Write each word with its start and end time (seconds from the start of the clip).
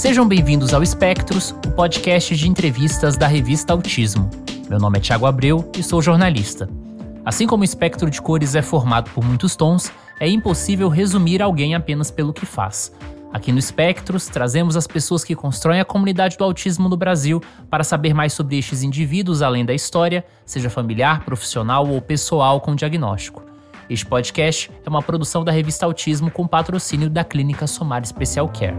Sejam 0.00 0.26
bem-vindos 0.26 0.72
ao 0.72 0.82
Espectros, 0.82 1.50
o 1.50 1.72
podcast 1.72 2.34
de 2.34 2.48
entrevistas 2.48 3.18
da 3.18 3.26
revista 3.26 3.74
Autismo. 3.74 4.30
Meu 4.66 4.78
nome 4.78 4.96
é 4.96 5.00
Tiago 5.02 5.26
Abreu 5.26 5.70
e 5.76 5.82
sou 5.82 6.00
jornalista. 6.00 6.70
Assim 7.22 7.46
como 7.46 7.60
o 7.60 7.64
espectro 7.66 8.08
de 8.08 8.18
cores 8.18 8.54
é 8.54 8.62
formado 8.62 9.10
por 9.10 9.22
muitos 9.22 9.54
tons, 9.54 9.92
é 10.18 10.26
impossível 10.26 10.88
resumir 10.88 11.42
alguém 11.42 11.74
apenas 11.74 12.10
pelo 12.10 12.32
que 12.32 12.46
faz. 12.46 12.90
Aqui 13.30 13.52
no 13.52 13.58
Espectros, 13.58 14.26
trazemos 14.26 14.74
as 14.74 14.86
pessoas 14.86 15.22
que 15.22 15.36
constroem 15.36 15.80
a 15.80 15.84
comunidade 15.84 16.38
do 16.38 16.44
autismo 16.44 16.88
no 16.88 16.96
Brasil 16.96 17.42
para 17.68 17.84
saber 17.84 18.14
mais 18.14 18.32
sobre 18.32 18.56
estes 18.56 18.82
indivíduos 18.82 19.42
além 19.42 19.66
da 19.66 19.74
história, 19.74 20.24
seja 20.46 20.70
familiar, 20.70 21.26
profissional 21.26 21.86
ou 21.86 22.00
pessoal 22.00 22.58
com 22.62 22.74
diagnóstico. 22.74 23.42
Este 23.90 24.06
podcast 24.06 24.70
é 24.82 24.88
uma 24.88 25.02
produção 25.02 25.44
da 25.44 25.52
revista 25.52 25.84
Autismo 25.84 26.30
com 26.30 26.46
patrocínio 26.46 27.10
da 27.10 27.22
Clínica 27.22 27.66
Somar 27.66 28.02
Special 28.06 28.48
Care. 28.48 28.76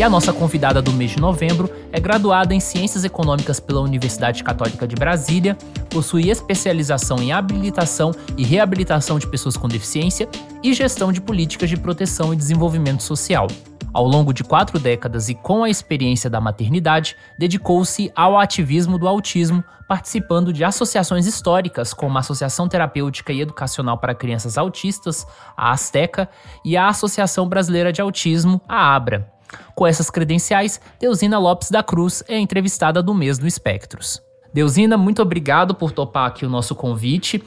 E 0.00 0.02
a 0.02 0.08
nossa 0.08 0.32
convidada 0.32 0.80
do 0.80 0.94
mês 0.94 1.10
de 1.10 1.20
novembro 1.20 1.70
é 1.92 2.00
graduada 2.00 2.54
em 2.54 2.58
Ciências 2.58 3.04
Econômicas 3.04 3.60
pela 3.60 3.82
Universidade 3.82 4.42
Católica 4.42 4.88
de 4.88 4.94
Brasília, 4.94 5.58
possui 5.90 6.30
especialização 6.30 7.18
em 7.18 7.32
habilitação 7.32 8.10
e 8.34 8.42
reabilitação 8.42 9.18
de 9.18 9.26
pessoas 9.26 9.58
com 9.58 9.68
deficiência 9.68 10.26
e 10.62 10.72
gestão 10.72 11.12
de 11.12 11.20
políticas 11.20 11.68
de 11.68 11.76
proteção 11.76 12.32
e 12.32 12.36
desenvolvimento 12.36 13.02
social. 13.02 13.46
Ao 13.92 14.06
longo 14.06 14.32
de 14.32 14.42
quatro 14.42 14.78
décadas 14.78 15.28
e 15.28 15.34
com 15.34 15.64
a 15.64 15.68
experiência 15.68 16.30
da 16.30 16.40
maternidade, 16.40 17.14
dedicou-se 17.38 18.10
ao 18.16 18.38
ativismo 18.38 18.96
do 18.96 19.06
autismo, 19.06 19.62
participando 19.86 20.50
de 20.50 20.64
associações 20.64 21.26
históricas 21.26 21.92
como 21.92 22.16
a 22.16 22.20
Associação 22.20 22.66
Terapêutica 22.68 23.34
e 23.34 23.42
Educacional 23.42 23.98
para 23.98 24.14
Crianças 24.14 24.56
Autistas, 24.56 25.26
a 25.54 25.72
Asteca, 25.72 26.26
e 26.64 26.74
a 26.74 26.88
Associação 26.88 27.46
Brasileira 27.46 27.92
de 27.92 28.00
Autismo, 28.00 28.62
a 28.66 28.96
ABRA. 28.96 29.39
Com 29.74 29.86
essas 29.86 30.10
credenciais, 30.10 30.80
Deusina 30.98 31.38
Lopes 31.38 31.70
da 31.70 31.82
Cruz 31.82 32.22
é 32.28 32.38
entrevistada 32.38 33.02
do 33.02 33.14
mês 33.14 33.38
do 33.38 33.46
Espectros. 33.46 34.22
Deusina, 34.52 34.96
muito 34.96 35.22
obrigado 35.22 35.74
por 35.74 35.92
topar 35.92 36.26
aqui 36.26 36.44
o 36.44 36.48
nosso 36.50 36.74
convite. 36.74 37.42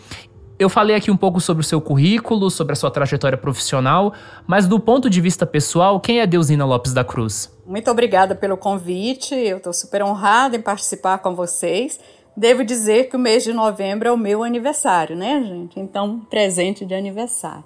Eu 0.57 0.69
falei 0.69 0.95
aqui 0.95 1.11
um 1.11 1.17
pouco 1.17 1.41
sobre 1.41 1.61
o 1.61 1.67
seu 1.67 1.81
currículo, 1.81 2.49
sobre 2.49 2.73
a 2.73 2.75
sua 2.75 2.91
trajetória 2.91 3.37
profissional, 3.37 4.13
mas 4.47 4.67
do 4.67 4.79
ponto 4.79 5.09
de 5.09 5.19
vista 5.19 5.45
pessoal, 5.45 5.99
quem 5.99 6.19
é 6.19 6.27
Deusina 6.27 6.63
Lopes 6.63 6.93
da 6.93 7.03
Cruz? 7.03 7.51
Muito 7.65 7.89
obrigada 7.89 8.35
pelo 8.35 8.55
convite, 8.55 9.33
eu 9.35 9.57
estou 9.57 9.73
super 9.73 10.03
honrada 10.03 10.55
em 10.55 10.61
participar 10.61 11.17
com 11.17 11.35
vocês. 11.35 11.99
Devo 12.35 12.63
dizer 12.63 13.09
que 13.09 13.15
o 13.15 13.19
mês 13.19 13.43
de 13.43 13.51
novembro 13.51 14.07
é 14.07 14.11
o 14.11 14.17
meu 14.17 14.43
aniversário, 14.43 15.15
né, 15.15 15.43
gente? 15.43 15.79
Então, 15.79 16.21
presente 16.29 16.85
de 16.85 16.93
aniversário. 16.93 17.63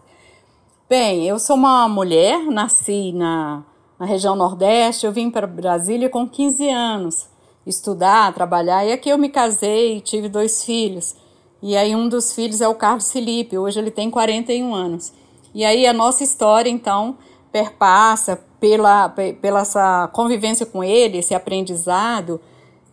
Bem, 0.89 1.27
eu 1.27 1.37
sou 1.37 1.55
uma 1.55 1.87
mulher, 1.87 2.39
nasci 2.45 3.11
na 3.11 3.63
na 3.99 4.05
região 4.05 4.35
Nordeste. 4.35 5.05
Eu 5.05 5.11
vim 5.11 5.29
para 5.29 5.47
Brasília 5.47 6.09
com 6.09 6.27
15 6.27 6.69
anos 6.69 7.27
estudar, 7.67 8.33
trabalhar, 8.33 8.85
e 8.85 8.93
aqui 8.93 9.09
eu 9.09 9.17
me 9.17 9.27
casei 9.27 9.97
e 9.97 10.01
tive 10.01 10.29
dois 10.29 10.63
filhos. 10.63 11.15
E 11.61 11.75
aí 11.75 11.95
um 11.95 12.07
dos 12.07 12.33
filhos 12.33 12.61
é 12.61 12.67
o 12.67 12.75
Carlos 12.75 13.11
Felipe, 13.11 13.57
hoje 13.57 13.77
ele 13.77 13.91
tem 13.91 14.09
41 14.09 14.73
anos. 14.73 15.11
E 15.53 15.65
aí 15.65 15.85
a 15.85 15.91
nossa 15.91 16.23
história, 16.23 16.69
então, 16.69 17.17
perpassa 17.51 18.39
pela, 18.59 19.09
pela 19.09 19.61
essa 19.61 20.07
convivência 20.13 20.65
com 20.65 20.83
ele, 20.83 21.17
esse 21.17 21.35
aprendizado, 21.35 22.39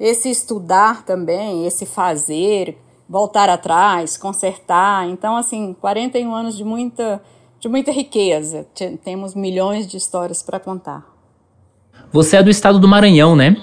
esse 0.00 0.28
estudar 0.28 1.04
também, 1.04 1.66
esse 1.66 1.86
fazer, 1.86 2.76
voltar 3.08 3.48
atrás, 3.48 4.16
consertar. 4.16 5.08
Então, 5.08 5.36
assim, 5.36 5.74
41 5.80 6.34
anos 6.34 6.56
de 6.56 6.64
muita 6.64 7.22
de 7.64 7.68
muita 7.68 7.90
riqueza. 7.90 8.66
Temos 9.02 9.34
milhões 9.34 9.86
de 9.86 9.96
histórias 9.96 10.42
para 10.42 10.60
contar. 10.60 11.02
Você 12.12 12.36
é 12.36 12.42
do 12.42 12.50
estado 12.50 12.78
do 12.78 12.86
Maranhão, 12.86 13.34
né? 13.34 13.56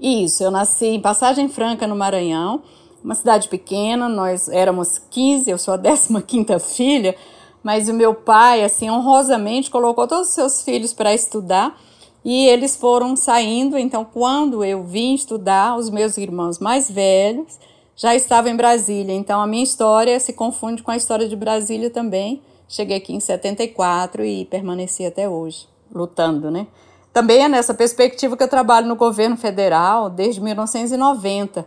Isso, 0.00 0.42
eu 0.42 0.50
nasci 0.50 0.86
em 0.86 1.00
Passagem 1.00 1.46
Franca, 1.50 1.86
no 1.86 1.94
Maranhão, 1.94 2.62
uma 3.04 3.14
cidade 3.14 3.48
pequena, 3.48 4.08
nós 4.08 4.48
éramos 4.48 4.98
15, 5.10 5.50
eu 5.50 5.58
sou 5.58 5.74
a 5.74 5.78
15 5.78 6.46
filha, 6.74 7.14
mas 7.62 7.90
o 7.90 7.92
meu 7.92 8.14
pai, 8.14 8.64
assim, 8.64 8.88
honrosamente 8.88 9.70
colocou 9.70 10.08
todos 10.08 10.28
os 10.28 10.34
seus 10.34 10.62
filhos 10.62 10.94
para 10.94 11.12
estudar 11.12 11.78
e 12.24 12.46
eles 12.46 12.74
foram 12.74 13.16
saindo. 13.16 13.76
Então, 13.76 14.02
quando 14.02 14.64
eu 14.64 14.82
vim 14.82 15.12
estudar, 15.12 15.76
os 15.76 15.90
meus 15.90 16.16
irmãos 16.16 16.58
mais 16.58 16.90
velhos 16.90 17.58
já 17.94 18.14
estavam 18.14 18.50
em 18.50 18.56
Brasília. 18.56 19.14
Então, 19.14 19.42
a 19.42 19.46
minha 19.46 19.62
história 19.62 20.18
se 20.18 20.32
confunde 20.32 20.82
com 20.82 20.90
a 20.90 20.96
história 20.96 21.28
de 21.28 21.36
Brasília 21.36 21.90
também. 21.90 22.40
Cheguei 22.68 22.96
aqui 22.96 23.14
em 23.14 23.20
74 23.20 24.24
e 24.24 24.44
permaneci 24.46 25.04
até 25.04 25.28
hoje, 25.28 25.68
lutando, 25.94 26.50
né? 26.50 26.66
Também 27.12 27.44
é 27.44 27.48
nessa 27.48 27.72
perspectiva 27.72 28.36
que 28.36 28.42
eu 28.42 28.48
trabalho 28.48 28.88
no 28.88 28.96
governo 28.96 29.36
federal 29.36 30.10
desde 30.10 30.40
1990. 30.40 31.64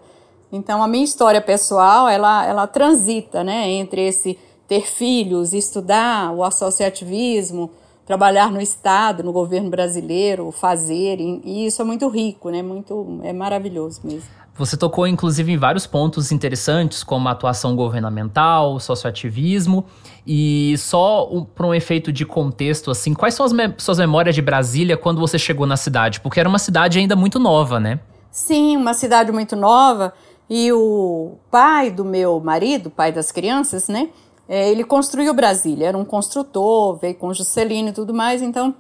Então, 0.51 0.83
a 0.83 0.87
minha 0.87 1.05
história 1.05 1.41
pessoal, 1.41 2.07
ela, 2.07 2.45
ela 2.45 2.67
transita, 2.67 3.43
né, 3.43 3.69
entre 3.69 4.05
esse 4.05 4.37
ter 4.67 4.85
filhos, 4.85 5.53
estudar, 5.53 6.33
o 6.33 6.43
associativismo, 6.43 7.71
trabalhar 8.05 8.51
no 8.51 8.61
Estado, 8.61 9.23
no 9.23 9.31
governo 9.31 9.69
brasileiro, 9.69 10.51
fazer, 10.51 11.19
e 11.19 11.65
isso 11.65 11.81
é 11.81 11.85
muito 11.85 12.07
rico, 12.07 12.49
né, 12.49 12.61
muito, 12.61 13.19
é 13.23 13.31
maravilhoso 13.31 14.01
mesmo. 14.03 14.29
Você 14.57 14.75
tocou, 14.75 15.05
inclusive, 15.05 15.51
em 15.51 15.57
vários 15.57 15.85
pontos 15.85 16.31
interessantes, 16.31 17.03
como 17.03 17.29
a 17.29 17.31
atuação 17.31 17.75
governamental, 17.75 18.79
socioativismo, 18.79 19.85
e 20.25 20.75
só 20.79 21.29
um, 21.31 21.43
para 21.45 21.67
um 21.67 21.73
efeito 21.73 22.11
de 22.11 22.25
contexto, 22.25 22.89
assim, 22.89 23.13
quais 23.13 23.35
são 23.35 23.45
as 23.45 23.53
me 23.53 23.71
suas 23.77 23.99
memórias 23.99 24.33
de 24.33 24.41
Brasília 24.41 24.97
quando 24.97 25.19
você 25.19 25.37
chegou 25.37 25.67
na 25.67 25.77
cidade? 25.77 26.19
Porque 26.19 26.39
era 26.39 26.49
uma 26.49 26.57
cidade 26.57 26.97
ainda 26.97 27.15
muito 27.15 27.39
nova, 27.39 27.79
né? 27.79 27.99
Sim, 28.31 28.77
uma 28.77 28.95
cidade 28.95 29.31
muito 29.31 29.55
nova, 29.55 30.11
e 30.49 30.71
o 30.71 31.35
pai 31.51 31.91
do 31.91 32.03
meu 32.03 32.39
marido, 32.39 32.89
pai 32.89 33.11
das 33.11 33.31
crianças, 33.31 33.87
né, 33.87 34.09
é, 34.49 34.71
ele 34.71 34.83
construiu 34.83 35.33
Brasília, 35.33 35.87
era 35.87 35.97
um 35.97 36.05
construtor, 36.05 36.97
veio 36.97 37.15
com 37.15 37.33
Juscelino 37.33 37.89
e 37.89 37.93
tudo 37.93 38.13
mais, 38.13 38.41
então 38.41 38.73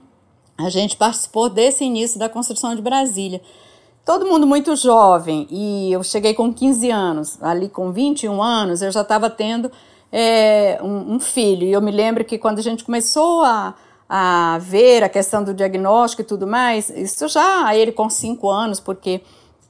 a 0.57 0.69
gente 0.69 0.97
participou 0.97 1.49
desse 1.49 1.83
início 1.83 2.17
da 2.17 2.27
construção 2.29 2.75
de 2.75 2.81
Brasília 2.81 3.41
todo 4.07 4.25
mundo 4.25 4.47
muito 4.47 4.73
jovem 4.77 5.45
e 5.51 5.91
eu 5.91 6.01
cheguei 6.01 6.33
com 6.33 6.53
15 6.53 6.89
anos, 6.89 7.37
ali 7.43 7.67
com 7.67 7.91
21 7.91 8.41
anos 8.41 8.81
eu 8.81 8.89
já 8.89 9.01
estava 9.01 9.29
tendo 9.29 9.69
é, 10.09 10.79
um, 10.81 11.15
um, 11.15 11.19
filho. 11.19 11.67
E 11.67 11.73
eu 11.73 11.81
me 11.81 11.91
lembro 11.91 12.23
que 12.23 12.37
quando 12.37 12.59
a 12.59 12.61
gente 12.61 12.85
começou 12.85 13.43
a, 13.43 13.75
a 14.07 14.59
ver 14.61 15.03
a 15.03 15.09
questão 15.09 15.43
do 15.43 15.53
diagnóstico 15.53 16.21
e 16.21 16.25
tudo 16.25 16.47
mais, 16.47 16.89
isso 16.89 17.27
já 17.27 17.75
ele 17.75 17.91
com 17.91 18.09
5 18.09 18.49
anos, 18.49 18.79
porque 18.79 19.19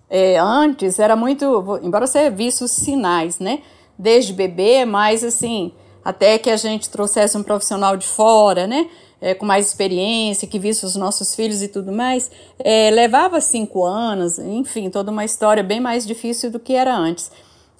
é, 0.07 0.37
antes 0.37 0.99
era 0.99 1.15
muito, 1.15 1.79
embora 1.81 2.05
você 2.05 2.29
visse 2.29 2.63
os 2.63 2.69
sinais, 2.69 3.39
né? 3.39 3.63
Desde 3.97 4.33
bebê, 4.33 4.85
mas 4.85 5.23
assim, 5.23 5.71
até 6.05 6.37
que 6.37 6.51
a 6.51 6.57
gente 6.57 6.91
trouxesse 6.91 7.35
um 7.35 7.41
profissional 7.41 7.97
de 7.97 8.05
fora, 8.05 8.67
né? 8.67 8.87
É, 9.21 9.33
com 9.33 9.45
mais 9.45 9.67
experiência, 9.67 10.47
que 10.47 10.59
visse 10.59 10.85
os 10.85 10.95
nossos 10.95 11.35
filhos 11.35 11.61
e 11.61 11.67
tudo 11.67 11.91
mais, 11.91 12.29
é, 12.59 12.89
levava 12.91 13.41
cinco 13.41 13.83
anos, 13.83 14.37
enfim, 14.39 14.89
toda 14.89 15.11
uma 15.11 15.25
história 15.25 15.63
bem 15.63 15.79
mais 15.79 16.05
difícil 16.05 16.51
do 16.51 16.59
que 16.59 16.73
era 16.73 16.95
antes. 16.95 17.31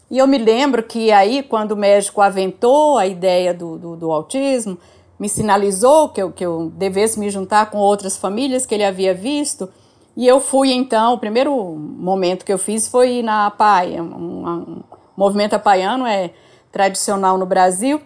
E 0.10 0.18
eu 0.18 0.26
me 0.28 0.38
lembro 0.38 0.84
que 0.84 1.12
aí, 1.12 1.44
quando 1.44 1.74
o 1.74 1.78
médico 1.78 2.22
aventou 2.22 2.98
a 2.98 3.06
ideia 3.06 3.54
do, 3.54 3.78
do, 3.78 3.96
do 3.96 4.12
autismo, 4.12 4.78
me 5.20 5.28
sinalizou 5.28 6.10
que 6.10 6.22
eu, 6.22 6.32
que 6.32 6.46
eu 6.46 6.72
devesse 6.76 7.20
me 7.20 7.30
juntar 7.30 7.70
com 7.70 7.78
outras 7.78 8.16
famílias 8.16 8.66
que 8.66 8.74
ele 8.74 8.86
havia 8.86 9.14
visto, 9.14 9.70
e 10.16 10.26
eu 10.28 10.40
fui 10.40 10.72
então, 10.72 11.14
o 11.14 11.18
primeiro 11.18 11.54
momento 11.54 12.46
que 12.46 12.54
eu 12.54 12.58
fiz 12.58 12.88
foi 12.88 13.22
na 13.22 13.52
PAI, 13.52 14.00
um, 14.00 14.04
um, 14.04 14.50
um 14.50 14.84
movimento 15.16 15.54
apaiano 15.54 16.08
é 16.08 16.32
tradicional 16.72 17.38
no 17.38 17.46
Brasil, 17.46 18.02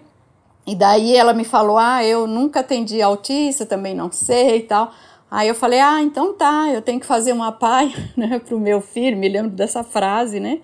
e 0.65 0.75
daí 0.75 1.15
ela 1.15 1.33
me 1.33 1.43
falou: 1.43 1.77
Ah, 1.77 2.03
eu 2.03 2.27
nunca 2.27 2.59
atendi 2.59 3.01
autista, 3.01 3.65
também 3.65 3.95
não 3.95 4.11
sei 4.11 4.57
e 4.57 4.61
tal. 4.61 4.91
Aí 5.29 5.47
eu 5.47 5.55
falei: 5.55 5.79
Ah, 5.79 6.01
então 6.01 6.33
tá, 6.33 6.69
eu 6.69 6.81
tenho 6.81 6.99
que 6.99 7.05
fazer 7.05 7.31
uma 7.31 7.51
pai 7.51 7.93
né, 8.15 8.39
para 8.39 8.55
o 8.55 8.59
meu 8.59 8.81
filho. 8.81 9.17
Me 9.17 9.27
lembro 9.27 9.51
dessa 9.51 9.83
frase, 9.83 10.39
né? 10.39 10.59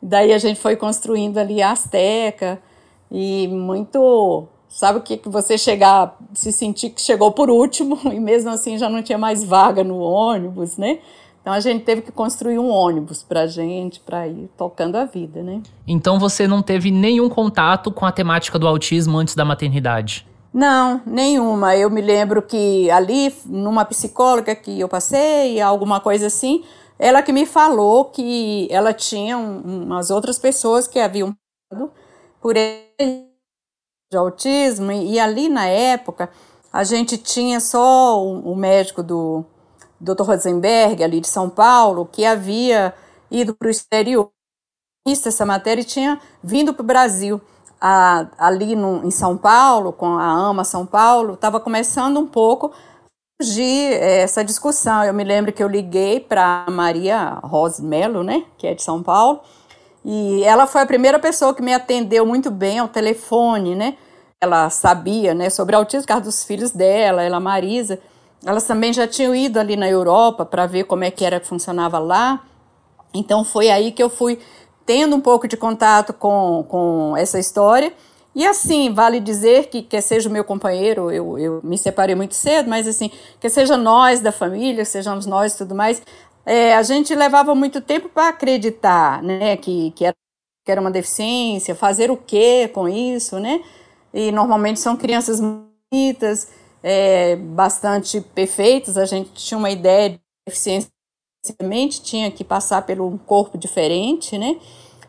Daí 0.00 0.32
a 0.32 0.38
gente 0.38 0.60
foi 0.60 0.76
construindo 0.76 1.38
ali 1.38 1.60
a 1.62 1.72
Azteca 1.72 2.60
e 3.10 3.48
muito. 3.48 4.46
Sabe 4.68 4.98
o 4.98 5.02
que, 5.02 5.16
que 5.16 5.28
você 5.28 5.56
chegar, 5.56 6.18
se 6.34 6.52
sentir 6.52 6.90
que 6.90 7.00
chegou 7.00 7.32
por 7.32 7.48
último 7.48 7.98
e 8.12 8.20
mesmo 8.20 8.50
assim 8.50 8.76
já 8.76 8.90
não 8.90 9.02
tinha 9.02 9.16
mais 9.16 9.42
vaga 9.42 9.82
no 9.84 9.98
ônibus, 9.98 10.76
né? 10.76 10.98
Então 11.46 11.54
a 11.54 11.60
gente 11.60 11.84
teve 11.84 12.02
que 12.02 12.10
construir 12.10 12.58
um 12.58 12.68
ônibus 12.68 13.22
para 13.22 13.46
gente, 13.46 14.00
para 14.00 14.26
ir 14.26 14.50
tocando 14.56 14.96
a 14.96 15.04
vida, 15.04 15.44
né? 15.44 15.62
Então 15.86 16.18
você 16.18 16.44
não 16.48 16.60
teve 16.60 16.90
nenhum 16.90 17.28
contato 17.28 17.92
com 17.92 18.04
a 18.04 18.10
temática 18.10 18.58
do 18.58 18.66
autismo 18.66 19.16
antes 19.16 19.36
da 19.36 19.44
maternidade? 19.44 20.26
Não, 20.52 21.00
nenhuma. 21.06 21.76
Eu 21.76 21.88
me 21.88 22.00
lembro 22.00 22.42
que 22.42 22.90
ali, 22.90 23.32
numa 23.46 23.84
psicóloga 23.84 24.56
que 24.56 24.80
eu 24.80 24.88
passei, 24.88 25.60
alguma 25.60 26.00
coisa 26.00 26.26
assim, 26.26 26.64
ela 26.98 27.22
que 27.22 27.32
me 27.32 27.46
falou 27.46 28.06
que 28.06 28.66
ela 28.68 28.92
tinha 28.92 29.38
um, 29.38 29.84
umas 29.84 30.10
outras 30.10 30.40
pessoas 30.40 30.88
que 30.88 30.98
haviam 30.98 31.32
por 32.42 32.56
de 32.56 34.16
autismo, 34.16 34.90
e 34.90 35.20
ali 35.20 35.48
na 35.48 35.66
época 35.68 36.28
a 36.72 36.82
gente 36.82 37.16
tinha 37.16 37.60
só 37.60 38.20
o, 38.20 38.52
o 38.52 38.56
médico 38.56 39.00
do 39.00 39.44
Dr. 40.00 40.22
Rosenberg, 40.22 41.02
ali 41.02 41.20
de 41.20 41.28
São 41.28 41.48
Paulo, 41.48 42.08
que 42.10 42.24
havia 42.24 42.94
ido 43.30 43.54
para 43.54 43.68
o 43.68 43.70
exterior, 43.70 44.30
essa 45.08 45.46
matéria 45.46 45.82
e 45.82 45.84
tinha 45.84 46.20
vindo 46.42 46.74
para 46.74 46.82
o 46.82 46.86
Brasil. 46.86 47.40
A, 47.80 48.26
ali 48.38 48.74
no, 48.74 49.06
em 49.06 49.10
São 49.10 49.36
Paulo, 49.36 49.92
com 49.92 50.18
a 50.18 50.24
AMA 50.26 50.64
São 50.64 50.86
Paulo, 50.86 51.34
estava 51.34 51.60
começando 51.60 52.18
um 52.18 52.26
pouco 52.26 52.72
de 53.40 53.62
eh, 53.62 54.22
essa 54.22 54.42
discussão. 54.42 55.04
Eu 55.04 55.12
me 55.14 55.22
lembro 55.22 55.52
que 55.52 55.62
eu 55.62 55.68
liguei 55.68 56.20
para 56.20 56.66
Maria 56.70 57.38
Rosmelo, 57.42 58.22
né, 58.22 58.44
que 58.56 58.66
é 58.66 58.74
de 58.74 58.82
São 58.82 59.02
Paulo, 59.02 59.40
e 60.04 60.42
ela 60.44 60.66
foi 60.66 60.82
a 60.82 60.86
primeira 60.86 61.18
pessoa 61.18 61.54
que 61.54 61.62
me 61.62 61.74
atendeu 61.74 62.24
muito 62.24 62.50
bem 62.50 62.78
ao 62.78 62.88
telefone, 62.88 63.74
né? 63.74 63.96
Ela 64.40 64.70
sabia, 64.70 65.34
né, 65.34 65.50
sobre 65.50 65.74
autismo, 65.74 66.02
por 66.02 66.08
causa 66.08 66.24
dos 66.24 66.44
filhos 66.44 66.70
dela, 66.70 67.22
ela, 67.22 67.40
Marisa. 67.40 67.98
Elas 68.44 68.64
também 68.64 68.92
já 68.92 69.06
tinham 69.06 69.34
ido 69.34 69.58
ali 69.58 69.76
na 69.76 69.88
Europa 69.88 70.44
para 70.44 70.66
ver 70.66 70.84
como 70.84 71.04
é 71.04 71.10
que 71.10 71.24
era 71.24 71.40
que 71.40 71.46
funcionava 71.46 71.98
lá. 71.98 72.44
Então 73.14 73.44
foi 73.44 73.70
aí 73.70 73.92
que 73.92 74.02
eu 74.02 74.10
fui 74.10 74.38
tendo 74.84 75.16
um 75.16 75.20
pouco 75.20 75.48
de 75.48 75.56
contato 75.56 76.12
com, 76.12 76.64
com 76.68 77.14
essa 77.16 77.38
história. 77.38 77.92
E 78.34 78.46
assim, 78.46 78.92
vale 78.92 79.18
dizer 79.18 79.70
que, 79.70 79.82
que 79.82 79.98
seja 80.02 80.28
o 80.28 80.32
meu 80.32 80.44
companheiro, 80.44 81.10
eu, 81.10 81.38
eu 81.38 81.60
me 81.64 81.78
separei 81.78 82.14
muito 82.14 82.34
cedo, 82.34 82.68
mas 82.68 82.86
assim, 82.86 83.10
que 83.40 83.48
seja 83.48 83.78
nós 83.78 84.20
da 84.20 84.30
família, 84.30 84.84
sejamos 84.84 85.24
nós 85.24 85.54
e 85.54 85.58
tudo 85.58 85.74
mais, 85.74 86.02
é, 86.44 86.74
a 86.74 86.82
gente 86.82 87.14
levava 87.14 87.54
muito 87.54 87.80
tempo 87.80 88.10
para 88.10 88.28
acreditar, 88.28 89.22
né, 89.22 89.56
que, 89.56 89.90
que, 89.92 90.04
era, 90.04 90.14
que 90.64 90.70
era 90.70 90.80
uma 90.82 90.90
deficiência, 90.90 91.74
fazer 91.74 92.10
o 92.10 92.16
que 92.16 92.68
com 92.68 92.86
isso, 92.86 93.40
né, 93.40 93.62
e 94.12 94.30
normalmente 94.30 94.80
são 94.80 94.98
crianças 94.98 95.40
bonitas, 95.40 96.48
é, 96.88 97.34
bastante 97.34 98.20
perfeitas, 98.20 98.96
a 98.96 99.04
gente 99.04 99.32
tinha 99.32 99.58
uma 99.58 99.70
ideia 99.72 100.10
de 100.10 100.20
deficiência, 100.46 100.88
tinha 102.00 102.30
que 102.30 102.44
passar 102.44 102.82
pelo 102.82 103.08
um 103.08 103.18
corpo 103.18 103.58
diferente, 103.58 104.38
né, 104.38 104.56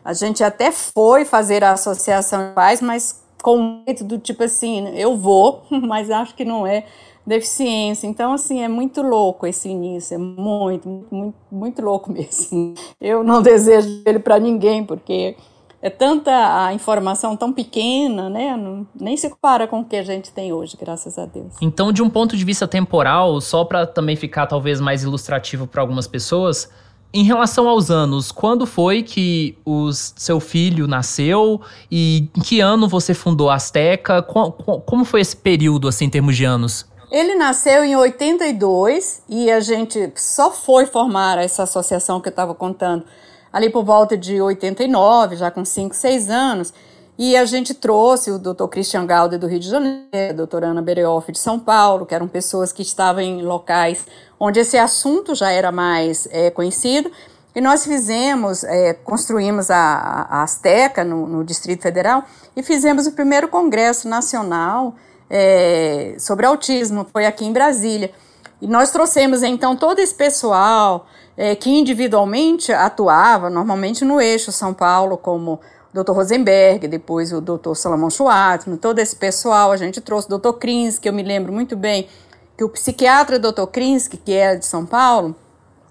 a 0.04 0.12
gente 0.12 0.42
até 0.42 0.72
foi 0.72 1.24
fazer 1.24 1.62
a 1.62 1.72
associação 1.72 2.48
de 2.48 2.54
pais, 2.54 2.82
mas 2.82 3.22
com 3.40 3.84
medo 3.86 4.02
do 4.02 4.18
tipo 4.18 4.42
assim, 4.42 4.88
eu 4.96 5.16
vou, 5.16 5.62
mas 5.70 6.10
acho 6.10 6.34
que 6.34 6.44
não 6.44 6.66
é 6.66 6.84
deficiência. 7.24 8.08
Então, 8.08 8.32
assim, 8.32 8.60
é 8.62 8.68
muito 8.68 9.00
louco 9.00 9.46
esse 9.46 9.68
início, 9.68 10.16
é 10.16 10.18
muito, 10.18 11.06
muito, 11.12 11.36
muito 11.48 11.82
louco 11.82 12.10
mesmo. 12.12 12.74
Eu 13.00 13.22
não 13.22 13.40
desejo 13.42 14.02
ele 14.04 14.18
para 14.18 14.40
ninguém, 14.40 14.84
porque 14.84 15.36
é 15.80 15.88
tanta 15.88 16.66
a 16.66 16.74
informação 16.74 17.36
tão 17.36 17.52
pequena, 17.52 18.28
né? 18.28 18.56
Não, 18.56 18.86
nem 18.98 19.16
se 19.16 19.30
compara 19.30 19.66
com 19.66 19.80
o 19.80 19.84
que 19.84 19.96
a 19.96 20.02
gente 20.02 20.32
tem 20.32 20.52
hoje, 20.52 20.76
graças 20.78 21.18
a 21.18 21.24
Deus. 21.24 21.54
Então, 21.60 21.92
de 21.92 22.02
um 22.02 22.10
ponto 22.10 22.36
de 22.36 22.44
vista 22.44 22.66
temporal, 22.66 23.40
só 23.40 23.64
para 23.64 23.86
também 23.86 24.16
ficar 24.16 24.46
talvez 24.46 24.80
mais 24.80 25.02
ilustrativo 25.04 25.66
para 25.66 25.80
algumas 25.80 26.08
pessoas, 26.08 26.68
em 27.12 27.24
relação 27.24 27.68
aos 27.68 27.90
anos, 27.90 28.30
quando 28.30 28.66
foi 28.66 29.02
que 29.02 29.56
os, 29.64 30.12
seu 30.16 30.40
filho 30.40 30.86
nasceu 30.86 31.60
e 31.90 32.28
em 32.36 32.40
que 32.40 32.60
ano 32.60 32.86
você 32.86 33.14
fundou 33.14 33.48
a 33.48 33.54
Azteca? 33.54 34.20
Como, 34.20 34.52
como 34.52 35.04
foi 35.04 35.20
esse 35.20 35.36
período, 35.36 35.88
assim, 35.88 36.06
em 36.06 36.10
termos 36.10 36.36
de 36.36 36.44
anos? 36.44 36.86
Ele 37.10 37.34
nasceu 37.34 37.82
em 37.84 37.96
82 37.96 39.22
e 39.28 39.50
a 39.50 39.60
gente 39.60 40.12
só 40.16 40.50
foi 40.50 40.84
formar 40.84 41.38
essa 41.38 41.62
associação 41.62 42.20
que 42.20 42.28
eu 42.28 42.32
estava 42.32 42.54
contando 42.54 43.04
ali 43.52 43.70
por 43.70 43.84
volta 43.84 44.16
de 44.16 44.40
89, 44.40 45.36
já 45.36 45.50
com 45.50 45.64
5, 45.64 45.94
6 45.94 46.30
anos. 46.30 46.72
E 47.18 47.36
a 47.36 47.44
gente 47.44 47.74
trouxe 47.74 48.30
o 48.30 48.38
Dr. 48.38 48.66
Christian 48.68 49.04
Galde 49.04 49.38
do 49.38 49.48
Rio 49.48 49.58
de 49.58 49.68
Janeiro, 49.68 50.08
a 50.12 50.32
doutora 50.32 50.68
Ana 50.68 50.80
Bereoff 50.80 51.32
de 51.32 51.38
São 51.38 51.58
Paulo, 51.58 52.06
que 52.06 52.14
eram 52.14 52.28
pessoas 52.28 52.72
que 52.72 52.82
estavam 52.82 53.20
em 53.20 53.42
locais 53.42 54.06
onde 54.38 54.60
esse 54.60 54.78
assunto 54.78 55.34
já 55.34 55.50
era 55.50 55.72
mais 55.72 56.28
é, 56.30 56.48
conhecido. 56.50 57.10
E 57.56 57.60
nós 57.60 57.84
fizemos, 57.84 58.62
é, 58.62 58.94
construímos 58.94 59.68
a, 59.68 60.28
a 60.30 60.42
Azteca 60.44 61.02
no, 61.02 61.26
no, 61.26 61.44
Distrito 61.44 61.82
Federal 61.82 62.22
e 62.54 62.62
fizemos 62.62 63.08
o 63.08 63.12
primeiro 63.12 63.48
Congresso 63.48 64.08
Nacional 64.08 64.94
é, 65.28 66.14
sobre 66.20 66.46
Autismo, 66.46 67.04
foi 67.12 67.26
aqui 67.26 67.44
em 67.44 67.52
Brasília. 67.52 68.12
E 68.62 68.66
nós 68.68 68.92
trouxemos 68.92 69.42
então 69.42 69.74
todo 69.74 69.98
esse 69.98 70.14
pessoal 70.14 71.06
é, 71.38 71.54
que 71.54 71.70
individualmente 71.70 72.72
atuava, 72.72 73.48
normalmente 73.48 74.04
no 74.04 74.20
eixo 74.20 74.50
São 74.50 74.74
Paulo, 74.74 75.16
como 75.16 75.60
Dr. 75.94 76.10
Rosenberg, 76.10 76.88
depois 76.88 77.32
o 77.32 77.40
Dr. 77.40 77.74
Salomão 77.74 78.10
Schwartzman, 78.10 78.76
todo 78.76 78.98
esse 78.98 79.14
pessoal, 79.14 79.70
a 79.70 79.76
gente 79.76 80.00
trouxe 80.00 80.26
o 80.30 80.36
Dr. 80.36 80.54
Krins, 80.54 80.98
que 80.98 81.08
eu 81.08 81.12
me 81.12 81.22
lembro 81.22 81.52
muito 81.52 81.76
bem, 81.76 82.08
que 82.56 82.64
o 82.64 82.68
psiquiatra 82.68 83.38
Dr. 83.38 83.66
Krinsky, 83.70 84.16
que 84.16 84.32
é 84.32 84.56
de 84.56 84.66
São 84.66 84.84
Paulo, 84.84 85.34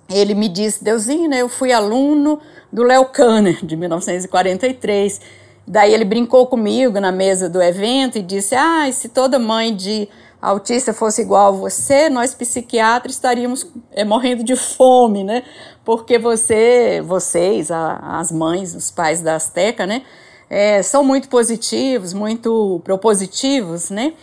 ele 0.09 0.35
me 0.35 0.49
disse, 0.49 0.83
Deusinho, 0.83 1.29
né, 1.29 1.41
eu 1.41 1.47
fui 1.47 1.71
aluno 1.71 2.41
do 2.71 2.83
Léo 2.83 3.05
Kanner, 3.05 3.65
de 3.65 3.77
1943. 3.77 5.21
Daí 5.65 5.93
ele 5.93 6.05
brincou 6.05 6.45
comigo 6.47 6.99
na 6.99 7.11
mesa 7.11 7.49
do 7.49 7.61
evento 7.61 8.17
e 8.17 8.21
disse, 8.21 8.53
ah, 8.53 8.89
se 8.91 9.07
toda 9.09 9.39
mãe 9.39 9.73
de 9.73 10.09
autista 10.41 10.93
fosse 10.93 11.21
igual 11.21 11.47
a 11.47 11.57
você, 11.57 12.09
nós 12.09 12.33
psiquiatras 12.33 13.15
estaríamos 13.15 13.65
é, 13.91 14.03
morrendo 14.03 14.43
de 14.43 14.55
fome, 14.55 15.23
né? 15.23 15.43
Porque 15.83 16.19
você, 16.19 17.01
vocês, 17.05 17.71
a, 17.71 18.19
as 18.19 18.31
mães, 18.31 18.75
os 18.75 18.91
pais 18.91 19.21
da 19.21 19.35
Azteca, 19.35 19.85
né? 19.85 20.03
É, 20.49 20.81
são 20.81 21.03
muito 21.03 21.27
positivos, 21.27 22.13
muito 22.13 22.81
propositivos, 22.83 23.89
né? 23.89 24.13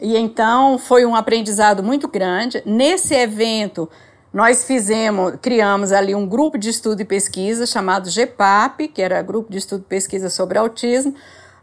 E 0.00 0.16
então 0.16 0.78
foi 0.78 1.04
um 1.04 1.14
aprendizado 1.14 1.82
muito 1.82 2.08
grande. 2.08 2.62
Nesse 2.64 3.14
evento, 3.14 3.88
nós 4.32 4.64
fizemos, 4.64 5.34
criamos 5.40 5.92
ali 5.92 6.14
um 6.14 6.26
grupo 6.26 6.58
de 6.58 6.68
estudo 6.68 7.00
e 7.00 7.04
pesquisa 7.04 7.66
chamado 7.66 8.10
GPAP, 8.10 8.88
que 8.88 9.00
era 9.00 9.22
Grupo 9.22 9.50
de 9.50 9.58
Estudo 9.58 9.82
e 9.82 9.88
Pesquisa 9.88 10.28
sobre 10.28 10.58
Autismo, 10.58 11.14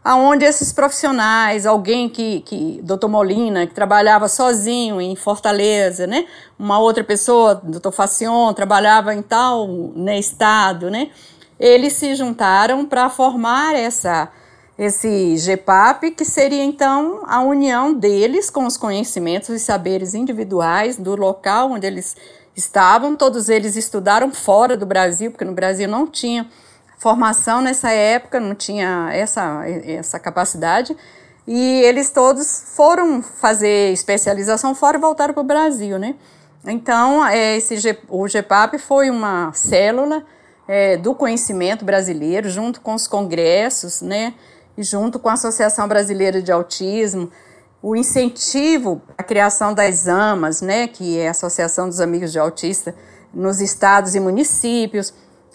aonde 0.04 0.44
esses 0.44 0.72
profissionais, 0.72 1.64
alguém 1.64 2.08
que, 2.08 2.40
que, 2.40 2.80
doutor 2.82 3.08
Molina, 3.08 3.66
que 3.66 3.74
trabalhava 3.74 4.28
sozinho 4.28 5.00
em 5.00 5.14
Fortaleza, 5.14 6.06
né, 6.06 6.26
uma 6.58 6.78
outra 6.78 7.04
pessoa, 7.04 7.60
doutor 7.62 7.92
Facion, 7.92 8.52
trabalhava 8.52 9.14
em 9.14 9.22
tal 9.22 9.68
né, 9.94 10.18
estado, 10.18 10.90
né, 10.90 11.10
eles 11.58 11.92
se 11.92 12.14
juntaram 12.16 12.84
para 12.84 13.08
formar 13.08 13.76
essa, 13.76 14.28
esse 14.76 15.36
GPAP, 15.36 16.10
que 16.10 16.24
seria 16.24 16.64
então 16.64 17.22
a 17.26 17.40
união 17.40 17.94
deles 17.94 18.50
com 18.50 18.66
os 18.66 18.76
conhecimentos 18.76 19.50
e 19.50 19.60
saberes 19.60 20.14
individuais 20.14 20.96
do 20.96 21.14
local 21.14 21.70
onde 21.70 21.86
eles 21.86 22.16
estavam, 22.56 23.14
todos 23.14 23.48
eles 23.48 23.76
estudaram 23.76 24.32
fora 24.32 24.76
do 24.76 24.84
Brasil, 24.84 25.30
porque 25.30 25.44
no 25.44 25.52
Brasil 25.52 25.88
não 25.88 26.06
tinha 26.08 26.50
formação 27.02 27.60
nessa 27.60 27.90
época, 27.90 28.38
não 28.38 28.54
tinha 28.54 29.10
essa, 29.12 29.68
essa 29.68 30.20
capacidade. 30.20 30.96
E 31.44 31.80
eles 31.82 32.10
todos 32.10 32.62
foram 32.76 33.20
fazer 33.20 33.92
especialização 33.92 34.72
fora 34.72 34.96
e 34.96 35.00
voltaram 35.00 35.34
para 35.34 35.40
o 35.40 35.44
Brasil, 35.44 35.98
né? 35.98 36.14
Então, 36.64 37.26
é, 37.26 37.56
esse, 37.56 37.74
o 38.08 38.28
GEPAP 38.28 38.78
foi 38.78 39.10
uma 39.10 39.52
célula 39.52 40.24
é, 40.68 40.96
do 40.96 41.12
conhecimento 41.12 41.84
brasileiro, 41.84 42.48
junto 42.48 42.80
com 42.80 42.94
os 42.94 43.08
congressos, 43.08 44.00
né? 44.00 44.34
E 44.78 44.84
junto 44.84 45.18
com 45.18 45.28
a 45.28 45.32
Associação 45.32 45.88
Brasileira 45.88 46.40
de 46.40 46.52
Autismo, 46.52 47.32
o 47.82 47.96
incentivo 47.96 49.02
à 49.18 49.24
criação 49.24 49.74
das 49.74 50.06
AMAs, 50.06 50.62
né? 50.62 50.86
Que 50.86 51.18
é 51.18 51.26
a 51.26 51.32
Associação 51.32 51.88
dos 51.88 52.00
Amigos 52.00 52.30
de 52.30 52.38
Autista, 52.38 52.94
nos 53.34 53.60
estados 53.60 54.14
e 54.14 54.20
municípios, 54.20 55.12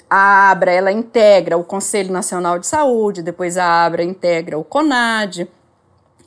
a 0.09 0.51
ABRA 0.51 0.71
ela 0.71 0.91
integra 0.91 1.57
o 1.57 1.63
Conselho 1.63 2.11
Nacional 2.11 2.59
de 2.59 2.67
Saúde, 2.67 3.21
depois 3.21 3.57
a 3.57 3.85
ABRA 3.85 4.03
integra 4.03 4.57
o 4.57 4.63
CONAD. 4.63 5.47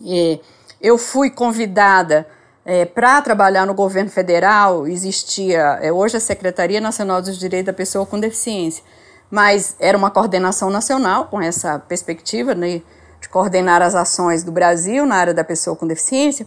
E 0.01 0.41
eu 0.81 0.99
fui 0.99 1.31
convidada 1.31 2.27
é, 2.65 2.85
para 2.85 3.21
trabalhar 3.23 3.67
no 3.67 3.75
governo 3.75 4.11
federal, 4.11 4.87
existia, 4.87 5.79
é, 5.81 5.91
hoje 5.91 6.17
a 6.17 6.21
Secretaria 6.21 6.81
Nacional 6.81 7.23
dos 7.23 7.39
Direitos 7.39 7.67
da 7.67 7.73
Pessoa 7.73 8.05
com 8.05 8.21
Deficiência, 8.21 8.85
mas 9.31 9.77
era 9.81 9.97
uma 9.97 10.11
coordenação 10.11 10.71
nacional 10.71 11.27
com 11.27 11.41
essa 11.41 11.79
perspectiva 11.79 12.55
né, 12.55 12.83
de 13.21 13.29
coordenar 13.29 13.81
as 13.81 13.95
ações 13.95 14.43
do 14.45 14.53
Brasil 14.53 15.07
na 15.07 15.17
área 15.17 15.35
da 15.35 15.45
pessoa 15.45 15.75
com 15.75 15.87
deficiência. 15.87 16.47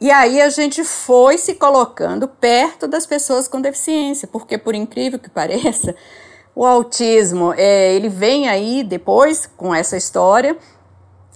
E 0.00 0.10
aí 0.10 0.42
a 0.42 0.50
gente 0.50 0.84
foi 0.84 1.38
se 1.38 1.54
colocando 1.54 2.28
perto 2.28 2.86
das 2.86 3.06
pessoas 3.06 3.48
com 3.48 3.60
deficiência, 3.60 4.28
porque 4.28 4.58
por 4.58 4.74
incrível 4.74 5.18
que 5.18 5.30
pareça, 5.30 5.94
o 6.56 6.64
autismo, 6.64 7.52
é, 7.54 7.94
ele 7.94 8.08
vem 8.08 8.48
aí 8.48 8.82
depois 8.82 9.46
com 9.58 9.74
essa 9.74 9.94
história. 9.94 10.56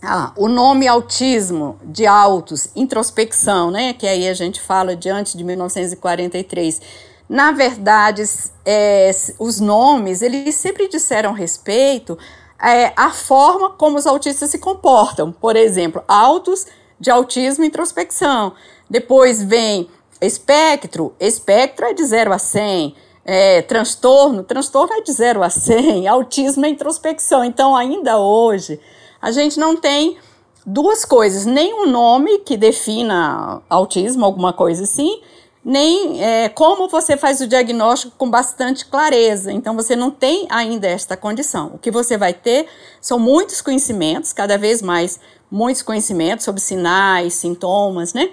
Ah, 0.03 0.33
o 0.35 0.49
nome 0.49 0.89
autismo 0.89 1.79
de 1.85 2.07
autos, 2.07 2.69
introspecção, 2.75 3.71
né? 3.71 3.93
Que 3.93 4.07
aí 4.07 4.27
a 4.27 4.33
gente 4.33 4.63
fala 4.63 4.97
diante 4.97 5.37
de 5.37 5.45
1943. 5.45 6.81
Na 7.29 7.53
verdade, 7.53 8.25
é, 8.65 9.11
os 9.39 9.61
nomes, 9.61 10.23
eles 10.23 10.55
sempre 10.55 10.89
disseram 10.89 11.35
respeito 11.35 12.17
é, 12.59 12.95
à 12.97 13.11
forma 13.11 13.73
como 13.73 13.99
os 13.99 14.07
autistas 14.07 14.49
se 14.49 14.59
comportam. 14.59 15.31
Por 15.31 15.55
exemplo, 15.55 16.03
autos 16.09 16.67
de 16.99 17.11
autismo 17.11 17.63
e 17.63 17.67
introspecção. 17.67 18.55
Depois 18.89 19.43
vem 19.43 19.87
espectro, 20.19 21.15
espectro 21.21 21.85
é 21.85 21.93
de 21.93 22.07
0 22.07 22.33
a 22.33 22.39
100. 22.39 22.97
É, 23.33 23.63
transtorno, 23.63 24.43
transtorno 24.43 24.93
é 24.93 25.03
de 25.03 25.13
0 25.13 25.45
a 25.45 25.49
100, 25.49 26.09
autismo 26.09 26.67
é 26.67 26.69
introspecção. 26.69 27.45
Então, 27.45 27.77
ainda 27.77 28.19
hoje, 28.19 28.81
a 29.23 29.31
gente 29.31 29.57
não 29.57 29.77
tem 29.77 30.19
duas 30.67 31.05
coisas, 31.05 31.47
nem 31.47 31.73
um 31.73 31.87
nome 31.87 32.39
que 32.41 32.57
defina 32.57 33.63
autismo, 33.71 34.25
alguma 34.25 34.53
coisa 34.53 34.83
assim, 34.83 35.21
nem 35.65 36.21
é, 36.21 36.49
como 36.49 36.89
você 36.89 37.17
faz 37.17 37.41
o 37.41 37.47
diagnóstico 37.47 38.17
com 38.19 38.29
bastante 38.29 38.85
clareza. 38.87 39.53
Então, 39.53 39.77
você 39.77 39.95
não 39.95 40.11
tem 40.11 40.49
ainda 40.51 40.89
esta 40.89 41.17
condição. 41.17 41.71
O 41.75 41.79
que 41.79 41.93
você 41.93 42.19
vai 42.19 42.35
ter 42.35 42.67
são 43.01 43.17
muitos 43.17 43.61
conhecimentos, 43.61 44.33
cada 44.33 44.59
vez 44.59 44.83
mais 44.83 45.21
muitos 45.49 45.83
conhecimentos 45.83 46.45
sobre 46.45 46.61
sinais, 46.61 47.35
sintomas, 47.35 48.13
né? 48.13 48.31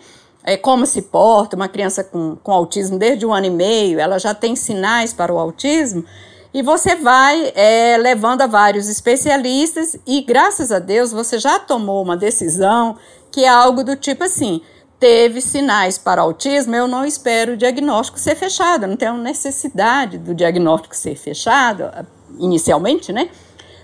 É, 0.48 0.56
como 0.56 0.86
se 0.86 1.02
porta 1.02 1.58
uma 1.58 1.68
criança 1.68 2.06
com, 2.06 2.38
com 2.42 2.54
autismo 2.54 2.98
desde 2.98 3.26
um 3.26 3.34
ano 3.34 3.48
e 3.48 3.50
meio, 3.50 4.00
ela 4.00 4.18
já 4.18 4.34
tem 4.34 4.56
sinais 4.56 5.12
para 5.12 5.34
o 5.34 5.38
autismo, 5.38 6.06
e 6.54 6.62
você 6.62 6.96
vai 6.96 7.52
é, 7.54 7.98
levando 7.98 8.44
a 8.44 8.48
vários 8.48 8.88
especialistas, 8.88 9.98
e 10.08 10.22
graças 10.22 10.72
a 10.72 10.80
Deus 10.80 11.12
você 11.12 11.38
já 11.38 11.60
tomou 11.60 12.02
uma 12.02 12.16
decisão 12.16 12.96
que 13.30 13.44
é 13.44 13.50
algo 13.50 13.84
do 13.84 13.98
tipo 13.98 14.24
assim: 14.24 14.62
teve 14.98 15.42
sinais 15.42 15.98
para 15.98 16.22
autismo, 16.22 16.74
eu 16.74 16.88
não 16.88 17.04
espero 17.04 17.52
o 17.52 17.58
diagnóstico 17.58 18.18
ser 18.18 18.36
fechado, 18.36 18.88
não 18.88 18.96
tenho 18.96 19.18
necessidade 19.18 20.18
do 20.18 20.34
diagnóstico 20.34 20.96
ser 20.96 21.18
fechado, 21.18 21.92
inicialmente, 22.40 23.12
né? 23.12 23.30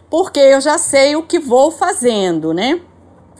Porque 0.09 0.39
eu 0.39 0.61
já 0.61 0.77
sei 0.77 1.17
o 1.17 1.23
que 1.23 1.39
vou 1.39 1.71
fazendo, 1.71 2.53
né? 2.53 2.79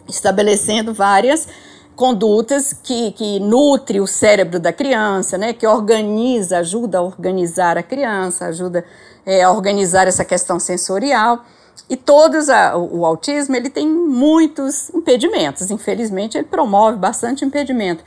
Estabelecendo 0.06 0.92
várias 0.92 1.48
condutas 1.96 2.72
que, 2.72 3.12
que 3.12 3.40
nutre 3.40 4.00
o 4.00 4.06
cérebro 4.06 4.58
da 4.58 4.72
criança, 4.72 5.38
né? 5.38 5.52
Que 5.52 5.66
organiza, 5.66 6.58
ajuda 6.58 6.98
a 6.98 7.02
organizar 7.02 7.78
a 7.78 7.82
criança, 7.82 8.46
ajuda 8.46 8.84
é, 9.24 9.42
a 9.42 9.50
organizar 9.50 10.06
essa 10.06 10.24
questão 10.24 10.58
sensorial. 10.58 11.44
E 11.88 11.96
todos 11.96 12.48
a, 12.48 12.76
o 12.76 13.04
autismo 13.04 13.56
ele 13.56 13.70
tem 13.70 13.88
muitos 13.88 14.90
impedimentos. 14.90 15.70
Infelizmente 15.70 16.36
ele 16.36 16.46
promove 16.46 16.96
bastante 16.96 17.44
impedimento. 17.44 18.04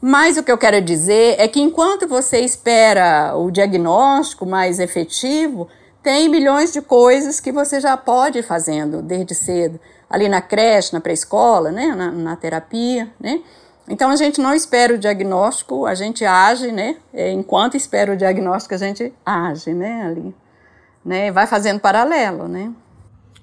Mas 0.00 0.36
o 0.36 0.42
que 0.42 0.52
eu 0.52 0.58
quero 0.58 0.80
dizer 0.80 1.36
é 1.38 1.48
que 1.48 1.60
enquanto 1.60 2.06
você 2.06 2.40
espera 2.40 3.34
o 3.36 3.50
diagnóstico 3.50 4.44
mais 4.46 4.78
efetivo, 4.78 5.68
tem 6.02 6.28
milhões 6.28 6.72
de 6.72 6.80
coisas 6.80 7.40
que 7.40 7.50
você 7.50 7.80
já 7.80 7.96
pode 7.96 8.38
ir 8.38 8.42
fazendo 8.42 9.02
desde 9.02 9.34
cedo, 9.34 9.80
ali 10.08 10.28
na 10.28 10.40
creche, 10.40 10.92
na 10.92 11.00
pré-escola, 11.00 11.70
né, 11.70 11.94
na, 11.94 12.10
na, 12.10 12.36
terapia, 12.36 13.10
né. 13.18 13.40
Então 13.88 14.10
a 14.10 14.16
gente 14.16 14.40
não 14.40 14.52
espera 14.54 14.94
o 14.94 14.98
diagnóstico, 14.98 15.86
a 15.86 15.94
gente 15.94 16.24
age, 16.24 16.72
né. 16.72 16.96
É, 17.12 17.30
enquanto 17.32 17.76
espera 17.76 18.12
o 18.12 18.16
diagnóstico, 18.16 18.74
a 18.74 18.78
gente 18.78 19.12
age, 19.24 19.72
né, 19.74 20.02
ali, 20.04 20.34
né. 21.04 21.30
Vai 21.30 21.46
fazendo 21.46 21.80
paralelo, 21.80 22.48
né. 22.48 22.72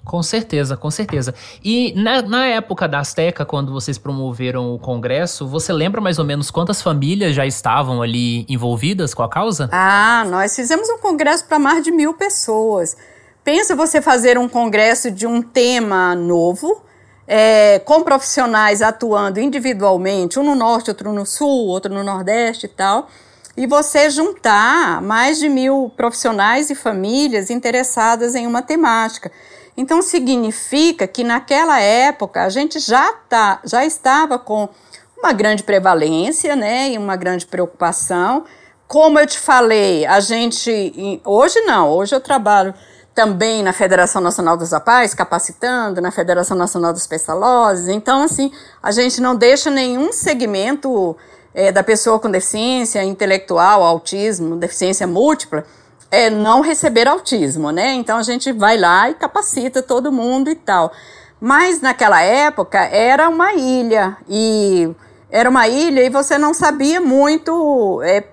Com 0.05 0.21
certeza, 0.21 0.75
com 0.75 0.91
certeza. 0.91 1.33
E 1.63 1.93
na, 1.95 2.21
na, 2.21 2.45
época 2.45 2.87
da 2.89 2.99
Azteca, 2.99 3.45
quando 3.45 3.71
vocês 3.71 3.97
promoveram 3.97 4.73
o 4.73 4.79
congresso, 4.79 5.47
você 5.47 5.71
lembra 5.71 6.01
mais 6.01 6.19
ou 6.19 6.25
menos 6.25 6.51
quantas 6.51 6.81
famílias 6.81 7.33
já 7.33 7.45
estavam 7.45 8.01
ali 8.01 8.45
envolvidas 8.49 9.13
com 9.13 9.23
a 9.23 9.29
causa? 9.29 9.69
Ah, 9.71 10.25
nós 10.29 10.53
fizemos 10.55 10.89
um 10.89 10.97
congresso 10.97 11.45
para 11.45 11.57
mais 11.57 11.83
de 11.83 11.91
mil 11.91 12.13
pessoas. 12.13 12.97
Pensa 13.43 13.75
você 13.75 14.01
fazer 14.01 14.37
um 14.37 14.47
congresso 14.47 15.11
de 15.11 15.27
um 15.27 15.41
tema 15.41 16.15
novo, 16.15 16.81
é, 17.27 17.79
com 17.79 18.01
profissionais 18.01 18.81
atuando 18.81 19.37
individualmente, 19.37 20.39
um 20.39 20.43
no 20.43 20.55
norte, 20.55 20.89
outro 20.89 21.11
no 21.11 21.25
sul, 21.25 21.67
outro 21.67 21.93
no 21.93 22.03
nordeste 22.03 22.67
e 22.67 22.69
tal, 22.69 23.09
e 23.57 23.67
você 23.67 24.09
juntar 24.09 25.01
mais 25.01 25.39
de 25.39 25.49
mil 25.49 25.91
profissionais 25.97 26.69
e 26.69 26.75
famílias 26.75 27.49
interessadas 27.49 28.33
em 28.33 28.47
uma 28.47 28.61
temática. 28.61 29.29
Então 29.75 30.01
significa 30.01 31.05
que 31.05 31.23
naquela 31.23 31.81
época 31.81 32.43
a 32.43 32.49
gente 32.49 32.79
já, 32.79 33.11
tá, 33.27 33.59
já 33.65 33.83
estava 33.83 34.39
com 34.39 34.69
uma 35.17 35.33
grande 35.33 35.63
prevalência, 35.63 36.55
né, 36.55 36.91
e 36.91 36.97
uma 36.97 37.17
grande 37.17 37.45
preocupação. 37.45 38.45
Como 38.87 39.19
eu 39.19 39.27
te 39.27 39.39
falei, 39.39 40.05
a 40.05 40.21
gente 40.21 41.21
hoje 41.25 41.59
não, 41.61 41.89
hoje 41.89 42.15
eu 42.15 42.21
trabalho 42.21 42.73
também 43.13 43.61
na 43.61 43.71
Federação 43.73 44.21
Nacional 44.21 44.57
dos 44.57 44.73
Apais, 44.73 45.13
capacitando, 45.13 46.01
na 46.01 46.11
Federação 46.11 46.57
Nacional 46.57 46.91
dos 46.91 47.05
Pestalozes. 47.05 47.87
Então, 47.87 48.23
assim, 48.23 48.51
a 48.81 48.91
gente 48.91 49.21
não 49.21 49.35
deixa 49.35 49.69
nenhum 49.69 50.11
segmento 50.11 51.15
é, 51.53 51.71
da 51.71 51.83
pessoa 51.83 52.19
com 52.19 52.29
deficiência 52.29 53.03
intelectual, 53.03 53.83
autismo, 53.83 54.55
deficiência 54.55 55.05
múltipla, 55.05 55.63
é 56.09 56.29
não 56.29 56.61
receber 56.61 57.07
autismo, 57.07 57.71
né? 57.71 57.93
Então 57.93 58.17
a 58.17 58.23
gente 58.23 58.51
vai 58.51 58.77
lá 58.77 59.09
e 59.09 59.15
capacita 59.15 59.81
todo 59.81 60.11
mundo 60.11 60.49
e 60.49 60.55
tal. 60.55 60.91
Mas 61.39 61.81
naquela 61.81 62.21
época 62.21 62.79
era 62.79 63.27
uma 63.27 63.53
ilha 63.53 64.15
e 64.29 64.89
era 65.29 65.49
uma 65.49 65.67
ilha 65.67 66.03
e 66.03 66.09
você 66.09 66.37
não 66.37 66.53
sabia 66.53 67.01
muito 67.01 67.99
é, 68.03 68.23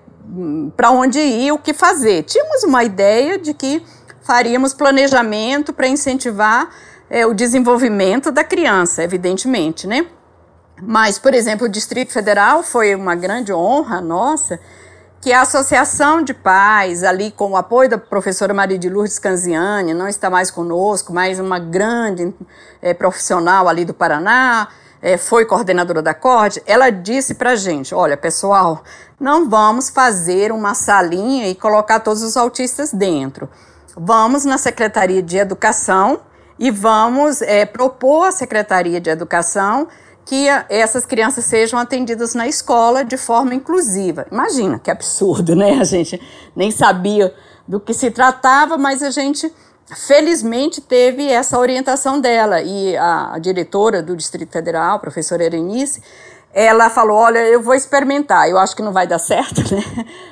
para 0.77 0.91
onde 0.91 1.19
ir, 1.19 1.51
o 1.51 1.57
que 1.57 1.73
fazer. 1.73 2.23
Tínhamos 2.23 2.63
uma 2.63 2.83
ideia 2.83 3.37
de 3.37 3.53
que 3.53 3.83
faríamos 4.21 4.73
planejamento 4.73 5.73
para 5.73 5.87
incentivar 5.87 6.69
é, 7.09 7.25
o 7.25 7.33
desenvolvimento 7.33 8.31
da 8.31 8.43
criança, 8.43 9.03
evidentemente, 9.03 9.87
né? 9.87 10.05
Mas, 10.81 11.19
por 11.19 11.33
exemplo, 11.33 11.67
o 11.67 11.69
Distrito 11.69 12.11
Federal 12.11 12.63
foi 12.63 12.95
uma 12.95 13.15
grande 13.15 13.53
honra 13.53 14.01
nossa 14.01 14.59
que 15.21 15.31
a 15.31 15.41
Associação 15.41 16.23
de 16.23 16.33
Pais, 16.33 17.03
ali 17.03 17.29
com 17.29 17.51
o 17.51 17.55
apoio 17.55 17.87
da 17.87 17.97
professora 17.97 18.55
Maria 18.55 18.79
de 18.79 18.89
Lourdes 18.89 19.19
Canziani, 19.19 19.93
não 19.93 20.07
está 20.07 20.31
mais 20.31 20.49
conosco, 20.49 21.13
mas 21.13 21.39
uma 21.39 21.59
grande 21.59 22.33
é, 22.81 22.91
profissional 22.91 23.69
ali 23.69 23.85
do 23.85 23.93
Paraná, 23.93 24.69
é, 24.99 25.17
foi 25.17 25.45
coordenadora 25.45 26.01
da 26.01 26.13
CORD, 26.13 26.63
ela 26.65 26.89
disse 26.89 27.35
para 27.35 27.55
gente, 27.55 27.93
olha 27.93 28.17
pessoal, 28.17 28.83
não 29.19 29.47
vamos 29.47 29.89
fazer 29.89 30.51
uma 30.51 30.73
salinha 30.73 31.47
e 31.47 31.55
colocar 31.55 31.99
todos 31.99 32.23
os 32.23 32.35
autistas 32.35 32.91
dentro. 32.91 33.47
Vamos 33.95 34.45
na 34.45 34.57
Secretaria 34.57 35.21
de 35.21 35.37
Educação 35.37 36.21
e 36.57 36.71
vamos 36.71 37.41
é, 37.41 37.65
propor 37.65 38.25
à 38.25 38.31
Secretaria 38.31 39.01
de 39.01 39.09
Educação 39.09 39.87
que 40.25 40.47
essas 40.69 41.05
crianças 41.05 41.45
sejam 41.45 41.79
atendidas 41.79 42.35
na 42.35 42.47
escola 42.47 43.03
de 43.03 43.17
forma 43.17 43.53
inclusiva. 43.53 44.25
Imagina 44.31 44.79
que 44.79 44.91
absurdo, 44.91 45.55
né? 45.57 45.79
A 45.79 45.83
gente 45.83 46.21
nem 46.55 46.71
sabia 46.71 47.33
do 47.67 47.79
que 47.79 47.93
se 47.93 48.11
tratava, 48.11 48.77
mas 48.77 49.01
a 49.01 49.11
gente 49.11 49.51
felizmente 49.93 50.79
teve 50.79 51.27
essa 51.27 51.59
orientação 51.59 52.21
dela 52.21 52.61
e 52.61 52.95
a, 52.95 53.37
diretora 53.39 54.01
do 54.01 54.15
Distrito 54.15 54.51
Federal, 54.51 54.99
professora 54.99 55.43
Erenice, 55.43 56.01
ela 56.53 56.89
falou: 56.89 57.17
Olha, 57.17 57.39
eu 57.39 57.61
vou 57.61 57.73
experimentar. 57.73 58.49
Eu 58.49 58.57
acho 58.57 58.75
que 58.75 58.81
não 58.81 58.93
vai 58.93 59.07
dar 59.07 59.19
certo, 59.19 59.61
né? 59.73 59.83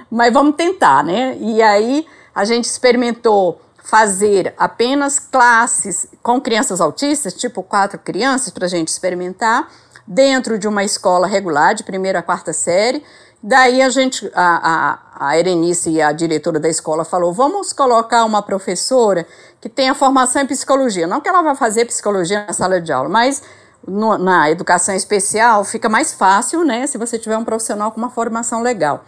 Mas 0.10 0.32
vamos 0.32 0.56
tentar, 0.56 1.04
né? 1.04 1.38
E 1.39 1.62
aí 1.62 2.06
a 2.33 2.45
gente 2.45 2.65
experimentou 2.65 3.62
fazer 3.83 4.53
apenas 4.57 5.19
classes 5.19 6.07
com 6.21 6.39
crianças 6.39 6.79
autistas, 6.79 7.33
tipo 7.33 7.63
quatro 7.63 7.98
crianças, 7.98 8.51
para 8.51 8.65
a 8.65 8.69
gente 8.69 8.89
experimentar, 8.89 9.67
dentro 10.05 10.59
de 10.59 10.67
uma 10.67 10.83
escola 10.83 11.27
regular, 11.27 11.74
de 11.74 11.83
primeira 11.83 12.19
a 12.19 12.24
quarta 12.24 12.53
série. 12.53 13.03
Daí 13.41 13.81
a 13.81 13.89
gente, 13.89 14.29
a, 14.36 15.00
a, 15.17 15.29
a 15.29 15.39
Erenice 15.39 15.89
e 15.89 16.01
a 16.01 16.12
diretora 16.12 16.59
da 16.59 16.67
escola 16.67 17.05
falou: 17.05 17.33
vamos 17.33 17.71
colocar 17.71 18.25
uma 18.25 18.41
professora 18.41 19.25
que 19.62 19.69
tenha 19.69 19.95
formação 19.95 20.41
em 20.41 20.45
psicologia. 20.45 21.07
Não 21.07 21.21
que 21.21 21.29
ela 21.29 21.41
vá 21.41 21.55
fazer 21.55 21.86
psicologia 21.86 22.45
na 22.45 22.53
sala 22.53 22.81
de 22.81 22.91
aula, 22.91 23.07
mas 23.07 23.41
no, 23.88 24.17
na 24.17 24.51
educação 24.51 24.93
especial 24.93 25.63
fica 25.63 25.88
mais 25.88 26.13
fácil, 26.13 26.65
né, 26.65 26.86
se 26.86 26.98
você 26.98 27.17
tiver 27.17 27.38
um 27.38 27.45
profissional 27.45 27.91
com 27.91 27.98
uma 27.98 28.09
formação 28.09 28.62
legal. 28.62 29.05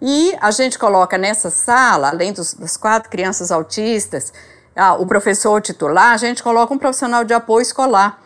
E 0.00 0.34
a 0.40 0.50
gente 0.50 0.78
coloca 0.78 1.18
nessa 1.18 1.50
sala, 1.50 2.08
além 2.08 2.32
dos, 2.32 2.54
das 2.54 2.76
quatro 2.76 3.10
crianças 3.10 3.50
autistas, 3.50 4.32
ah, 4.74 4.94
o 4.94 5.06
professor 5.06 5.60
titular, 5.60 6.12
a 6.12 6.16
gente 6.16 6.42
coloca 6.42 6.72
um 6.72 6.78
profissional 6.78 7.24
de 7.24 7.34
apoio 7.34 7.62
escolar. 7.62 8.18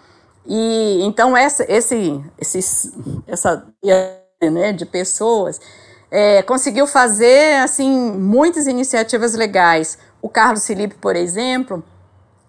E 0.46 1.00
então 1.02 1.36
essa, 1.36 1.64
esse, 1.68 2.22
esse, 2.38 2.92
essa 3.26 3.66
né, 4.42 4.72
de 4.72 4.84
pessoas 4.84 5.60
é, 6.10 6.42
conseguiu 6.42 6.86
fazer 6.86 7.56
assim 7.62 7.90
muitas 8.12 8.66
iniciativas 8.66 9.34
legais. 9.34 9.98
O 10.22 10.28
Carlos 10.28 10.66
Felipe, 10.66 10.94
por 10.94 11.16
exemplo, 11.16 11.82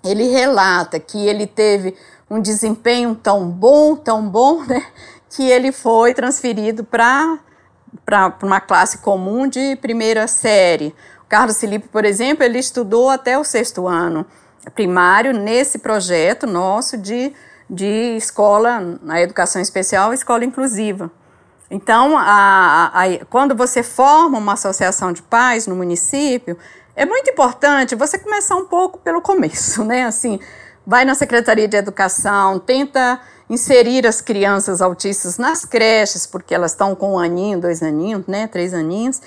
ele 0.03 0.27
relata 0.27 0.99
que 0.99 1.25
ele 1.25 1.47
teve 1.47 1.95
um 2.29 2.39
desempenho 2.39 3.15
tão 3.15 3.49
bom, 3.49 3.95
tão 3.95 4.27
bom, 4.27 4.63
né, 4.65 4.85
que 5.29 5.49
ele 5.49 5.71
foi 5.71 6.13
transferido 6.13 6.83
para 6.83 7.39
para 8.03 8.33
uma 8.41 8.59
classe 8.59 8.97
comum 8.97 9.47
de 9.47 9.75
primeira 9.77 10.27
série. 10.27 10.95
O 11.21 11.25
Carlos 11.27 11.59
Felipe, 11.59 11.87
por 11.87 12.05
exemplo, 12.05 12.43
ele 12.43 12.59
estudou 12.59 13.09
até 13.09 13.37
o 13.37 13.43
sexto 13.43 13.87
ano 13.87 14.25
primário 14.73 15.31
nesse 15.31 15.77
projeto 15.77 16.47
nosso 16.47 16.97
de 16.97 17.33
de 17.69 18.15
escola, 18.15 18.99
na 19.01 19.21
educação 19.21 19.61
especial, 19.61 20.13
escola 20.13 20.45
inclusiva. 20.45 21.11
Então, 21.69 22.15
a, 22.17 22.91
a, 22.93 23.25
quando 23.25 23.55
você 23.55 23.81
forma 23.81 24.37
uma 24.37 24.53
associação 24.53 25.11
de 25.11 25.21
pais 25.23 25.65
no 25.65 25.75
município, 25.75 26.57
é 26.95 27.05
muito 27.05 27.29
importante 27.29 27.95
você 27.95 28.19
começar 28.19 28.55
um 28.55 28.65
pouco 28.65 28.99
pelo 28.99 29.21
começo, 29.21 29.83
né? 29.83 30.05
Assim, 30.05 30.39
vai 30.85 31.03
na 31.05 31.15
Secretaria 31.15 31.67
de 31.67 31.75
Educação, 31.75 32.59
tenta 32.59 33.19
inserir 33.49 34.07
as 34.07 34.21
crianças 34.21 34.81
autistas 34.81 35.37
nas 35.37 35.65
creches, 35.65 36.25
porque 36.25 36.53
elas 36.53 36.71
estão 36.71 36.95
com 36.95 37.13
um 37.13 37.19
aninho, 37.19 37.59
dois 37.59 37.83
aninhos, 37.83 38.25
né? 38.27 38.47
Três 38.47 38.73
aninhos. 38.73 39.21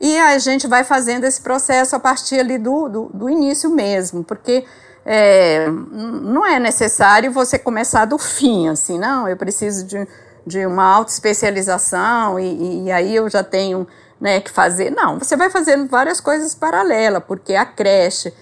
E 0.00 0.18
a 0.18 0.36
gente 0.38 0.66
vai 0.66 0.82
fazendo 0.82 1.24
esse 1.24 1.40
processo 1.40 1.94
a 1.94 2.00
partir 2.00 2.40
ali 2.40 2.58
do, 2.58 2.88
do, 2.88 3.10
do 3.14 3.30
início 3.30 3.70
mesmo, 3.70 4.24
porque 4.24 4.64
é, 5.04 5.68
não 5.68 6.44
é 6.44 6.58
necessário 6.58 7.30
você 7.30 7.58
começar 7.58 8.04
do 8.04 8.18
fim, 8.18 8.68
assim, 8.68 8.98
não, 8.98 9.28
eu 9.28 9.36
preciso 9.36 9.86
de, 9.86 10.06
de 10.44 10.66
uma 10.66 10.84
autoespecialização 10.84 12.38
e, 12.38 12.84
e 12.84 12.92
aí 12.92 13.14
eu 13.14 13.30
já 13.30 13.44
tenho 13.44 13.86
né, 14.20 14.40
que 14.40 14.50
fazer. 14.50 14.90
Não, 14.90 15.18
você 15.18 15.36
vai 15.36 15.50
fazendo 15.50 15.88
várias 15.88 16.20
coisas 16.20 16.54
paralelas, 16.54 17.22
porque 17.26 17.54
a 17.54 17.64
creche 17.64 18.32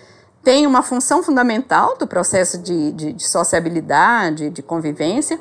tem 0.42 0.66
uma 0.66 0.82
função 0.82 1.22
fundamental 1.22 1.96
do 1.98 2.06
processo 2.06 2.58
de, 2.58 2.92
de, 2.92 3.12
de 3.12 3.28
sociabilidade, 3.28 4.50
de 4.50 4.62
convivência. 4.62 5.38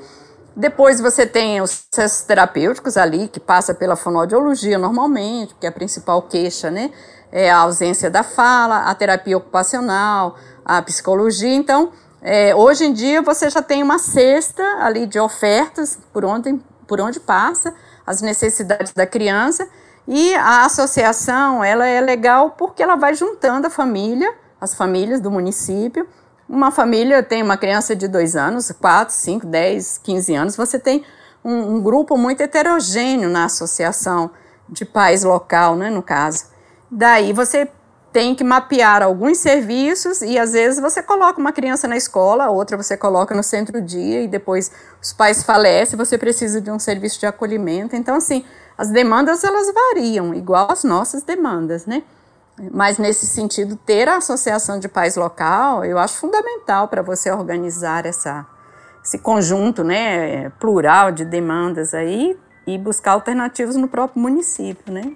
Depois 0.55 0.99
você 0.99 1.25
tem 1.25 1.61
os 1.61 1.85
processos 1.89 2.23
terapêuticos 2.23 2.97
ali, 2.97 3.27
que 3.27 3.39
passa 3.39 3.73
pela 3.73 3.95
fonoaudiologia 3.95 4.77
normalmente, 4.77 5.55
que 5.59 5.65
é 5.65 5.69
a 5.69 5.71
principal 5.71 6.21
queixa, 6.23 6.69
né? 6.69 6.91
É 7.31 7.49
a 7.49 7.59
ausência 7.59 8.09
da 8.09 8.23
fala, 8.23 8.89
a 8.89 8.95
terapia 8.95 9.37
ocupacional, 9.37 10.35
a 10.65 10.81
psicologia. 10.81 11.53
Então, 11.53 11.91
é, 12.21 12.53
hoje 12.53 12.85
em 12.85 12.93
dia 12.93 13.21
você 13.21 13.49
já 13.49 13.61
tem 13.61 13.81
uma 13.81 13.97
cesta 13.97 14.63
ali 14.81 15.05
de 15.05 15.19
ofertas 15.19 15.97
por 16.11 16.25
onde, 16.25 16.59
por 16.85 16.99
onde 16.99 17.19
passa 17.19 17.73
as 18.05 18.21
necessidades 18.21 18.91
da 18.93 19.05
criança 19.05 19.67
e 20.07 20.33
a 20.33 20.65
associação 20.65 21.63
ela 21.63 21.85
é 21.85 22.01
legal 22.01 22.55
porque 22.57 22.81
ela 22.81 22.95
vai 22.95 23.13
juntando 23.13 23.67
a 23.67 23.69
família, 23.69 24.33
as 24.59 24.73
famílias 24.73 25.21
do 25.21 25.31
município. 25.31 26.07
Uma 26.47 26.71
família 26.71 27.21
tem 27.21 27.43
uma 27.43 27.57
criança 27.57 27.95
de 27.95 28.07
dois 28.07 28.35
anos, 28.35 28.71
quatro, 28.71 29.13
cinco, 29.13 29.45
dez, 29.45 29.99
quinze 29.99 30.33
anos. 30.33 30.55
Você 30.55 30.79
tem 30.79 31.03
um, 31.43 31.75
um 31.75 31.81
grupo 31.81 32.17
muito 32.17 32.41
heterogêneo 32.41 33.29
na 33.29 33.45
associação 33.45 34.31
de 34.67 34.85
pais 34.85 35.23
local, 35.23 35.75
né, 35.75 35.89
no 35.89 36.01
caso. 36.01 36.45
Daí 36.89 37.33
você 37.33 37.69
tem 38.11 38.33
que 38.33 38.43
mapear 38.43 39.03
alguns 39.03 39.37
serviços 39.37 40.21
e 40.21 40.39
às 40.39 40.53
vezes 40.53 40.79
você 40.79 41.01
coloca 41.03 41.39
uma 41.39 41.51
criança 41.51 41.87
na 41.87 41.95
escola, 41.95 42.49
outra 42.49 42.75
você 42.75 42.97
coloca 42.97 43.35
no 43.35 43.43
centro-dia 43.43 44.23
e 44.23 44.27
depois 44.27 44.71
os 45.01 45.13
pais 45.13 45.43
falecem, 45.43 45.97
você 45.97 46.17
precisa 46.17 46.59
de 46.59 46.71
um 46.71 46.79
serviço 46.79 47.19
de 47.19 47.27
acolhimento. 47.27 47.95
Então, 47.95 48.15
assim, 48.15 48.43
as 48.77 48.89
demandas 48.89 49.43
elas 49.43 49.71
variam, 49.71 50.33
igual 50.33 50.71
as 50.71 50.83
nossas 50.83 51.21
demandas, 51.21 51.85
né? 51.85 52.01
Mas 52.71 52.97
nesse 52.97 53.25
sentido, 53.25 53.75
ter 53.75 54.07
a 54.07 54.17
associação 54.17 54.79
de 54.79 54.87
pais 54.87 55.15
local, 55.15 55.85
eu 55.85 55.97
acho 55.97 56.15
fundamental 56.19 56.87
para 56.87 57.01
você 57.01 57.31
organizar 57.31 58.05
essa, 58.05 58.45
esse 59.03 59.19
conjunto, 59.19 59.83
né, 59.83 60.49
plural 60.59 61.11
de 61.11 61.23
demandas 61.23 61.93
aí 61.93 62.37
e 62.67 62.77
buscar 62.77 63.13
alternativas 63.13 63.75
no 63.75 63.87
próprio 63.87 64.21
município, 64.21 64.93
né? 64.93 65.13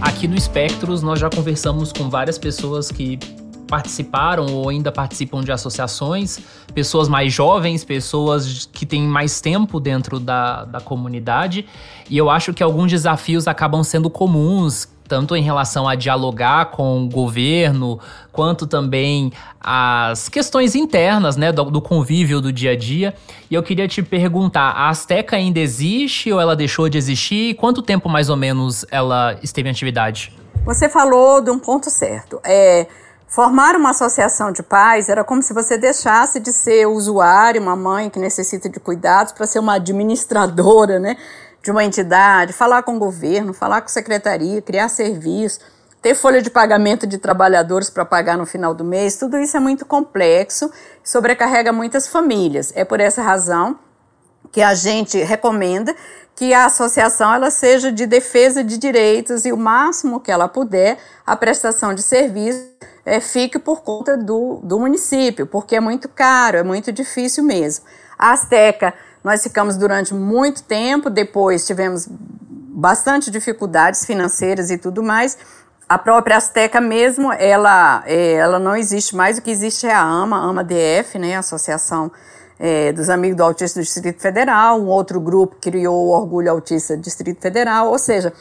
Aqui 0.00 0.28
no 0.28 0.36
Espectros, 0.36 1.02
nós 1.02 1.18
já 1.18 1.30
conversamos 1.30 1.90
com 1.90 2.10
várias 2.10 2.36
pessoas 2.36 2.90
que 2.90 3.18
participaram 3.66 4.46
ou 4.46 4.68
ainda 4.68 4.92
participam 4.92 5.42
de 5.42 5.50
associações, 5.50 6.38
pessoas 6.74 7.08
mais 7.08 7.32
jovens, 7.32 7.82
pessoas 7.82 8.68
que 8.72 8.84
têm 8.86 9.02
mais 9.02 9.40
tempo 9.40 9.80
dentro 9.80 10.20
da, 10.20 10.64
da 10.64 10.80
comunidade. 10.80 11.66
E 12.08 12.16
eu 12.16 12.30
acho 12.30 12.52
que 12.52 12.62
alguns 12.62 12.90
desafios 12.90 13.48
acabam 13.48 13.82
sendo 13.82 14.10
comuns, 14.10 14.88
tanto 15.14 15.36
em 15.36 15.42
relação 15.42 15.88
a 15.88 15.94
dialogar 15.94 16.72
com 16.72 17.04
o 17.04 17.08
governo, 17.08 18.00
quanto 18.32 18.66
também 18.66 19.32
as 19.60 20.28
questões 20.28 20.74
internas, 20.74 21.36
né, 21.36 21.52
do, 21.52 21.66
do, 21.66 21.80
convívio 21.80 22.40
do 22.40 22.52
dia 22.52 22.72
a 22.72 22.76
dia. 22.76 23.14
E 23.48 23.54
eu 23.54 23.62
queria 23.62 23.86
te 23.86 24.02
perguntar, 24.02 24.70
a 24.70 24.88
Azteca 24.88 25.36
ainda 25.36 25.60
existe 25.60 26.32
ou 26.32 26.40
ela 26.40 26.56
deixou 26.56 26.88
de 26.88 26.98
existir? 26.98 27.54
Quanto 27.54 27.80
tempo 27.80 28.08
mais 28.08 28.28
ou 28.28 28.36
menos 28.36 28.84
ela 28.90 29.38
esteve 29.40 29.68
em 29.68 29.70
atividade? 29.70 30.36
Você 30.66 30.88
falou 30.88 31.40
de 31.40 31.48
um 31.48 31.60
ponto 31.60 31.88
certo. 31.90 32.40
É, 32.44 32.88
formar 33.28 33.76
uma 33.76 33.90
associação 33.90 34.50
de 34.50 34.64
pais 34.64 35.08
era 35.08 35.22
como 35.22 35.44
se 35.44 35.54
você 35.54 35.78
deixasse 35.78 36.40
de 36.40 36.52
ser 36.52 36.88
usuário, 36.88 37.62
uma 37.62 37.76
mãe 37.76 38.10
que 38.10 38.18
necessita 38.18 38.68
de 38.68 38.80
cuidados, 38.80 39.32
para 39.32 39.46
ser 39.46 39.60
uma 39.60 39.74
administradora, 39.74 40.98
né? 40.98 41.16
De 41.64 41.70
uma 41.70 41.82
entidade, 41.82 42.52
falar 42.52 42.82
com 42.82 42.96
o 42.96 42.98
governo, 42.98 43.54
falar 43.54 43.80
com 43.80 43.86
a 43.86 43.90
secretaria, 43.90 44.60
criar 44.60 44.90
serviço, 44.90 45.60
ter 46.02 46.14
folha 46.14 46.42
de 46.42 46.50
pagamento 46.50 47.06
de 47.06 47.16
trabalhadores 47.16 47.88
para 47.88 48.04
pagar 48.04 48.36
no 48.36 48.44
final 48.44 48.74
do 48.74 48.84
mês, 48.84 49.16
tudo 49.16 49.38
isso 49.38 49.56
é 49.56 49.60
muito 49.60 49.86
complexo, 49.86 50.70
sobrecarrega 51.02 51.72
muitas 51.72 52.06
famílias. 52.06 52.70
É 52.76 52.84
por 52.84 53.00
essa 53.00 53.22
razão 53.22 53.78
que 54.52 54.60
a 54.60 54.74
gente 54.74 55.16
recomenda 55.22 55.96
que 56.36 56.52
a 56.52 56.66
associação 56.66 57.32
ela 57.32 57.50
seja 57.50 57.90
de 57.90 58.04
defesa 58.04 58.62
de 58.62 58.76
direitos 58.76 59.46
e 59.46 59.52
o 59.52 59.56
máximo 59.56 60.20
que 60.20 60.30
ela 60.30 60.48
puder, 60.48 60.98
a 61.26 61.34
prestação 61.34 61.94
de 61.94 62.02
serviço 62.02 62.62
é, 63.06 63.20
fique 63.20 63.58
por 63.58 63.80
conta 63.80 64.18
do, 64.18 64.60
do 64.62 64.78
município, 64.78 65.46
porque 65.46 65.76
é 65.76 65.80
muito 65.80 66.10
caro, 66.10 66.58
é 66.58 66.62
muito 66.62 66.92
difícil 66.92 67.42
mesmo. 67.42 67.86
A 68.18 68.32
Azteca 68.32 68.92
nós 69.24 69.42
ficamos 69.42 69.78
durante 69.78 70.12
muito 70.12 70.62
tempo, 70.62 71.08
depois 71.08 71.66
tivemos 71.66 72.06
bastante 72.06 73.30
dificuldades 73.30 74.04
financeiras 74.04 74.70
e 74.70 74.76
tudo 74.76 75.02
mais. 75.02 75.38
A 75.88 75.96
própria 75.96 76.36
Azteca 76.36 76.80
mesmo, 76.80 77.32
ela, 77.32 78.02
é, 78.06 78.34
ela 78.34 78.58
não 78.58 78.76
existe 78.76 79.16
mais, 79.16 79.38
o 79.38 79.42
que 79.42 79.50
existe 79.50 79.86
é 79.86 79.94
a 79.94 80.02
AMA, 80.02 80.36
AMA 80.36 80.62
DF, 80.62 81.18
né, 81.18 81.36
Associação 81.36 82.12
é, 82.58 82.92
dos 82.92 83.08
Amigos 83.08 83.36
do 83.36 83.42
Autista 83.42 83.80
do 83.80 83.82
Distrito 83.82 84.20
Federal, 84.20 84.80
um 84.80 84.86
outro 84.86 85.18
grupo 85.20 85.56
criou 85.60 86.06
o 86.06 86.10
Orgulho 86.10 86.50
Autista 86.50 86.96
do 86.96 87.02
Distrito 87.02 87.40
Federal, 87.40 87.88
ou 87.88 87.98
seja, 87.98 88.32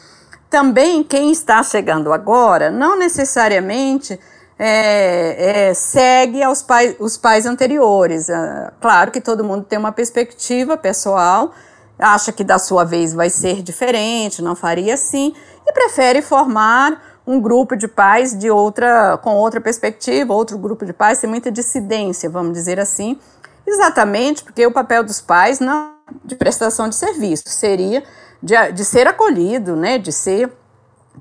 também 0.50 1.04
quem 1.04 1.32
está 1.32 1.64
chegando 1.64 2.14
agora, 2.14 2.70
não 2.70 2.98
necessariamente 2.98 4.20
é, 4.58 5.70
é, 5.70 5.74
segue 5.74 6.42
aos 6.44 6.62
pais, 6.62 6.96
os 7.00 7.18
pais 7.18 7.46
anteriores. 7.46 8.30
É, 8.30 8.72
claro 8.80 9.12
que 9.12 9.22
todo 9.22 9.44
mundo 9.44 9.64
tem 9.64 9.78
uma 9.80 9.92
perspectiva 9.92 10.78
pessoal, 10.78 11.52
acha 11.98 12.32
que 12.32 12.44
da 12.44 12.60
sua 12.60 12.84
vez 12.84 13.14
vai 13.14 13.30
ser 13.30 13.62
diferente, 13.62 14.42
não 14.42 14.56
faria 14.56 14.94
assim, 14.94 15.34
e 15.66 15.74
prefere 15.74 16.22
formar 16.22 17.02
um 17.26 17.40
grupo 17.40 17.76
de 17.76 17.88
pais 17.88 18.38
de 18.38 18.50
outra, 18.50 19.18
com 19.18 19.36
outra 19.36 19.62
perspectiva, 19.62 20.34
outro 20.34 20.58
grupo 20.58 20.86
de 20.86 20.92
pais, 20.92 21.20
tem 21.20 21.30
muita 21.30 21.52
dissidência, 21.52 22.30
vamos 22.30 22.54
dizer 22.54 22.80
assim, 22.80 23.18
exatamente 23.66 24.44
porque 24.44 24.66
o 24.66 24.72
papel 24.72 25.04
dos 25.04 25.22
pais 25.22 25.60
não 25.60 25.94
de 26.24 26.36
prestação 26.36 26.90
de 26.90 26.96
serviço 26.96 27.44
seria 27.48 28.04
de, 28.42 28.72
de 28.74 28.84
ser 28.84 29.08
acolhido, 29.08 29.76
né, 29.76 29.98
de 29.98 30.12
ser 30.12 30.52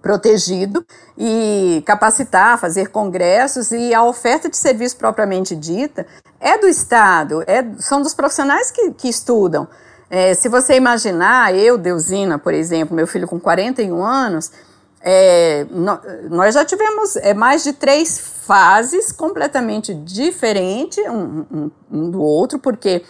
protegido 0.01 0.85
e 1.17 1.83
capacitar, 1.87 2.59
fazer 2.59 2.89
congressos 2.89 3.71
e 3.71 3.95
a 3.95 4.03
oferta 4.03 4.49
de 4.49 4.57
serviço 4.57 4.97
propriamente 4.97 5.55
dita 5.55 6.07
é 6.41 6.59
do 6.59 6.67
Estado, 6.67 7.43
é, 7.47 7.65
são 7.79 8.03
dos 8.03 8.15
profissionais 8.15 8.71
que, 8.71 8.91
que 8.93 9.09
estudam. 9.09 9.69
É, 10.11 10.35
se 10.35 10.49
você 10.49 10.75
imaginar, 10.75 11.55
eu, 11.55 11.79
Deusina, 11.79 12.39
por 12.39 12.53
exemplo, 12.53 12.95
meu 12.95 13.07
filho 13.07 13.27
com 13.27 13.41
41 13.41 14.05
anos, 14.05 14.51
é, 15.01 15.67
no, 15.71 15.99
nós 16.31 16.55
já 16.55 16.65
tivemos 16.65 17.17
é, 17.17 17.35
mais 17.35 17.65
de 17.65 17.73
três 17.73 18.19
fases 18.19 19.11
completamente 19.11 19.95
diferentes 19.95 21.05
um, 21.07 21.45
um, 21.51 21.71
um 21.91 22.11
do 22.11 22.21
outro, 22.21 22.59
porque 22.59 23.03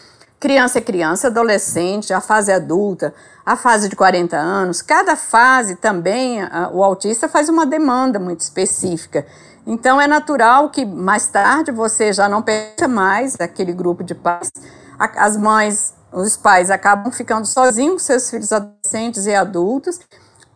criança 0.43 0.79
é 0.79 0.81
criança, 0.81 1.29
adolescente, 1.29 2.13
a 2.13 2.21
fase 2.21 2.51
adulta, 2.51 3.15
a 3.47 3.55
fase 3.55 3.89
de 3.89 3.95
40 3.95 4.37
anos, 4.37 4.83
cada 4.83 5.15
fase 5.15 5.77
também 5.77 6.43
a, 6.43 6.69
o 6.73 6.83
autista 6.83 7.29
faz 7.29 7.49
uma 7.49 7.65
demanda 7.65 8.19
muito 8.19 8.41
específica. 8.41 9.25
Então 9.65 10.01
é 10.01 10.09
natural 10.09 10.69
que 10.71 10.85
mais 10.85 11.29
tarde 11.29 11.71
você 11.71 12.13
já 12.13 12.29
não 12.29 12.43
pensa 12.43 12.89
mais 12.89 13.37
aquele 13.41 13.73
grupo 13.73 14.03
de 14.03 14.17
pais. 14.17 14.51
As 14.99 15.37
mães, 15.37 15.95
os 16.13 16.37
pais 16.37 16.73
acabam 16.73 17.13
ficando 17.13 17.47
sozinhos 17.47 17.93
com 17.93 17.99
seus 18.01 18.29
filhos 18.29 18.51
adolescentes 18.51 19.27
e 19.27 19.35
adultos, 19.37 20.01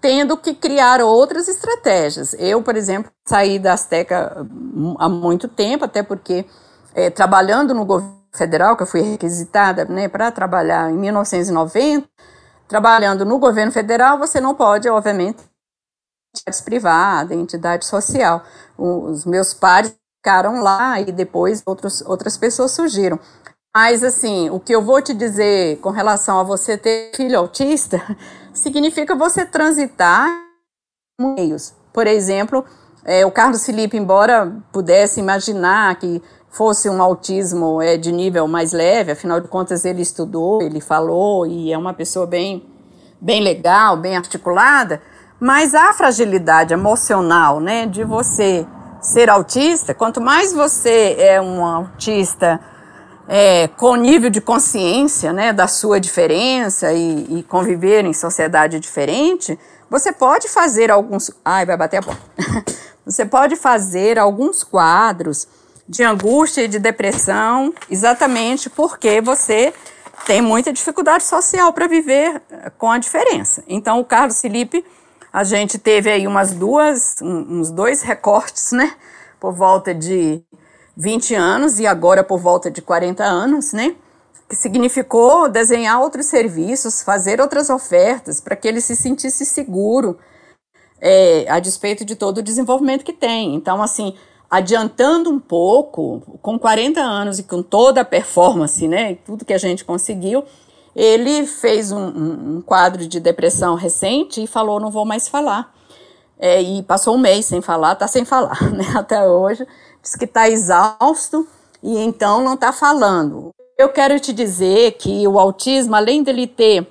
tendo 0.01 0.37
que 0.37 0.53
criar 0.53 1.01
outras 1.01 1.46
estratégias. 1.46 2.35
Eu, 2.40 2.61
por 2.61 2.75
exemplo, 2.75 3.12
saí 3.25 3.61
da 3.61 3.75
Azteca 3.75 4.44
hum, 4.51 4.96
há 4.99 5.09
muito 5.09 5.46
tempo, 5.46 5.85
até 5.85 6.03
porque 6.03 6.44
é, 6.92 7.09
trabalhando 7.09 7.72
no 7.72 7.85
governo 7.85 8.26
federal, 8.37 8.77
que 8.77 8.83
eu 8.83 8.87
fui 8.87 9.01
requisitada 9.01 9.85
né, 9.85 10.09
para 10.09 10.31
trabalhar 10.31 10.90
em 10.90 10.96
1990, 10.96 12.07
Trabalhando 12.68 13.25
no 13.25 13.38
governo 13.38 13.70
federal, 13.70 14.18
você 14.18 14.40
não 14.40 14.55
pode, 14.55 14.88
obviamente, 14.88 15.38
entidades 16.35 16.61
privadas, 16.61 17.38
entidade 17.38 17.87
social. 17.87 18.42
Os 18.77 19.25
meus 19.25 19.55
pares 19.55 19.94
ficaram 20.18 20.61
lá 20.61 21.01
e 21.01 21.12
depois 21.12 21.62
outros, 21.64 22.03
outras 22.03 22.37
pessoas 22.37 22.72
surgiram. 22.72 23.20
Mas, 23.75 24.03
assim, 24.03 24.51
o 24.51 24.59
que 24.59 24.75
eu 24.75 24.83
vou 24.83 25.01
te 25.01 25.14
dizer 25.14 25.79
com 25.79 25.90
relação 25.90 26.40
a 26.40 26.42
você 26.42 26.77
ter 26.77 27.12
filho 27.14 27.38
autista 27.38 28.03
significa 28.53 29.14
você 29.14 29.44
transitar 29.46 30.29
meios. 31.20 31.72
Por 31.92 32.07
exemplo, 32.09 32.64
é, 33.05 33.25
o 33.25 33.31
Carlos 33.31 33.64
Felipe, 33.64 33.96
embora 33.96 34.61
pudesse 34.72 35.20
imaginar 35.20 35.94
que 36.01 36.20
fosse 36.57 36.88
um 36.88 37.03
autismo 37.03 37.83
é, 37.83 37.99
de 37.99 38.11
nível 38.11 38.49
mais 38.49 38.73
leve, 38.73 39.12
afinal 39.12 39.40
de 39.40 39.47
contas 39.47 39.85
ele 39.85 40.01
estudou, 40.01 40.62
ele 40.62 40.81
falou 40.81 41.47
e 41.47 41.71
é 41.71 41.77
uma 41.77 41.92
pessoa 41.92 42.27
bem, 42.27 42.64
bem 43.21 43.42
legal, 43.42 43.99
bem 43.99 44.16
articulada, 44.16 45.03
mas 45.38 45.75
a 45.75 45.92
fragilidade 45.92 46.73
emocional 46.73 47.61
né, 47.61 47.85
de 47.85 48.05
você 48.05 48.66
ser 49.03 49.29
autista, 49.29 49.92
quanto 49.92 50.19
mais 50.19 50.55
você 50.55 51.16
é 51.19 51.38
um 51.38 51.62
autista 51.62 52.59
é, 53.29 53.69
com 53.69 53.95
nível 53.95 54.31
de 54.31 54.40
consciência 54.40 55.35
né, 55.35 55.53
da 55.53 55.69
sua 55.69 56.01
diferença 56.01 56.90
e, 56.90 57.38
e, 57.38 57.42
conviver 57.42 58.07
em 58.07 58.14
sociedade 58.14 58.81
diferente, 58.81 59.59
você 59.90 60.11
pode 60.11 60.49
fazer 60.49 60.90
alguns. 60.90 61.31
Ai, 61.45 61.66
vai 61.66 61.77
bater 61.77 61.99
a 61.99 62.03
porta. 62.03 62.23
você 63.05 63.27
pode 63.27 63.57
fazer 63.57 64.19
alguns 64.19 64.64
quadros 64.64 65.47
de 65.88 66.03
angústia 66.03 66.62
e 66.62 66.68
de 66.68 66.79
depressão 66.79 67.72
exatamente 67.90 68.68
porque 68.68 69.20
você 69.20 69.72
tem 70.25 70.40
muita 70.40 70.72
dificuldade 70.72 71.25
social 71.25 71.72
para 71.72 71.87
viver 71.87 72.42
eh, 72.51 72.70
com 72.79 72.90
a 72.90 72.99
diferença. 72.99 73.62
Então, 73.68 74.01
o 74.01 74.05
Carlos 74.05 74.40
Felipe, 74.40 74.85
a 75.33 75.44
gente 75.44 75.79
teve 75.79 76.11
aí 76.11 76.27
umas 76.27 76.53
duas, 76.53 77.16
uns 77.20 77.70
dois 77.70 78.03
recortes, 78.03 78.72
né? 78.72 78.94
Por 79.38 79.53
volta 79.53 79.94
de 79.94 80.42
20 80.96 81.35
anos 81.35 81.79
e 81.79 81.87
agora 81.87 82.25
por 82.25 82.38
volta 82.38 82.70
de 82.70 82.81
40 82.81 83.22
anos, 83.22 83.72
né? 83.72 83.94
Que 84.49 84.57
significou 84.57 85.49
desenhar 85.49 86.01
outros 86.01 86.27
serviços, 86.27 87.03
fazer 87.03 87.40
outras 87.40 87.68
ofertas 87.68 88.40
para 88.40 88.57
que 88.57 88.66
ele 88.66 88.81
se 88.81 88.96
sentisse 88.96 89.44
seguro 89.44 90.18
é, 91.01 91.44
a 91.49 91.61
despeito 91.61 92.05
de 92.05 92.16
todo 92.16 92.38
o 92.38 92.42
desenvolvimento 92.42 93.05
que 93.05 93.12
tem. 93.12 93.55
Então, 93.55 93.83
assim, 93.83 94.16
adiantando 94.51 95.31
um 95.31 95.39
pouco, 95.39 96.39
com 96.41 96.59
40 96.59 97.01
anos 97.01 97.39
e 97.39 97.43
com 97.43 97.63
toda 97.63 98.01
a 98.01 98.05
performance, 98.05 98.87
né? 98.87 99.17
Tudo 99.25 99.45
que 99.45 99.53
a 99.53 99.59
gente 99.59 99.85
conseguiu, 99.85 100.45
ele 100.95 101.47
fez 101.47 101.93
um, 101.93 102.57
um 102.57 102.63
quadro 102.63 103.07
de 103.07 103.21
depressão 103.21 103.75
recente 103.75 104.43
e 104.43 104.47
falou: 104.47 104.81
não 104.81 104.91
vou 104.91 105.05
mais 105.05 105.29
falar. 105.29 105.75
É, 106.39 106.61
e 106.61 106.83
passou 106.83 107.15
um 107.15 107.19
mês 107.19 107.47
sem 107.47 107.63
falar, 107.63 107.95
tá 107.95 108.07
sem 108.07 108.25
falar, 108.25 108.61
né? 108.73 108.87
Até 108.95 109.27
hoje 109.27 109.67
diz 110.03 110.15
que 110.15 110.25
está 110.25 110.49
exausto 110.49 111.47
e 111.83 111.99
então 111.99 112.43
não 112.43 112.55
está 112.55 112.73
falando. 112.73 113.51
Eu 113.79 113.91
quero 113.91 114.19
te 114.21 114.33
dizer 114.33 114.93
que 114.93 115.27
o 115.29 115.39
autismo, 115.39 115.95
além 115.95 116.23
dele 116.23 116.47
ter 116.47 116.87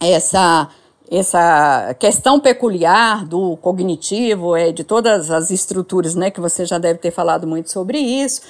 essa 0.00 0.68
essa 1.10 1.94
questão 1.98 2.38
peculiar 2.38 3.24
do 3.24 3.56
cognitivo, 3.58 4.56
é, 4.56 4.72
de 4.72 4.84
todas 4.84 5.30
as 5.30 5.50
estruturas, 5.50 6.14
né, 6.14 6.30
que 6.30 6.40
você 6.40 6.64
já 6.64 6.78
deve 6.78 6.98
ter 6.98 7.10
falado 7.10 7.46
muito 7.46 7.70
sobre 7.70 7.98
isso, 7.98 8.42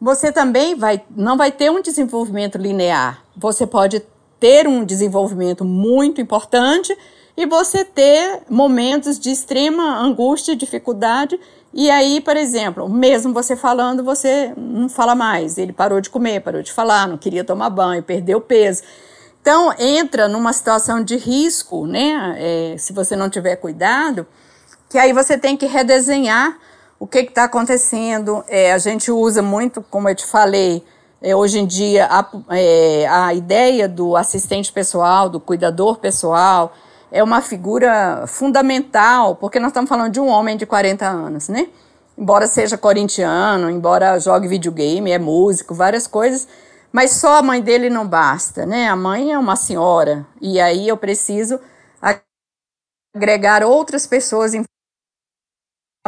você 0.00 0.30
também 0.30 0.74
vai, 0.74 1.02
não 1.16 1.36
vai 1.36 1.50
ter 1.50 1.70
um 1.70 1.80
desenvolvimento 1.80 2.58
linear. 2.58 3.22
Você 3.36 3.66
pode 3.66 4.02
ter 4.38 4.68
um 4.68 4.84
desenvolvimento 4.84 5.64
muito 5.64 6.20
importante 6.20 6.96
e 7.36 7.46
você 7.46 7.84
ter 7.84 8.42
momentos 8.48 9.18
de 9.18 9.30
extrema 9.30 9.98
angústia 9.98 10.54
dificuldade 10.54 11.38
e 11.76 11.90
aí, 11.90 12.20
por 12.20 12.36
exemplo, 12.36 12.88
mesmo 12.88 13.32
você 13.32 13.56
falando, 13.56 14.04
você 14.04 14.54
não 14.56 14.88
fala 14.88 15.12
mais. 15.16 15.58
Ele 15.58 15.72
parou 15.72 16.00
de 16.00 16.08
comer, 16.08 16.40
parou 16.40 16.62
de 16.62 16.72
falar, 16.72 17.08
não 17.08 17.18
queria 17.18 17.42
tomar 17.42 17.68
banho, 17.68 18.00
perdeu 18.00 18.40
peso. 18.40 18.84
Então, 19.44 19.74
entra 19.78 20.26
numa 20.26 20.54
situação 20.54 21.04
de 21.04 21.18
risco, 21.18 21.86
né? 21.86 22.34
É, 22.38 22.78
se 22.78 22.94
você 22.94 23.14
não 23.14 23.28
tiver 23.28 23.56
cuidado, 23.56 24.26
que 24.88 24.96
aí 24.96 25.12
você 25.12 25.36
tem 25.36 25.54
que 25.54 25.66
redesenhar 25.66 26.56
o 26.98 27.06
que 27.06 27.18
está 27.18 27.44
acontecendo. 27.44 28.42
É, 28.48 28.72
a 28.72 28.78
gente 28.78 29.12
usa 29.12 29.42
muito, 29.42 29.82
como 29.82 30.08
eu 30.08 30.14
te 30.14 30.24
falei, 30.24 30.82
é, 31.20 31.36
hoje 31.36 31.58
em 31.58 31.66
dia, 31.66 32.06
a, 32.10 32.26
é, 32.56 33.06
a 33.06 33.34
ideia 33.34 33.86
do 33.86 34.16
assistente 34.16 34.72
pessoal, 34.72 35.28
do 35.28 35.38
cuidador 35.38 35.98
pessoal, 35.98 36.72
é 37.12 37.22
uma 37.22 37.42
figura 37.42 38.24
fundamental, 38.26 39.36
porque 39.36 39.60
nós 39.60 39.72
estamos 39.72 39.90
falando 39.90 40.10
de 40.10 40.20
um 40.20 40.28
homem 40.28 40.56
de 40.56 40.64
40 40.64 41.06
anos, 41.06 41.50
né? 41.50 41.68
Embora 42.16 42.46
seja 42.46 42.78
corintiano, 42.78 43.68
embora 43.68 44.18
jogue 44.18 44.48
videogame, 44.48 45.10
é 45.10 45.18
músico, 45.18 45.74
várias 45.74 46.06
coisas, 46.06 46.48
mas 46.94 47.10
só 47.10 47.38
a 47.38 47.42
mãe 47.42 47.60
dele 47.60 47.90
não 47.90 48.06
basta, 48.06 48.64
né? 48.64 48.86
A 48.86 48.94
mãe 48.94 49.32
é 49.32 49.36
uma 49.36 49.56
senhora, 49.56 50.24
e 50.40 50.60
aí 50.60 50.86
eu 50.86 50.96
preciso 50.96 51.58
agregar 53.12 53.64
outras 53.64 54.06
pessoas 54.06 54.54
em 54.54 54.62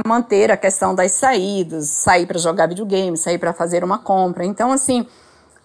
manter 0.07 0.53
a 0.53 0.57
questão 0.57 0.95
das 0.95 1.11
saídas, 1.11 1.89
sair 1.89 2.25
para 2.25 2.39
jogar 2.39 2.69
videogame, 2.69 3.17
sair 3.17 3.37
para 3.37 3.53
fazer 3.53 3.83
uma 3.83 3.99
compra. 3.99 4.45
Então, 4.45 4.71
assim, 4.71 5.09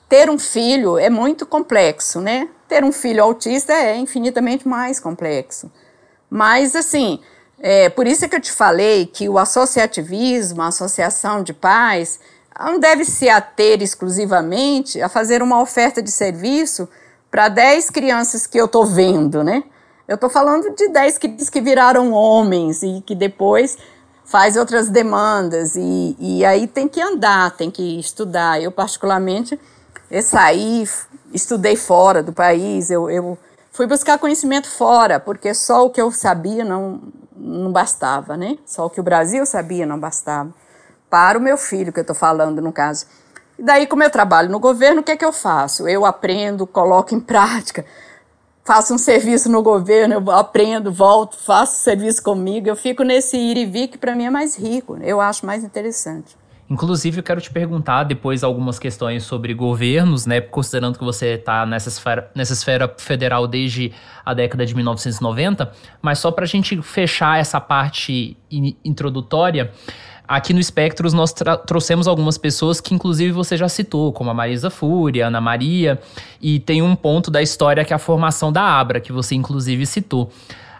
ter 0.09 0.27
um 0.27 0.39
filho 0.39 0.97
é 0.97 1.09
muito 1.09 1.45
complexo, 1.45 2.19
né? 2.19 2.49
Ter 2.67 2.83
um 2.83 2.91
filho 2.91 3.23
autista 3.23 3.73
é 3.73 3.95
infinitamente 3.95 4.67
mais 4.67 4.99
complexo. 4.99 5.71
Mas, 6.31 6.75
assim, 6.75 7.19
é, 7.59 7.89
por 7.89 8.07
isso 8.07 8.25
é 8.25 8.27
que 8.27 8.35
eu 8.35 8.41
te 8.41 8.51
falei 8.51 9.05
que 9.05 9.29
o 9.29 9.37
associativismo, 9.37 10.63
a 10.63 10.67
associação 10.67 11.43
de 11.43 11.53
pais, 11.53 12.19
não 12.59 12.79
deve 12.79 13.05
se 13.05 13.29
ater 13.29 13.81
exclusivamente 13.81 15.01
a 15.01 15.09
fazer 15.09 15.41
uma 15.41 15.61
oferta 15.61 16.01
de 16.01 16.11
serviço 16.11 16.87
para 17.29 17.47
10 17.47 17.89
crianças 17.89 18.45
que 18.45 18.59
eu 18.59 18.65
estou 18.65 18.85
vendo, 18.85 19.43
né? 19.43 19.63
Eu 20.07 20.15
estou 20.15 20.29
falando 20.29 20.75
de 20.75 20.89
10 20.89 21.17
crianças 21.17 21.49
que 21.49 21.61
viraram 21.61 22.11
homens 22.11 22.83
e 22.83 23.01
que 23.05 23.15
depois 23.15 23.77
faz 24.25 24.55
outras 24.57 24.89
demandas 24.89 25.75
e, 25.75 26.15
e 26.19 26.45
aí 26.45 26.67
tem 26.67 26.87
que 26.87 27.01
andar, 27.01 27.51
tem 27.51 27.71
que 27.71 27.99
estudar. 27.99 28.61
Eu, 28.61 28.71
particularmente, 28.71 29.59
eu 30.09 30.21
saí, 30.21 30.87
estudei 31.33 31.75
fora 31.75 32.21
do 32.21 32.33
país, 32.33 32.89
eu, 32.89 33.09
eu 33.09 33.37
fui 33.71 33.87
buscar 33.87 34.17
conhecimento 34.19 34.69
fora, 34.69 35.19
porque 35.19 35.53
só 35.53 35.85
o 35.85 35.89
que 35.89 36.01
eu 36.01 36.11
sabia 36.11 36.65
não, 36.65 37.01
não 37.35 37.71
bastava, 37.71 38.35
né? 38.35 38.57
Só 38.65 38.85
o 38.85 38.89
que 38.89 38.99
o 38.99 39.03
Brasil 39.03 39.45
sabia 39.45 39.85
não 39.85 39.99
bastava. 39.99 40.53
Para 41.11 41.37
o 41.37 41.41
meu 41.41 41.57
filho, 41.57 41.93
que 41.93 41.99
eu 41.99 42.03
estou 42.03 42.15
falando 42.15 42.61
no 42.61 42.71
caso. 42.71 43.05
E 43.59 43.61
daí, 43.61 43.85
como 43.85 44.01
eu 44.01 44.09
trabalho 44.09 44.49
no 44.49 44.59
governo, 44.59 45.01
o 45.01 45.03
que 45.03 45.11
é 45.11 45.17
que 45.17 45.25
eu 45.25 45.33
faço? 45.33 45.87
Eu 45.87 46.05
aprendo, 46.05 46.65
coloco 46.65 47.13
em 47.13 47.19
prática, 47.19 47.85
faço 48.63 48.93
um 48.93 48.97
serviço 48.97 49.51
no 49.51 49.61
governo, 49.61 50.13
eu 50.13 50.31
aprendo, 50.31 50.91
volto, 50.91 51.37
faço 51.37 51.83
serviço 51.83 52.23
comigo, 52.23 52.67
eu 52.67 52.75
fico 52.75 53.03
nesse 53.03 53.37
ir 53.37 53.57
e 53.57 53.65
vir 53.65 53.89
que 53.89 53.97
para 53.97 54.15
mim 54.15 54.25
é 54.25 54.29
mais 54.29 54.57
rico, 54.57 54.97
eu 55.01 55.19
acho 55.19 55.45
mais 55.45 55.63
interessante. 55.63 56.35
Inclusive, 56.69 57.19
eu 57.19 57.23
quero 57.23 57.41
te 57.41 57.51
perguntar 57.51 58.05
depois 58.05 58.45
algumas 58.45 58.79
questões 58.79 59.23
sobre 59.23 59.53
governos, 59.53 60.25
né? 60.25 60.39
Considerando 60.39 60.97
que 60.97 61.03
você 61.03 61.33
está 61.33 61.65
nessa 61.65 61.89
esfera, 61.89 62.31
nessa 62.33 62.53
esfera 62.53 62.95
federal 62.97 63.45
desde 63.45 63.91
a 64.23 64.33
década 64.33 64.65
de 64.65 64.73
1990, 64.73 65.69
mas 66.01 66.19
só 66.19 66.31
para 66.31 66.45
a 66.45 66.47
gente 66.47 66.81
fechar 66.81 67.37
essa 67.37 67.59
parte 67.59 68.37
in, 68.49 68.77
introdutória, 68.85 69.73
aqui 70.31 70.53
no 70.53 70.59
Espectros 70.59 71.13
nós 71.13 71.33
trouxemos 71.65 72.07
algumas 72.07 72.37
pessoas 72.37 72.79
que 72.79 72.93
inclusive 72.93 73.31
você 73.31 73.57
já 73.57 73.67
citou, 73.67 74.13
como 74.13 74.29
a 74.29 74.33
Marisa 74.33 74.69
Fúria, 74.69 75.27
Ana 75.27 75.41
Maria, 75.41 75.99
e 76.41 76.59
tem 76.59 76.81
um 76.81 76.95
ponto 76.95 77.29
da 77.29 77.41
história 77.41 77.83
que 77.83 77.91
é 77.91 77.95
a 77.95 77.99
formação 77.99 78.51
da 78.51 78.63
Abra, 78.63 79.01
que 79.01 79.11
você 79.11 79.35
inclusive 79.35 79.85
citou. 79.85 80.31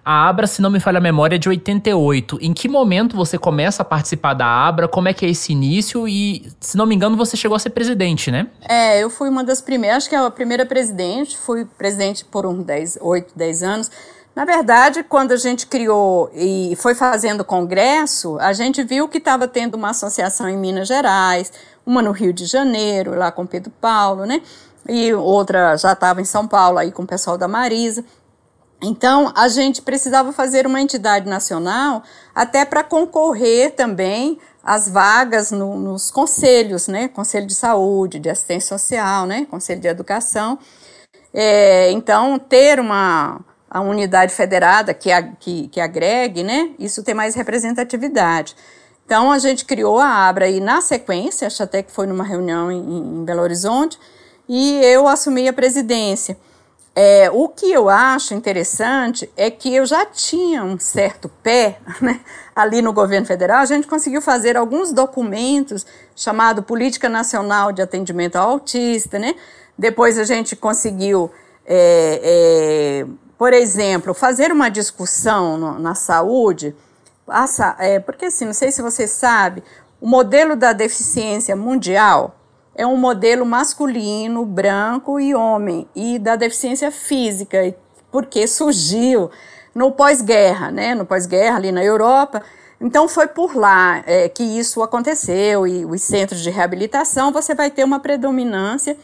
A 0.03 0.27
Abra, 0.27 0.47
se 0.47 0.63
não 0.63 0.71
me 0.71 0.79
falha 0.79 0.97
a 0.97 1.01
memória, 1.01 1.35
é 1.35 1.37
de 1.37 1.47
88. 1.47 2.39
Em 2.41 2.53
que 2.53 2.67
momento 2.67 3.15
você 3.15 3.37
começa 3.37 3.83
a 3.83 3.85
participar 3.85 4.33
da 4.33 4.47
Abra? 4.47 4.87
Como 4.87 5.07
é 5.07 5.13
que 5.13 5.23
é 5.25 5.29
esse 5.29 5.51
início? 5.51 6.07
E, 6.07 6.51
se 6.59 6.75
não 6.75 6.87
me 6.87 6.95
engano, 6.95 7.15
você 7.15 7.37
chegou 7.37 7.55
a 7.55 7.59
ser 7.59 7.69
presidente, 7.69 8.31
né? 8.31 8.47
É, 8.67 9.03
eu 9.03 9.11
fui 9.11 9.29
uma 9.29 9.43
das 9.43 9.61
primeiras, 9.61 9.97
acho 9.97 10.09
que 10.09 10.15
é 10.15 10.17
a 10.17 10.31
primeira 10.31 10.65
presidente, 10.65 11.37
fui 11.37 11.65
presidente 11.77 12.25
por 12.25 12.47
uns 12.47 12.63
10, 12.63 12.97
8, 12.99 13.33
10 13.35 13.63
anos. 13.63 13.91
Na 14.33 14.45
verdade, 14.45 15.03
quando 15.03 15.33
a 15.33 15.37
gente 15.37 15.67
criou 15.67 16.31
e 16.33 16.73
foi 16.77 16.95
fazendo 16.95 17.43
congresso, 17.43 18.37
a 18.39 18.53
gente 18.53 18.81
viu 18.81 19.09
que 19.09 19.17
estava 19.17 19.45
tendo 19.45 19.75
uma 19.75 19.89
associação 19.89 20.47
em 20.47 20.57
Minas 20.57 20.87
Gerais, 20.87 21.51
uma 21.85 22.01
no 22.01 22.11
Rio 22.11 22.31
de 22.31 22.45
Janeiro, 22.45 23.13
lá 23.13 23.29
com 23.29 23.45
Pedro 23.45 23.71
Paulo, 23.81 24.25
né? 24.25 24.41
E 24.87 25.13
outra 25.13 25.75
já 25.75 25.91
estava 25.91 26.21
em 26.21 26.25
São 26.25 26.47
Paulo, 26.47 26.77
aí 26.77 26.91
com 26.91 27.03
o 27.03 27.07
pessoal 27.07 27.37
da 27.37 27.47
Marisa. 27.47 28.05
Então, 28.81 29.31
a 29.35 29.47
gente 29.49 29.81
precisava 29.81 30.31
fazer 30.31 30.65
uma 30.65 30.81
entidade 30.81 31.29
nacional 31.29 32.01
até 32.33 32.63
para 32.65 32.83
concorrer 32.83 33.75
também 33.75 34.39
às 34.63 34.89
vagas 34.89 35.51
no, 35.51 35.77
nos 35.77 36.09
conselhos, 36.09 36.87
né? 36.87 37.09
Conselho 37.09 37.45
de 37.45 37.53
Saúde, 37.53 38.17
de 38.17 38.29
Assistência 38.29 38.77
Social, 38.77 39.25
né? 39.25 39.45
Conselho 39.51 39.81
de 39.81 39.87
Educação. 39.87 40.57
É, 41.33 41.91
então, 41.91 42.39
ter 42.39 42.79
uma 42.79 43.39
a 43.73 43.79
unidade 43.79 44.33
federada 44.33 44.93
que, 44.93 45.09
a, 45.09 45.23
que, 45.23 45.69
que 45.69 45.79
agregue, 45.79 46.43
né? 46.43 46.71
Isso 46.77 47.01
tem 47.03 47.15
mais 47.15 47.35
representatividade. 47.35 48.53
Então, 49.05 49.31
a 49.31 49.39
gente 49.39 49.63
criou 49.63 49.97
a 49.97 50.27
ABRA 50.27 50.49
e, 50.49 50.59
na 50.59 50.81
sequência, 50.81 51.47
acho 51.47 51.63
até 51.63 51.81
que 51.81 51.89
foi 51.89 52.05
numa 52.05 52.25
reunião 52.25 52.69
em, 52.69 53.21
em 53.21 53.23
Belo 53.23 53.41
Horizonte, 53.41 53.97
e 54.47 54.83
eu 54.83 55.07
assumi 55.07 55.47
a 55.47 55.53
presidência. 55.53 56.37
É, 56.93 57.31
o 57.31 57.47
que 57.47 57.71
eu 57.71 57.87
acho 57.87 58.33
interessante 58.33 59.31
é 59.37 59.49
que 59.49 59.73
eu 59.73 59.85
já 59.85 60.05
tinha 60.05 60.61
um 60.65 60.77
certo 60.77 61.29
pé 61.41 61.79
né, 62.01 62.19
ali 62.53 62.81
no 62.81 62.91
governo 62.91 63.25
federal, 63.25 63.59
a 63.59 63.65
gente 63.65 63.87
conseguiu 63.87 64.21
fazer 64.21 64.57
alguns 64.57 64.91
documentos 64.91 65.85
chamado 66.13 66.61
Política 66.61 67.07
Nacional 67.07 67.71
de 67.71 67.81
Atendimento 67.81 68.35
ao 68.35 68.49
Autista, 68.49 69.17
né? 69.17 69.33
Depois 69.77 70.19
a 70.19 70.25
gente 70.25 70.57
conseguiu, 70.57 71.31
é, 71.65 72.19
é, 72.21 73.05
por 73.41 73.53
exemplo, 73.53 74.13
fazer 74.13 74.51
uma 74.51 74.69
discussão 74.69 75.57
no, 75.57 75.79
na 75.79 75.95
saúde, 75.95 76.75
é, 77.79 77.99
porque 77.99 78.25
assim, 78.25 78.45
não 78.45 78.53
sei 78.53 78.71
se 78.71 78.83
você 78.83 79.07
sabe, 79.07 79.63
o 79.99 80.07
modelo 80.07 80.55
da 80.55 80.73
deficiência 80.73 81.55
mundial 81.55 82.35
é 82.75 82.85
um 82.85 82.95
modelo 82.95 83.43
masculino, 83.43 84.45
branco 84.45 85.19
e 85.19 85.33
homem, 85.33 85.89
e 85.95 86.19
da 86.19 86.35
deficiência 86.35 86.91
física, 86.91 87.75
porque 88.11 88.45
surgiu 88.45 89.31
no 89.73 89.91
pós-guerra, 89.91 90.69
né? 90.69 90.93
No 90.93 91.03
pós-guerra 91.03 91.55
ali 91.55 91.71
na 91.71 91.83
Europa. 91.83 92.43
Então 92.79 93.07
foi 93.07 93.25
por 93.25 93.55
lá 93.55 94.03
é, 94.05 94.29
que 94.29 94.43
isso 94.43 94.83
aconteceu 94.83 95.65
e 95.65 95.83
os 95.83 96.03
centros 96.03 96.41
de 96.41 96.51
reabilitação 96.51 97.31
você 97.31 97.55
vai 97.55 97.71
ter 97.71 97.83
uma 97.83 97.99
predominância 97.99 98.95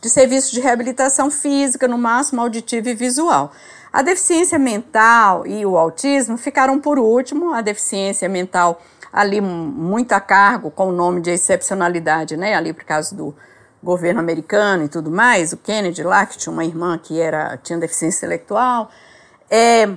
de 0.00 0.10
serviços 0.10 0.50
de 0.50 0.60
reabilitação 0.60 1.30
física, 1.30 1.86
no 1.86 1.96
máximo 1.96 2.42
auditivo 2.42 2.88
e 2.88 2.94
visual. 2.94 3.52
A 3.94 4.02
deficiência 4.02 4.58
mental 4.58 5.46
e 5.46 5.64
o 5.64 5.78
autismo 5.78 6.36
ficaram 6.36 6.80
por 6.80 6.98
último. 6.98 7.54
A 7.54 7.60
deficiência 7.60 8.28
mental 8.28 8.82
ali 9.12 9.40
muito 9.40 10.10
a 10.10 10.20
cargo 10.20 10.68
com 10.68 10.88
o 10.88 10.92
nome 10.92 11.20
de 11.20 11.30
excepcionalidade, 11.30 12.36
né? 12.36 12.56
Ali 12.56 12.72
por 12.72 12.82
causa 12.82 13.14
do 13.14 13.32
governo 13.80 14.18
americano 14.18 14.82
e 14.82 14.88
tudo 14.88 15.12
mais, 15.12 15.52
o 15.52 15.56
Kennedy 15.56 16.02
lá, 16.02 16.26
que 16.26 16.36
tinha 16.36 16.52
uma 16.52 16.64
irmã 16.64 16.98
que 16.98 17.20
era, 17.20 17.56
tinha 17.58 17.78
deficiência 17.78 18.26
intelectual, 18.26 18.90
é, 19.48 19.88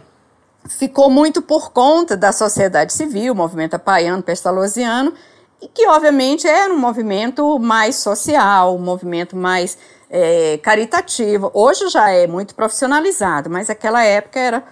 ficou 0.70 1.10
muito 1.10 1.42
por 1.42 1.72
conta 1.72 2.16
da 2.16 2.32
sociedade 2.32 2.94
civil, 2.94 3.34
movimento 3.34 3.74
apaiano, 3.74 4.22
pestalozziano, 4.22 5.12
e 5.62 5.68
que 5.68 5.88
obviamente 5.88 6.48
era 6.48 6.74
um 6.74 6.78
movimento 6.78 7.58
mais 7.60 7.96
social, 7.96 8.76
um 8.76 8.80
movimento 8.80 9.36
mais 9.36 9.78
é, 10.10 10.58
caritativo. 10.62 11.50
Hoje 11.54 11.90
já 11.90 12.10
é 12.10 12.28
muito 12.28 12.54
profissionalizado, 12.56 13.50
mas 13.50 13.70
aquela 13.70 14.04
época 14.04 14.40
era 14.40 14.64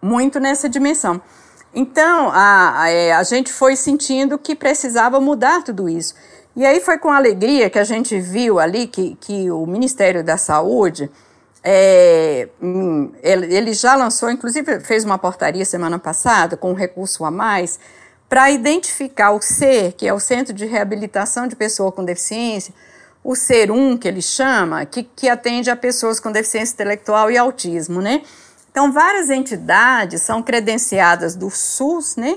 muito 0.00 0.40
nessa 0.40 0.68
dimensão. 0.68 1.20
Então, 1.74 2.30
a, 2.30 2.82
a, 2.82 2.90
é, 2.90 3.12
a, 3.12 3.22
gente 3.22 3.52
foi 3.52 3.76
sentindo 3.76 4.38
que 4.38 4.54
precisava 4.54 5.20
mudar 5.20 5.62
tudo 5.62 5.88
isso. 5.88 6.14
E 6.56 6.64
aí 6.64 6.80
foi 6.80 6.96
com 6.96 7.10
alegria 7.10 7.68
que 7.68 7.78
a 7.78 7.84
gente 7.84 8.18
viu 8.18 8.58
ali 8.58 8.86
que, 8.86 9.14
que 9.20 9.50
o 9.50 9.66
Ministério 9.66 10.24
da 10.24 10.38
Saúde, 10.38 11.10
é, 11.62 12.48
hum, 12.62 13.12
ele, 13.22 13.54
ele, 13.54 13.74
já 13.74 13.94
lançou, 13.94 14.30
inclusive 14.30 14.80
fez 14.80 15.04
uma 15.04 15.18
portaria 15.18 15.66
semana 15.66 15.98
passada 15.98 16.56
com 16.56 16.70
um 16.70 16.74
recurso 16.74 17.26
a 17.26 17.30
mais, 17.30 17.78
para 18.28 18.50
identificar 18.50 19.32
o 19.32 19.40
SER, 19.40 19.92
que 19.92 20.06
é 20.06 20.12
o 20.12 20.20
Centro 20.20 20.52
de 20.52 20.66
Reabilitação 20.66 21.46
de 21.46 21.54
Pessoa 21.54 21.92
com 21.92 22.04
Deficiência, 22.04 22.74
o 23.22 23.34
SER 23.34 23.72
1, 23.72 23.98
que 23.98 24.06
ele 24.06 24.22
chama, 24.22 24.84
que, 24.84 25.02
que 25.02 25.28
atende 25.28 25.70
a 25.70 25.76
pessoas 25.76 26.20
com 26.20 26.30
deficiência 26.30 26.74
intelectual 26.74 27.30
e 27.30 27.36
autismo, 27.36 28.00
né? 28.00 28.22
Então, 28.70 28.92
várias 28.92 29.30
entidades 29.30 30.22
são 30.22 30.42
credenciadas 30.42 31.34
do 31.34 31.50
SUS, 31.50 32.16
né, 32.16 32.36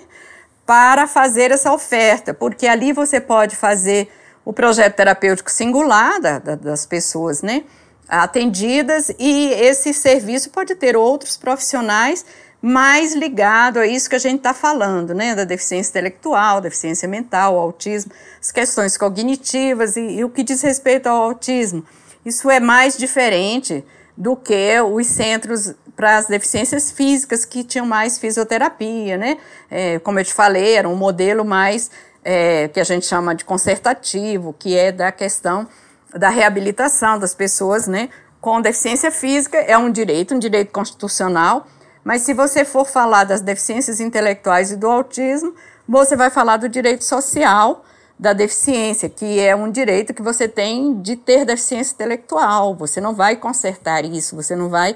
para 0.66 1.06
fazer 1.06 1.52
essa 1.52 1.74
oferta, 1.74 2.34
porque 2.34 2.66
ali 2.66 2.94
você 2.94 3.20
pode 3.20 3.56
fazer 3.56 4.10
o 4.46 4.54
projeto 4.54 4.96
terapêutico 4.96 5.52
singular 5.52 6.20
da, 6.22 6.40
da, 6.40 6.56
das 6.56 6.86
pessoas, 6.86 7.42
né, 7.42 7.64
atendidas, 8.08 9.12
e 9.20 9.52
esse 9.52 9.94
serviço 9.94 10.50
pode 10.50 10.76
ter 10.76 10.96
outros 10.96 11.36
profissionais 11.36 12.26
mais 12.62 13.14
ligado 13.14 13.80
a 13.80 13.88
isso 13.88 14.10
que 14.10 14.16
a 14.16 14.20
gente 14.20 14.38
está 14.38 14.54
falando, 14.54 15.14
né, 15.14 15.34
da 15.34 15.46
deficiência 15.46 15.92
intelectual, 15.92 16.60
deficiência 16.60 17.08
mental, 17.08 17.58
autismo, 17.58 18.12
as 18.40 18.52
questões 18.52 18.98
cognitivas 18.98 19.96
e, 19.96 20.02
e 20.02 20.24
o 20.24 20.30
que 20.30 20.44
diz 20.44 20.62
respeito 20.62 21.08
ao 21.08 21.24
autismo. 21.24 21.86
Isso 22.26 22.50
é 22.50 22.60
mais 22.60 22.98
diferente 22.98 23.84
do 24.18 24.36
que 24.36 24.80
os 24.82 25.08
centros 25.08 25.74
para 25.96 26.18
as 26.18 26.28
deficiências 26.28 26.92
físicas 26.92 27.46
que 27.46 27.64
tinham 27.64 27.86
mais 27.86 28.20
fisioterapia, 28.20 29.18
né? 29.18 29.38
É, 29.70 30.00
como 30.00 30.20
eu 30.20 30.26
te 30.26 30.34
falei, 30.34 30.76
era 30.76 30.88
um 30.88 30.96
modelo 30.96 31.44
mais 31.44 31.90
é, 32.24 32.68
que 32.68 32.80
a 32.80 32.84
gente 32.84 33.06
chama 33.06 33.34
de 33.34 33.44
consertativo, 33.44 34.54
que 34.58 34.78
é 34.78 34.92
da 34.92 35.12
questão 35.12 35.68
da 36.14 36.30
reabilitação 36.30 37.20
das 37.20 37.36
pessoas, 37.36 37.88
né? 37.88 38.10
Com 38.42 38.62
deficiência 38.62 39.12
física 39.12 39.58
é 39.58 39.78
um 39.78 39.92
direito, 39.92 40.34
um 40.34 40.40
direito 40.40 40.72
constitucional, 40.72 41.68
mas 42.04 42.22
se 42.22 42.34
você 42.34 42.64
for 42.64 42.86
falar 42.86 43.24
das 43.24 43.42
deficiências 43.42 44.00
intelectuais 44.00 44.72
e 44.72 44.76
do 44.76 44.90
autismo, 44.90 45.54
você 45.88 46.16
vai 46.16 46.30
falar 46.30 46.58
do 46.58 46.70
direito 46.70 47.04
social 47.04 47.84
da 48.20 48.34
deficiência, 48.34 49.08
que 49.08 49.40
é 49.40 49.56
um 49.56 49.72
direito 49.72 50.14
que 50.14 50.22
você 50.22 50.48
tem 50.48 51.02
de 51.02 51.16
ter 51.16 51.46
deficiência 51.46 51.94
intelectual. 51.94 52.76
Você 52.76 53.00
não 53.00 53.16
vai 53.16 53.38
consertar 53.38 54.04
isso, 54.04 54.36
você 54.36 54.56
não 54.56 54.70
vai 54.70 54.96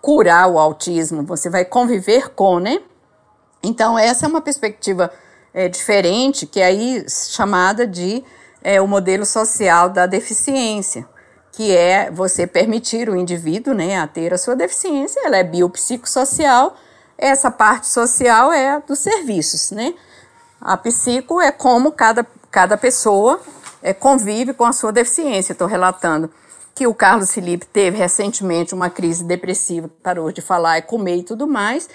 curar 0.00 0.48
o 0.48 0.58
autismo, 0.58 1.24
você 1.24 1.50
vai 1.50 1.64
conviver 1.64 2.30
com, 2.30 2.60
né? 2.60 2.80
Então, 3.62 3.98
essa 3.98 4.24
é 4.24 4.28
uma 4.28 4.40
perspectiva 4.40 5.12
é, 5.52 5.68
diferente, 5.68 6.46
que 6.46 6.60
é 6.60 6.66
aí 6.66 7.04
chamada 7.08 7.86
de 7.86 8.22
é, 8.62 8.80
o 8.80 8.86
modelo 8.86 9.26
social 9.26 9.90
da 9.90 10.06
deficiência, 10.06 11.06
que 11.52 11.76
é 11.76 12.10
você 12.10 12.46
permitir 12.46 13.08
o 13.08 13.16
indivíduo 13.16 13.74
né, 13.74 13.98
a 13.98 14.06
ter 14.06 14.32
a 14.32 14.38
sua 14.38 14.54
deficiência, 14.54 15.20
ela 15.24 15.36
é 15.36 15.44
biopsicossocial, 15.44 16.76
essa 17.18 17.50
parte 17.50 17.88
social 17.88 18.52
é 18.52 18.80
dos 18.86 18.98
serviços, 18.98 19.70
né? 19.70 19.94
A 20.60 20.76
psico 20.76 21.40
é 21.40 21.50
como 21.50 21.92
cada, 21.92 22.26
cada 22.50 22.76
pessoa 22.76 23.40
é, 23.82 23.92
convive 23.92 24.54
com 24.54 24.64
a 24.64 24.72
sua 24.72 24.92
deficiência, 24.92 25.52
estou 25.52 25.66
relatando 25.66 26.30
que 26.74 26.86
o 26.86 26.94
Carlos 26.94 27.32
Felipe 27.32 27.66
teve 27.66 27.98
recentemente 27.98 28.74
uma 28.74 28.88
crise 28.88 29.24
depressiva, 29.24 29.90
parou 30.02 30.32
de 30.32 30.40
falar 30.40 30.78
e 30.78 30.82
comer 30.82 31.16
e 31.16 31.22
tudo 31.22 31.46
mais. 31.46 31.88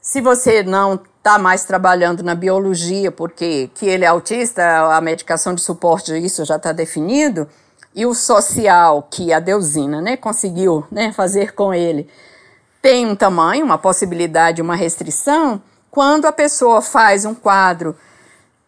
Se 0.00 0.20
você 0.20 0.62
não 0.62 0.94
está 1.18 1.38
mais 1.38 1.64
trabalhando 1.64 2.22
na 2.22 2.34
biologia, 2.34 3.12
porque 3.12 3.70
que 3.74 3.86
ele 3.86 4.04
é 4.04 4.08
autista, 4.08 4.96
a 4.96 5.00
medicação 5.00 5.54
de 5.54 5.60
suporte, 5.60 6.16
isso 6.18 6.44
já 6.44 6.56
está 6.56 6.72
definido, 6.72 7.48
e 7.98 8.06
o 8.06 8.14
social, 8.14 9.08
que 9.10 9.32
a 9.32 9.40
Deusina 9.40 10.00
né, 10.00 10.16
conseguiu 10.16 10.86
né, 10.88 11.12
fazer 11.12 11.52
com 11.52 11.74
ele, 11.74 12.08
tem 12.80 13.04
um 13.04 13.16
tamanho, 13.16 13.64
uma 13.64 13.76
possibilidade, 13.76 14.62
uma 14.62 14.76
restrição, 14.76 15.60
quando 15.90 16.24
a 16.26 16.30
pessoa 16.30 16.80
faz 16.80 17.24
um 17.24 17.34
quadro 17.34 17.96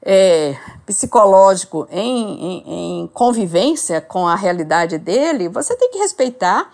é, 0.03 0.57
psicológico 0.85 1.87
em, 1.93 2.43
em, 2.43 3.03
em, 3.03 3.07
convivência 3.15 4.01
com 4.01 4.27
a 4.27 4.35
realidade 4.35 4.99
dele, 4.99 5.49
você 5.49 5.77
tem 5.77 5.93
que 5.93 5.99
respeitar, 5.99 6.69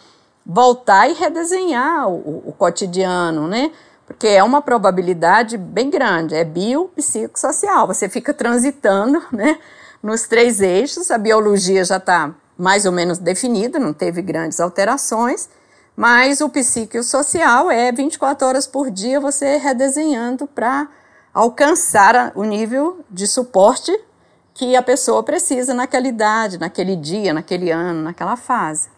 voltar 0.45 1.11
e 1.11 1.12
redesenhar 1.12 2.09
o, 2.09 2.42
o 2.49 2.55
cotidiano, 2.57 3.47
né? 3.47 3.71
Porque 4.07 4.29
é 4.29 4.42
uma 4.42 4.62
probabilidade 4.62 5.59
bem 5.59 5.90
grande, 5.90 6.35
é 6.35 6.42
biopsicossocial. 6.42 7.87
Você 7.87 8.09
fica 8.09 8.33
transitando, 8.33 9.23
né? 9.31 9.59
Nos 10.03 10.23
três 10.23 10.62
eixos, 10.62 11.11
a 11.11 11.19
biologia 11.19 11.85
já 11.85 11.99
está 11.99 12.35
mais 12.57 12.87
ou 12.87 12.92
menos 12.92 13.19
definida, 13.19 13.79
não 13.79 13.92
teve 13.92 14.23
grandes 14.23 14.61
alterações, 14.61 15.49
mas 15.97 16.40
o 16.40 16.49
psicossocial 16.49 17.71
é 17.71 17.90
24 17.90 18.47
horas 18.47 18.66
por 18.66 18.90
dia 18.90 19.19
você 19.21 19.57
redesenhando 19.57 20.47
para 20.47 20.88
alcançar 21.33 22.33
o 22.35 22.45
nível 22.45 23.05
de 23.11 23.27
suporte 23.27 23.92
que 24.55 24.75
a 24.75 24.83
pessoa 24.83 25.23
precisa 25.23 25.75
naquela 25.75 26.09
idade, 26.09 26.59
naquele 26.59 26.97
dia, 26.97 27.35
naquele 27.35 27.71
ano, 27.71 28.03
naquela 28.03 28.37
fase. 28.37 28.88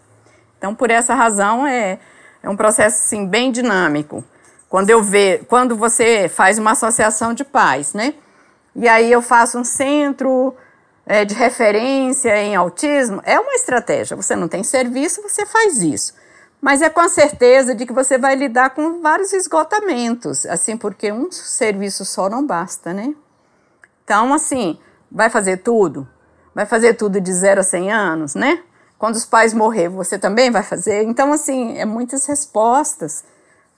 Então, 0.56 0.74
por 0.74 0.90
essa 0.90 1.14
razão, 1.14 1.66
é, 1.66 1.98
é 2.42 2.48
um 2.48 2.56
processo 2.56 3.04
assim, 3.04 3.26
bem 3.26 3.50
dinâmico. 3.50 4.24
Quando 4.68 4.90
eu 4.90 5.02
vejo, 5.02 5.44
quando 5.46 5.74
você 5.76 6.28
faz 6.28 6.58
uma 6.58 6.72
associação 6.72 7.32
de 7.32 7.44
pais, 7.44 7.94
né? 7.94 8.14
E 8.74 8.86
aí 8.86 9.10
eu 9.10 9.22
faço 9.22 9.58
um 9.58 9.64
centro 9.64 10.54
é, 11.08 11.24
de 11.24 11.34
referência 11.34 12.36
em 12.36 12.54
autismo, 12.54 13.20
é 13.24 13.40
uma 13.40 13.54
estratégia. 13.54 14.16
Você 14.16 14.36
não 14.36 14.46
tem 14.46 14.62
serviço, 14.62 15.22
você 15.22 15.44
faz 15.44 15.82
isso 15.82 16.14
mas 16.60 16.82
é 16.82 16.90
com 16.90 17.00
a 17.00 17.08
certeza 17.08 17.74
de 17.74 17.86
que 17.86 17.92
você 17.92 18.18
vai 18.18 18.34
lidar 18.34 18.70
com 18.70 19.00
vários 19.00 19.32
esgotamentos, 19.32 20.44
assim, 20.46 20.76
porque 20.76 21.12
um 21.12 21.30
serviço 21.30 22.04
só 22.04 22.28
não 22.28 22.44
basta, 22.44 22.92
né? 22.92 23.14
Então, 24.04 24.34
assim, 24.34 24.78
vai 25.10 25.30
fazer 25.30 25.58
tudo? 25.58 26.08
Vai 26.54 26.66
fazer 26.66 26.94
tudo 26.94 27.20
de 27.20 27.32
0 27.32 27.60
a 27.60 27.64
100 27.64 27.92
anos, 27.92 28.34
né? 28.34 28.62
Quando 28.98 29.14
os 29.14 29.24
pais 29.24 29.54
morrer, 29.54 29.88
você 29.88 30.18
também 30.18 30.50
vai 30.50 30.64
fazer? 30.64 31.04
Então, 31.04 31.32
assim, 31.32 31.78
é 31.78 31.84
muitas 31.84 32.26
respostas 32.26 33.24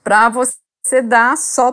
para 0.03 0.29
você 0.29 1.01
dar 1.03 1.37
só 1.37 1.71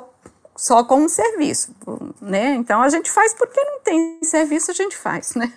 só 0.58 0.82
com 0.82 0.96
um 0.96 1.08
serviço, 1.08 1.72
né? 2.20 2.56
Então 2.56 2.82
a 2.82 2.88
gente 2.88 3.08
faz 3.08 3.32
porque 3.32 3.62
não 3.62 3.78
tem 3.78 4.18
serviço, 4.24 4.72
a 4.72 4.74
gente 4.74 4.96
faz, 4.96 5.36
né? 5.36 5.52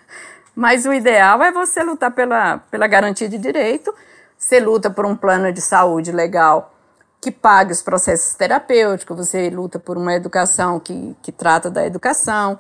Mas 0.56 0.86
o 0.86 0.94
ideal 0.94 1.42
é 1.42 1.52
você 1.52 1.82
lutar 1.82 2.12
pela, 2.12 2.60
pela 2.70 2.86
garantia 2.86 3.28
de 3.28 3.40
direito, 3.40 3.92
você 4.38 4.60
luta 4.60 4.92
por 4.92 5.08
um 5.08 5.16
plano 5.16 5.52
de 5.52 5.60
saúde 5.60 6.12
legal 6.12 6.76
que 7.20 7.32
pague 7.32 7.72
os 7.72 7.82
processos 7.82 8.36
terapêuticos, 8.36 9.18
você 9.18 9.50
luta 9.50 9.80
por 9.80 9.98
uma 9.98 10.14
educação 10.14 10.80
que, 10.80 11.16
que 11.24 11.32
trata 11.32 11.70
da 11.72 11.84
educação, 11.84 12.60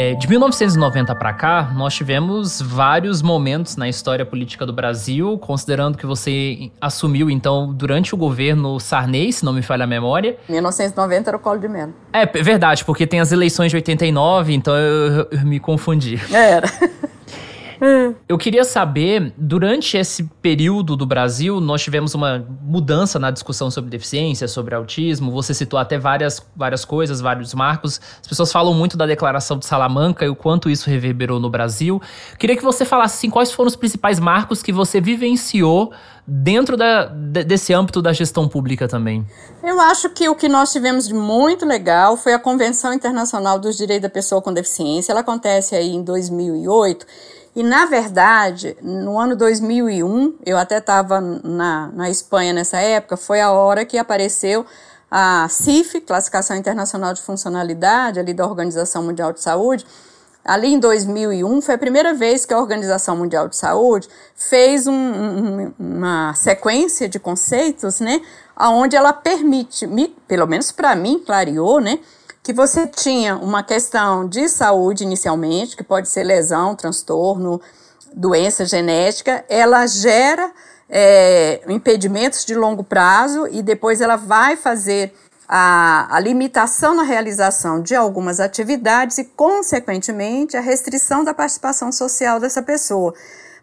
É, 0.00 0.14
de 0.14 0.28
1990 0.28 1.12
para 1.16 1.32
cá, 1.32 1.72
nós 1.74 1.92
tivemos 1.92 2.62
vários 2.62 3.20
momentos 3.20 3.76
na 3.76 3.88
história 3.88 4.24
política 4.24 4.64
do 4.64 4.72
Brasil, 4.72 5.36
considerando 5.38 5.98
que 5.98 6.06
você 6.06 6.70
assumiu, 6.80 7.28
então, 7.28 7.74
durante 7.74 8.14
o 8.14 8.16
governo 8.16 8.78
Sarney, 8.78 9.32
se 9.32 9.44
não 9.44 9.52
me 9.52 9.60
falha 9.60 9.82
a 9.82 9.86
memória. 9.88 10.38
1990 10.48 11.30
era 11.30 11.36
o 11.36 11.40
Colo 11.40 11.58
de 11.58 11.66
Mello. 11.66 11.92
É, 12.12 12.24
verdade, 12.24 12.84
porque 12.84 13.08
tem 13.08 13.18
as 13.18 13.32
eleições 13.32 13.70
de 13.70 13.76
89, 13.76 14.54
então 14.54 14.72
eu, 14.76 15.26
eu 15.32 15.40
me 15.40 15.58
confundi. 15.58 16.16
Era. 16.32 16.68
Eu 18.28 18.36
queria 18.36 18.64
saber, 18.64 19.32
durante 19.36 19.96
esse 19.96 20.24
período 20.42 20.96
do 20.96 21.06
Brasil, 21.06 21.60
nós 21.60 21.82
tivemos 21.82 22.14
uma 22.14 22.44
mudança 22.62 23.18
na 23.18 23.30
discussão 23.30 23.70
sobre 23.70 23.90
deficiência, 23.90 24.48
sobre 24.48 24.74
autismo. 24.74 25.30
Você 25.32 25.54
citou 25.54 25.78
até 25.78 25.98
várias, 25.98 26.44
várias 26.54 26.84
coisas, 26.84 27.20
vários 27.20 27.54
marcos. 27.54 28.00
As 28.20 28.26
pessoas 28.26 28.52
falam 28.52 28.74
muito 28.74 28.96
da 28.96 29.06
declaração 29.06 29.58
de 29.58 29.66
Salamanca 29.66 30.24
e 30.24 30.28
o 30.28 30.36
quanto 30.36 30.68
isso 30.68 30.90
reverberou 30.90 31.38
no 31.38 31.48
Brasil. 31.48 32.00
Queria 32.38 32.56
que 32.56 32.64
você 32.64 32.84
falasse 32.84 33.18
assim, 33.18 33.30
quais 33.30 33.52
foram 33.52 33.68
os 33.68 33.76
principais 33.76 34.18
marcos 34.18 34.62
que 34.62 34.72
você 34.72 35.00
vivenciou 35.00 35.92
dentro 36.26 36.76
da, 36.76 37.06
desse 37.06 37.72
âmbito 37.72 38.02
da 38.02 38.12
gestão 38.12 38.46
pública 38.46 38.86
também? 38.86 39.26
Eu 39.62 39.80
acho 39.80 40.10
que 40.10 40.28
o 40.28 40.34
que 40.34 40.48
nós 40.48 40.70
tivemos 40.70 41.08
de 41.08 41.14
muito 41.14 41.64
legal 41.64 42.16
foi 42.16 42.34
a 42.34 42.38
Convenção 42.38 42.92
Internacional 42.92 43.58
dos 43.58 43.76
Direitos 43.76 44.02
da 44.02 44.10
Pessoa 44.10 44.42
com 44.42 44.52
Deficiência. 44.52 45.12
Ela 45.12 45.20
acontece 45.20 45.74
aí 45.74 45.94
em 45.94 46.02
2008 46.02 47.06
e, 47.54 47.62
na 47.62 47.86
verdade, 47.86 48.76
no 48.82 49.18
ano 49.18 49.34
2001, 49.34 50.38
eu 50.44 50.56
até 50.56 50.78
estava 50.78 51.20
na, 51.20 51.88
na 51.92 52.10
Espanha 52.10 52.52
nessa 52.52 52.78
época, 52.78 53.16
foi 53.16 53.40
a 53.40 53.50
hora 53.50 53.84
que 53.84 53.98
apareceu 53.98 54.64
a 55.10 55.48
CIF, 55.48 56.00
Classificação 56.02 56.56
Internacional 56.56 57.14
de 57.14 57.22
Funcionalidade, 57.22 58.20
ali 58.20 58.34
da 58.34 58.46
Organização 58.46 59.02
Mundial 59.02 59.32
de 59.32 59.40
Saúde. 59.40 59.86
Ali 60.44 60.68
em 60.68 60.78
2001, 60.78 61.60
foi 61.60 61.74
a 61.74 61.78
primeira 61.78 62.14
vez 62.14 62.44
que 62.44 62.54
a 62.54 62.58
Organização 62.58 63.16
Mundial 63.16 63.48
de 63.48 63.56
Saúde 63.56 64.08
fez 64.34 64.86
um, 64.86 64.92
um, 64.92 65.74
uma 65.78 66.34
sequência 66.34 67.08
de 67.08 67.18
conceitos, 67.18 68.00
né, 68.00 68.20
onde 68.58 68.96
ela 68.96 69.12
permite, 69.12 69.86
me, 69.86 70.08
pelo 70.26 70.46
menos 70.46 70.72
para 70.72 70.94
mim, 70.94 71.22
clareou, 71.24 71.80
né, 71.80 71.98
que 72.48 72.52
você 72.54 72.86
tinha 72.86 73.36
uma 73.36 73.62
questão 73.62 74.26
de 74.26 74.48
saúde 74.48 75.04
inicialmente, 75.04 75.76
que 75.76 75.84
pode 75.84 76.08
ser 76.08 76.24
lesão, 76.24 76.74
transtorno, 76.74 77.60
doença 78.14 78.64
genética, 78.64 79.44
ela 79.50 79.86
gera 79.86 80.50
é, 80.88 81.60
impedimentos 81.68 82.46
de 82.46 82.54
longo 82.54 82.82
prazo 82.82 83.46
e 83.48 83.60
depois 83.60 84.00
ela 84.00 84.16
vai 84.16 84.56
fazer 84.56 85.12
a, 85.46 86.08
a, 86.10 86.18
limitação 86.20 86.94
na 86.94 87.02
realização 87.02 87.82
de 87.82 87.94
algumas 87.94 88.40
atividades 88.40 89.18
e, 89.18 89.24
consequentemente, 89.24 90.56
a 90.56 90.62
restrição 90.62 91.22
da 91.22 91.34
participação 91.34 91.92
social 91.92 92.40
dessa 92.40 92.62
pessoa. 92.62 93.12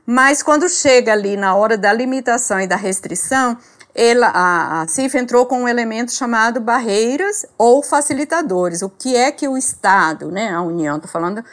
Mas 0.06 0.44
quando 0.44 0.70
chega 0.70 1.12
ali 1.12 1.36
na 1.36 1.56
hora 1.56 1.76
da 1.76 1.92
limitação 1.92 2.62
e 2.62 2.68
da 2.68 2.76
restrição, 2.76 3.58
ela, 3.96 4.28
a, 4.28 4.82
a 4.82 4.88
CIF 4.90 5.18
entrou 5.18 5.46
com 5.46 5.62
um 5.62 5.68
elemento 5.68 6.12
chamado 6.12 6.60
barreiras 6.60 7.46
ou 7.58 7.82
facilitadores. 7.82 8.82
O 8.82 8.90
que 8.90 9.16
é 9.16 9.32
que 9.32 9.48
o 9.48 9.58
Estado, 9.58 10.30
né, 10.30 10.52
a 10.52 10.62
União, 10.62 10.98
estou 10.98 11.10
falando 11.10 11.44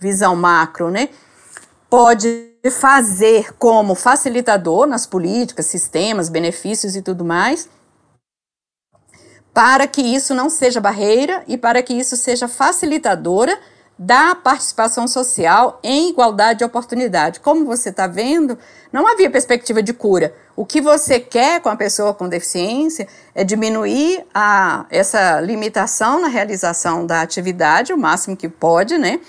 visão 0.00 0.34
macro, 0.34 0.90
né, 0.90 1.10
pode 1.88 2.50
fazer 2.72 3.54
como 3.56 3.94
facilitador 3.94 4.86
nas 4.86 5.06
políticas, 5.06 5.66
sistemas, 5.66 6.28
benefícios 6.28 6.96
e 6.96 7.02
tudo 7.02 7.24
mais, 7.24 7.68
para 9.54 9.86
que 9.86 10.00
isso 10.00 10.34
não 10.34 10.50
seja 10.50 10.80
barreira 10.80 11.44
e 11.46 11.56
para 11.56 11.82
que 11.82 11.94
isso 11.94 12.16
seja 12.16 12.48
facilitadora 12.48 13.56
da 13.98 14.34
participação 14.34 15.06
social 15.06 15.78
em 15.82 16.10
igualdade 16.10 16.60
de 16.60 16.64
oportunidade. 16.64 17.40
Como 17.40 17.64
você 17.64 17.90
está 17.90 18.06
vendo, 18.06 18.58
não 18.92 19.06
havia 19.06 19.30
perspectiva 19.30 19.82
de 19.82 19.92
cura. 19.92 20.34
O 20.56 20.64
que 20.64 20.80
você 20.80 21.20
quer 21.20 21.60
com 21.60 21.68
a 21.68 21.76
pessoa 21.76 22.12
com 22.12 22.28
deficiência 22.28 23.06
é 23.34 23.44
diminuir 23.44 24.24
a, 24.34 24.86
essa 24.90 25.40
limitação 25.40 26.20
na 26.20 26.28
realização 26.28 27.06
da 27.06 27.22
atividade, 27.22 27.92
o 27.92 27.98
máximo 27.98 28.36
que 28.36 28.48
pode, 28.48 28.98
né? 28.98 29.20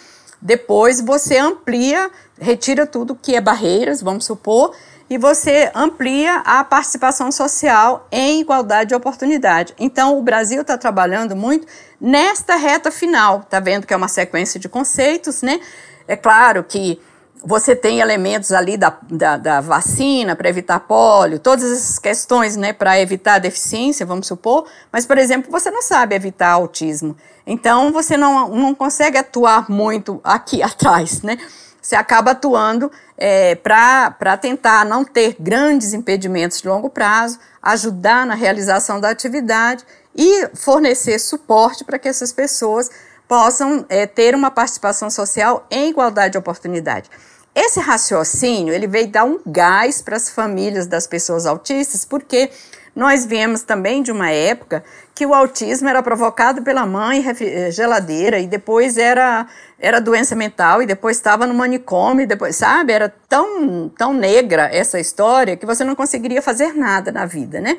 Depois 0.42 1.00
você 1.00 1.38
amplia, 1.38 2.12
retira 2.40 2.86
tudo 2.86 3.16
que 3.16 3.34
é 3.34 3.40
barreiras, 3.40 4.02
vamos 4.02 4.26
supor, 4.26 4.76
e 5.14 5.18
você 5.20 5.70
amplia 5.76 6.38
a 6.38 6.64
participação 6.64 7.32
social 7.32 8.08
em 8.12 8.42
igualdade 8.42 8.90
de 8.90 8.96
oportunidade. 8.96 9.72
Então, 9.78 10.18
o 10.18 10.24
Brasil 10.24 10.64
está 10.64 10.76
trabalhando 10.76 11.36
muito 11.36 11.68
nesta 12.02 12.56
reta 12.56 12.90
final, 12.90 13.42
está 13.42 13.60
vendo 13.60 13.86
que 13.86 13.94
é 13.94 13.96
uma 13.96 14.08
sequência 14.08 14.60
de 14.60 14.68
conceitos, 14.68 15.44
né? 15.44 15.60
É 16.08 16.16
claro 16.16 16.64
que 16.64 17.00
você 17.46 17.76
tem 17.76 18.00
elementos 18.00 18.52
ali 18.52 18.76
da, 18.76 18.98
da, 19.04 19.38
da 19.38 19.62
vacina 19.62 20.36
para 20.36 20.50
evitar 20.50 20.80
pólio, 20.80 21.38
todas 21.38 21.72
essas 21.72 22.00
questões 22.00 22.56
né, 22.56 22.74
para 22.74 23.00
evitar 23.00 23.38
deficiência, 23.38 24.08
vamos 24.08 24.26
supor, 24.26 24.66
mas, 24.92 25.06
por 25.06 25.20
exemplo, 25.20 25.52
você 25.52 25.70
não 25.70 25.84
sabe 25.84 26.16
evitar 26.16 26.54
autismo. 26.54 27.16
Então, 27.46 27.92
você 27.92 28.18
não, 28.18 28.50
não 28.50 28.74
consegue 28.74 29.20
atuar 29.20 29.70
muito 29.70 30.20
aqui 30.24 30.64
atrás, 30.66 31.22
né? 31.22 31.38
Você 31.84 31.98
acaba 31.98 32.32
atuando 32.32 32.90
é, 33.18 33.56
para 33.56 34.38
tentar 34.38 34.86
não 34.86 35.04
ter 35.04 35.36
grandes 35.38 35.92
impedimentos 35.94 36.62
de 36.62 36.68
longo 36.68 36.90
prazo, 36.90 37.38
ajudar 37.62 38.26
na 38.26 38.36
realização 38.36 39.02
da 39.02 39.10
atividade 39.10 39.84
e 40.16 40.48
fornecer 40.56 41.20
suporte 41.20 41.84
para 41.84 42.00
que 42.00 42.08
essas 42.08 42.32
pessoas 42.32 42.90
possam 43.28 43.86
é, 43.90 44.08
ter 44.08 44.34
uma 44.34 44.50
participação 44.50 45.10
social 45.10 45.68
em 45.70 45.90
igualdade 45.90 46.32
de 46.32 46.38
oportunidade. 46.38 47.10
Esse 47.54 47.82
raciocínio 47.82 48.74
ele 48.74 48.88
veio 48.88 49.10
dar 49.10 49.26
um 49.26 49.40
gás 49.46 50.02
para 50.02 50.16
as 50.16 50.30
famílias 50.30 50.88
das 50.88 51.06
pessoas 51.06 51.46
autistas, 51.46 52.06
porque 52.06 52.50
nós 52.96 53.26
viemos 53.26 53.64
também 53.64 54.04
de 54.04 54.12
uma 54.12 54.30
época 54.30 54.84
que 55.16 55.26
o 55.26 55.34
autismo 55.34 55.90
era 55.90 56.04
provocado 56.04 56.62
pela 56.62 56.86
mãe 56.86 57.26
eh, 57.28 57.72
geladeira 57.72 58.40
e 58.40 58.46
depois 58.46 58.98
era, 58.98 59.48
era 59.80 60.00
doença 60.00 60.36
mental 60.36 60.82
e 60.82 60.86
depois 60.86 61.18
estava 61.18 61.48
no 61.48 61.56
manicômio, 61.56 62.28
depois, 62.28 62.56
sabe? 62.56 62.94
Era 62.94 63.14
tão, 63.28 63.90
tão 63.90 64.14
negra 64.14 64.70
essa 64.72 65.00
história 65.00 65.58
que 65.58 65.66
você 65.66 65.84
não 65.84 65.96
conseguiria 65.96 66.42
fazer 66.42 66.74
nada 66.76 67.12
na 67.12 67.26
vida, 67.26 67.60
né? 67.60 67.78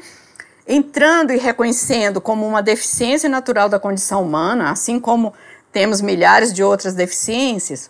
Entrando 0.66 1.32
e 1.32 1.36
reconhecendo 1.36 2.20
como 2.20 2.46
uma 2.46 2.62
deficiência 2.62 3.28
natural 3.28 3.68
da 3.68 3.78
condição 3.78 4.22
humana, 4.22 4.70
assim 4.70 4.98
como 4.98 5.32
temos 5.70 6.00
milhares 6.00 6.52
de 6.52 6.62
outras 6.62 6.94
deficiências, 6.94 7.88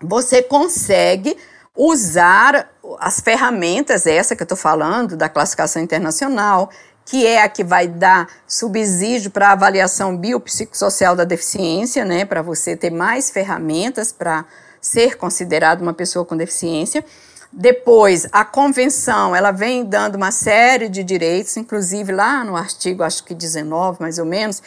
você 0.00 0.42
consegue 0.42 1.36
usar 1.76 2.73
as 3.00 3.20
ferramentas, 3.20 4.06
essa 4.06 4.36
que 4.36 4.42
eu 4.42 4.44
estou 4.44 4.58
falando, 4.58 5.16
da 5.16 5.28
classificação 5.28 5.82
internacional, 5.82 6.70
que 7.04 7.26
é 7.26 7.42
a 7.42 7.48
que 7.48 7.62
vai 7.62 7.86
dar 7.86 8.28
subsídio 8.46 9.30
para 9.30 9.48
a 9.48 9.52
avaliação 9.52 10.16
biopsicossocial 10.16 11.14
da 11.14 11.24
deficiência, 11.24 12.04
né, 12.04 12.24
para 12.24 12.42
você 12.42 12.76
ter 12.76 12.90
mais 12.90 13.30
ferramentas 13.30 14.10
para 14.10 14.44
ser 14.80 15.16
considerado 15.16 15.82
uma 15.82 15.92
pessoa 15.92 16.24
com 16.24 16.36
deficiência. 16.36 17.04
Depois, 17.52 18.26
a 18.32 18.44
convenção, 18.44 19.34
ela 19.34 19.50
vem 19.50 19.84
dando 19.84 20.16
uma 20.16 20.30
série 20.30 20.88
de 20.88 21.04
direitos, 21.04 21.56
inclusive 21.56 22.12
lá 22.12 22.42
no 22.42 22.56
artigo, 22.56 23.02
acho 23.02 23.22
que 23.22 23.34
19, 23.34 24.00
mais 24.00 24.18
ou 24.18 24.24
menos, 24.24 24.62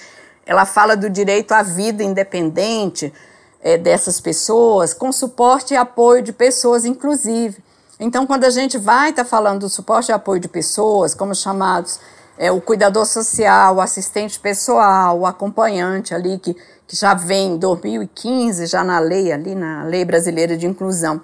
ela 0.45 0.65
fala 0.65 0.95
do 0.95 1.09
direito 1.09 1.51
à 1.51 1.61
vida 1.61 2.03
independente 2.03 3.13
é, 3.61 3.77
dessas 3.77 4.21
pessoas, 4.21 4.93
com 4.93 5.11
suporte 5.11 5.73
e 5.73 5.77
apoio 5.77 6.21
de 6.21 6.31
pessoas, 6.31 6.85
inclusive. 6.85 7.66
Então, 7.99 8.27
quando 8.27 8.43
a 8.43 8.49
gente 8.49 8.77
vai 8.77 9.09
estar 9.09 9.23
tá 9.23 9.29
falando 9.29 9.61
do 9.61 9.69
suporte 9.69 10.09
e 10.09 10.11
apoio 10.11 10.39
de 10.39 10.47
pessoas, 10.47 11.15
como 11.15 11.33
chamados 11.33 11.99
é, 12.37 12.51
o 12.51 12.61
cuidador 12.61 13.05
social, 13.05 13.75
o 13.75 13.81
assistente 13.81 14.39
pessoal, 14.39 15.19
o 15.19 15.25
acompanhante 15.25 16.13
ali, 16.13 16.37
que, 16.37 16.55
que 16.85 16.95
já 16.95 17.15
vem 17.15 17.53
em 17.53 17.57
2015, 17.57 18.67
já 18.67 18.83
na 18.83 18.99
lei, 18.99 19.31
ali 19.31 19.55
na 19.55 19.83
Lei 19.83 20.05
Brasileira 20.05 20.55
de 20.55 20.67
Inclusão, 20.67 21.19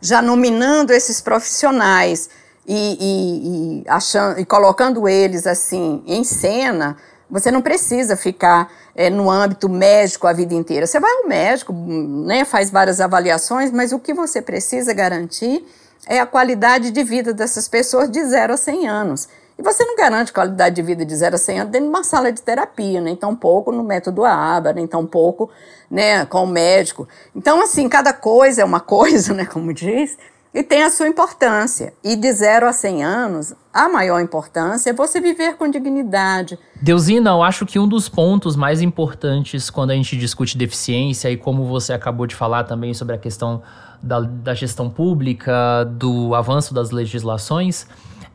já 0.00 0.20
nominando 0.20 0.90
esses 0.90 1.20
profissionais 1.20 2.28
e, 2.66 2.74
e, 2.76 3.80
e, 3.80 3.84
achando, 3.88 4.38
e 4.38 4.44
colocando 4.44 5.08
eles 5.08 5.46
assim 5.46 6.02
em 6.06 6.22
cena, 6.22 6.98
você 7.30 7.50
não 7.50 7.62
precisa 7.62 8.16
ficar 8.16 8.70
é, 8.94 9.08
no 9.08 9.30
âmbito 9.30 9.68
médico 9.68 10.26
a 10.26 10.32
vida 10.34 10.52
inteira. 10.52 10.86
Você 10.86 11.00
vai 11.00 11.10
ao 11.10 11.26
médico, 11.26 11.72
né, 11.72 12.44
faz 12.44 12.70
várias 12.70 13.00
avaliações, 13.00 13.70
mas 13.70 13.92
o 13.92 13.98
que 13.98 14.12
você 14.12 14.42
precisa 14.42 14.92
garantir 14.92 15.64
é 16.08 16.18
a 16.18 16.26
qualidade 16.26 16.90
de 16.90 17.04
vida 17.04 17.34
dessas 17.34 17.68
pessoas 17.68 18.10
de 18.10 18.24
0 18.24 18.54
a 18.54 18.56
100 18.56 18.88
anos. 18.88 19.28
E 19.58 19.62
você 19.62 19.84
não 19.84 19.94
garante 19.94 20.32
qualidade 20.32 20.76
de 20.76 20.82
vida 20.82 21.04
de 21.04 21.14
0 21.14 21.34
a 21.34 21.38
100 21.38 21.60
anos 21.60 21.72
dentro 21.72 21.86
de 21.86 21.94
uma 21.94 22.02
sala 22.02 22.32
de 22.32 22.40
terapia, 22.40 23.00
nem 23.00 23.14
tão 23.14 23.36
pouco 23.36 23.70
no 23.70 23.82
método 23.82 24.24
ABA, 24.24 24.72
nem 24.72 24.86
tão 24.86 25.04
pouco 25.04 25.50
né, 25.90 26.24
com 26.24 26.44
o 26.44 26.46
médico. 26.46 27.06
Então, 27.36 27.60
assim, 27.60 27.88
cada 27.88 28.12
coisa 28.12 28.62
é 28.62 28.64
uma 28.64 28.80
coisa, 28.80 29.34
né, 29.34 29.44
como 29.44 29.74
diz, 29.74 30.16
e 30.54 30.62
tem 30.62 30.82
a 30.82 30.90
sua 30.90 31.08
importância. 31.08 31.92
E 32.02 32.16
de 32.16 32.32
0 32.32 32.66
a 32.66 32.72
100 32.72 33.04
anos, 33.04 33.54
a 33.74 33.88
maior 33.88 34.20
importância 34.20 34.90
é 34.90 34.92
você 34.94 35.20
viver 35.20 35.56
com 35.56 35.68
dignidade. 35.68 36.58
Deusina, 36.80 37.30
eu 37.30 37.42
acho 37.42 37.66
que 37.66 37.78
um 37.78 37.86
dos 37.86 38.08
pontos 38.08 38.56
mais 38.56 38.80
importantes 38.80 39.68
quando 39.68 39.90
a 39.90 39.94
gente 39.94 40.16
discute 40.16 40.56
deficiência, 40.56 41.30
e 41.30 41.36
como 41.36 41.66
você 41.66 41.92
acabou 41.92 42.26
de 42.26 42.34
falar 42.34 42.64
também 42.64 42.94
sobre 42.94 43.14
a 43.14 43.18
questão 43.18 43.62
da, 44.02 44.20
da 44.20 44.54
gestão 44.54 44.88
pública, 44.88 45.84
do 45.84 46.34
avanço 46.34 46.72
das 46.72 46.90
legislações, 46.90 47.86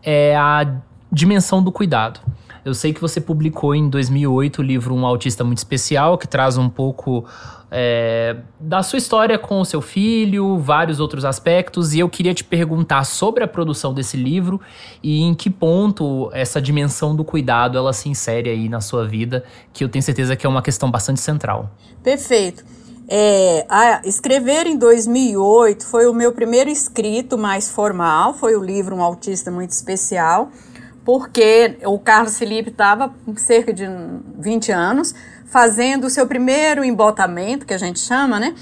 é 0.02 0.36
a 0.36 0.66
dimensão 1.12 1.64
do 1.64 1.72
cuidado. 1.72 2.20
Eu 2.66 2.74
sei 2.74 2.94
que 2.94 3.02
você 3.02 3.20
publicou 3.20 3.76
em 3.76 3.90
2008 3.90 4.60
o 4.60 4.62
livro 4.62 4.96
Um 4.96 5.06
Autista 5.06 5.44
Muito 5.44 5.58
Especial, 5.58 6.18
que 6.18 6.26
traz 6.26 6.58
um 6.58 6.70
pouco 6.70 7.26
é, 7.70 8.38
da 8.58 8.82
sua 8.82 8.98
história 8.98 9.38
com 9.38 9.60
o 9.60 9.66
seu 9.66 9.82
filho, 9.82 10.58
vários 10.60 11.00
outros 11.00 11.26
aspectos, 11.26 11.94
e 11.94 12.00
eu 12.00 12.08
queria 12.08 12.34
te 12.34 12.44
perguntar 12.44 13.04
sobre 13.04 13.44
a 13.44 13.48
produção 13.48 13.94
desse 13.94 14.16
livro 14.16 14.62
e 15.02 15.22
em 15.22 15.34
que 15.34 15.50
ponto 15.50 16.30
essa 16.34 16.62
dimensão 16.62 17.14
do 17.16 17.26
cuidado 17.26 17.78
ela 17.78 17.92
se 17.92 18.08
insere 18.08 18.50
aí 18.50 18.70
na 18.70 18.80
sua 18.80 19.06
vida, 19.06 19.44
que 19.74 19.84
eu 19.84 19.90
tenho 19.90 20.04
certeza 20.04 20.36
que 20.36 20.46
é 20.46 20.50
uma 20.50 20.62
questão 20.62 20.90
bastante 20.90 21.20
central. 21.20 21.70
Perfeito. 22.02 22.64
É, 23.08 23.66
escrever 24.06 24.66
em 24.66 24.78
2008 24.78 25.86
foi 25.86 26.08
o 26.08 26.14
meu 26.14 26.32
primeiro 26.32 26.70
escrito 26.70 27.38
mais 27.38 27.70
formal, 27.70 28.34
foi 28.34 28.56
o 28.56 28.64
livro 28.64 28.96
Um 28.96 29.02
Autista 29.02 29.52
Muito 29.52 29.72
Especial 29.72 30.50
porque 31.06 31.78
o 31.86 32.00
Carlos 32.00 32.38
Felipe 32.38 32.70
estava 32.70 33.14
com 33.26 33.36
cerca 33.36 33.74
de 33.74 33.86
20 34.40 34.72
anos 34.72 35.14
fazendo 35.46 36.08
o 36.08 36.10
seu 36.10 36.26
primeiro 36.26 36.84
embotamento, 36.84 37.66
que 37.66 37.74
a 37.74 37.78
gente 37.78 38.00
chama, 38.00 38.40
né? 38.40 38.56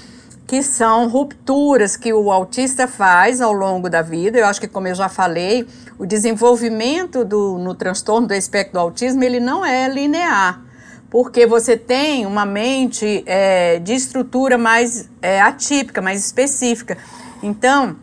Que 0.46 0.62
são 0.62 1.08
rupturas 1.08 1.96
que 1.96 2.12
o 2.12 2.30
autista 2.30 2.86
faz 2.86 3.40
ao 3.40 3.52
longo 3.52 3.88
da 3.88 4.02
vida. 4.02 4.38
Eu 4.38 4.46
acho 4.46 4.60
que, 4.60 4.68
como 4.68 4.88
eu 4.88 4.94
já 4.94 5.08
falei, 5.08 5.66
o 5.98 6.04
desenvolvimento 6.04 7.24
do, 7.24 7.56
no 7.56 7.74
transtorno 7.74 8.26
do 8.26 8.34
espectro 8.34 8.74
do 8.74 8.80
autismo 8.80 9.24
ele 9.24 9.40
não 9.40 9.64
é 9.64 9.88
linear, 9.88 10.60
porque 11.12 11.46
você 11.46 11.76
tem 11.76 12.24
uma 12.24 12.46
mente 12.46 13.22
é, 13.26 13.78
de 13.78 13.92
estrutura 13.92 14.56
mais 14.56 15.10
é, 15.20 15.42
atípica, 15.42 16.00
mais 16.00 16.24
específica. 16.24 16.96
Então, 17.42 17.96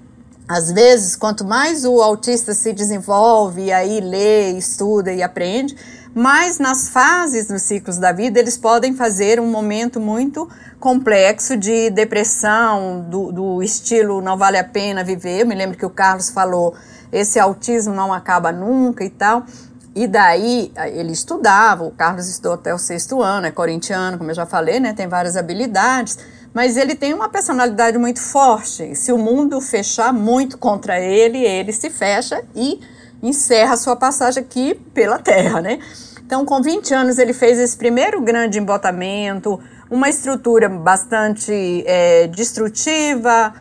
às 0.47 0.71
vezes, 0.71 1.15
quanto 1.15 1.43
mais 1.43 1.85
o 1.85 2.03
autista 2.03 2.53
se 2.53 2.71
desenvolve, 2.71 3.63
e 3.63 3.71
aí 3.71 3.99
lê, 3.99 4.51
estuda 4.51 5.11
e 5.11 5.23
aprende, 5.23 5.75
mais 6.13 6.59
nas 6.59 6.89
fases 6.89 7.49
nos 7.49 7.63
ciclos 7.63 7.97
da 7.97 8.11
vida 8.11 8.39
eles 8.39 8.57
podem 8.57 8.93
fazer 8.93 9.39
um 9.39 9.47
momento 9.47 9.99
muito 9.99 10.47
complexo 10.79 11.57
de 11.57 11.89
depressão, 11.89 13.07
do, 13.09 13.31
do 13.31 13.63
estilo 13.63 14.21
não 14.21 14.37
vale 14.37 14.57
a 14.59 14.63
pena 14.63 15.03
viver. 15.03 15.41
Eu 15.41 15.47
me 15.47 15.55
lembro 15.55 15.75
que 15.75 15.85
o 15.85 15.89
Carlos 15.89 16.29
falou: 16.29 16.75
esse 17.11 17.39
autismo 17.39 17.93
não 17.93 18.13
acaba 18.13 18.51
nunca 18.51 19.03
e 19.03 19.09
tal. 19.09 19.45
E 19.99 20.07
daí 20.07 20.71
ele 20.93 21.11
estudava, 21.11 21.83
o 21.83 21.91
Carlos 21.91 22.29
estudou 22.29 22.53
até 22.53 22.73
o 22.73 22.77
sexto 22.77 23.21
ano, 23.21 23.47
é 23.47 23.51
corintiano, 23.51 24.17
como 24.17 24.31
eu 24.31 24.35
já 24.35 24.45
falei, 24.45 24.79
né? 24.79 24.93
Tem 24.93 25.07
várias 25.07 25.35
habilidades 25.35 26.17
mas 26.53 26.77
ele 26.77 26.95
tem 26.95 27.13
uma 27.13 27.29
personalidade 27.29 27.97
muito 27.99 28.19
forte. 28.19 28.95
Se 28.95 29.11
o 29.11 29.17
mundo 29.19 29.61
fechar 29.61 30.11
muito 30.11 30.57
contra 30.57 30.99
ele, 30.99 31.37
ele 31.37 31.71
se 31.71 31.91
fecha 31.91 32.43
e 32.55 32.79
encerra 33.21 33.77
sua 33.77 33.95
passagem 33.95 34.41
aqui 34.41 34.73
pela 34.93 35.19
Terra, 35.19 35.61
né? 35.61 35.79
Então, 36.25 36.43
com 36.45 36.61
20 36.61 36.91
anos, 36.93 37.19
ele 37.19 37.33
fez 37.33 37.59
esse 37.59 37.77
primeiro 37.77 38.19
grande 38.21 38.57
embotamento, 38.57 39.59
uma 39.91 40.09
estrutura 40.09 40.67
bastante 40.67 41.83
é, 41.85 42.27
destrutiva, 42.27 43.53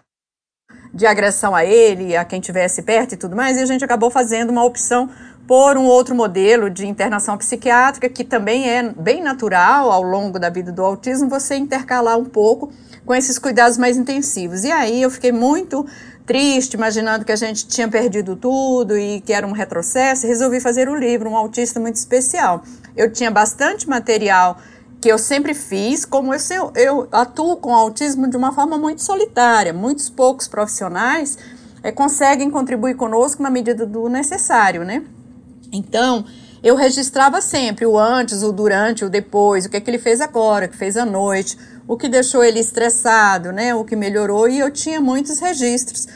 de 0.92 1.06
agressão 1.06 1.54
a 1.54 1.64
ele, 1.64 2.16
a 2.16 2.24
quem 2.24 2.40
tivesse 2.40 2.82
perto 2.82 3.14
e 3.14 3.16
tudo 3.16 3.36
mais, 3.36 3.56
e 3.56 3.60
a 3.60 3.66
gente 3.66 3.84
acabou 3.84 4.10
fazendo 4.10 4.50
uma 4.50 4.64
opção 4.64 5.10
por 5.48 5.78
um 5.78 5.86
outro 5.86 6.14
modelo 6.14 6.68
de 6.68 6.86
internação 6.86 7.38
psiquiátrica, 7.38 8.06
que 8.06 8.22
também 8.22 8.68
é 8.68 8.82
bem 8.82 9.22
natural 9.22 9.90
ao 9.90 10.02
longo 10.02 10.38
da 10.38 10.50
vida 10.50 10.70
do 10.70 10.84
autismo, 10.84 11.26
você 11.26 11.56
intercalar 11.56 12.18
um 12.18 12.26
pouco 12.26 12.70
com 13.06 13.14
esses 13.14 13.38
cuidados 13.38 13.78
mais 13.78 13.96
intensivos. 13.96 14.62
E 14.62 14.70
aí 14.70 15.00
eu 15.00 15.10
fiquei 15.10 15.32
muito 15.32 15.86
triste, 16.26 16.74
imaginando 16.74 17.24
que 17.24 17.32
a 17.32 17.36
gente 17.36 17.66
tinha 17.66 17.88
perdido 17.88 18.36
tudo 18.36 18.98
e 18.98 19.22
que 19.22 19.32
era 19.32 19.46
um 19.46 19.52
retrocesso, 19.52 20.26
resolvi 20.26 20.60
fazer 20.60 20.86
o 20.86 20.94
livro, 20.94 21.30
um 21.30 21.36
autista 21.36 21.80
muito 21.80 21.96
especial. 21.96 22.62
Eu 22.94 23.10
tinha 23.10 23.30
bastante 23.30 23.88
material 23.88 24.58
que 25.00 25.10
eu 25.10 25.16
sempre 25.16 25.54
fiz, 25.54 26.04
como 26.04 26.34
eu, 26.34 26.72
eu 26.74 27.08
atuo 27.10 27.56
com 27.56 27.74
autismo 27.74 28.28
de 28.28 28.36
uma 28.36 28.52
forma 28.52 28.76
muito 28.76 29.00
solitária, 29.02 29.72
muitos 29.72 30.10
poucos 30.10 30.46
profissionais 30.46 31.38
é, 31.82 31.90
conseguem 31.90 32.50
contribuir 32.50 32.96
conosco 32.96 33.42
na 33.42 33.48
medida 33.48 33.86
do 33.86 34.10
necessário, 34.10 34.84
né? 34.84 35.02
Então, 35.72 36.24
eu 36.62 36.74
registrava 36.74 37.40
sempre 37.40 37.86
o 37.86 37.98
antes, 37.98 38.42
o 38.42 38.52
durante, 38.52 39.04
o 39.04 39.10
depois, 39.10 39.64
o 39.64 39.68
que, 39.68 39.76
é 39.76 39.80
que 39.80 39.90
ele 39.90 39.98
fez 39.98 40.20
agora, 40.20 40.66
o 40.66 40.68
que 40.68 40.76
fez 40.76 40.96
à 40.96 41.04
noite, 41.04 41.56
o 41.86 41.96
que 41.96 42.08
deixou 42.08 42.42
ele 42.42 42.58
estressado, 42.58 43.52
né, 43.52 43.74
o 43.74 43.84
que 43.84 43.94
melhorou, 43.94 44.48
e 44.48 44.58
eu 44.58 44.70
tinha 44.70 45.00
muitos 45.00 45.38
registros. 45.38 46.06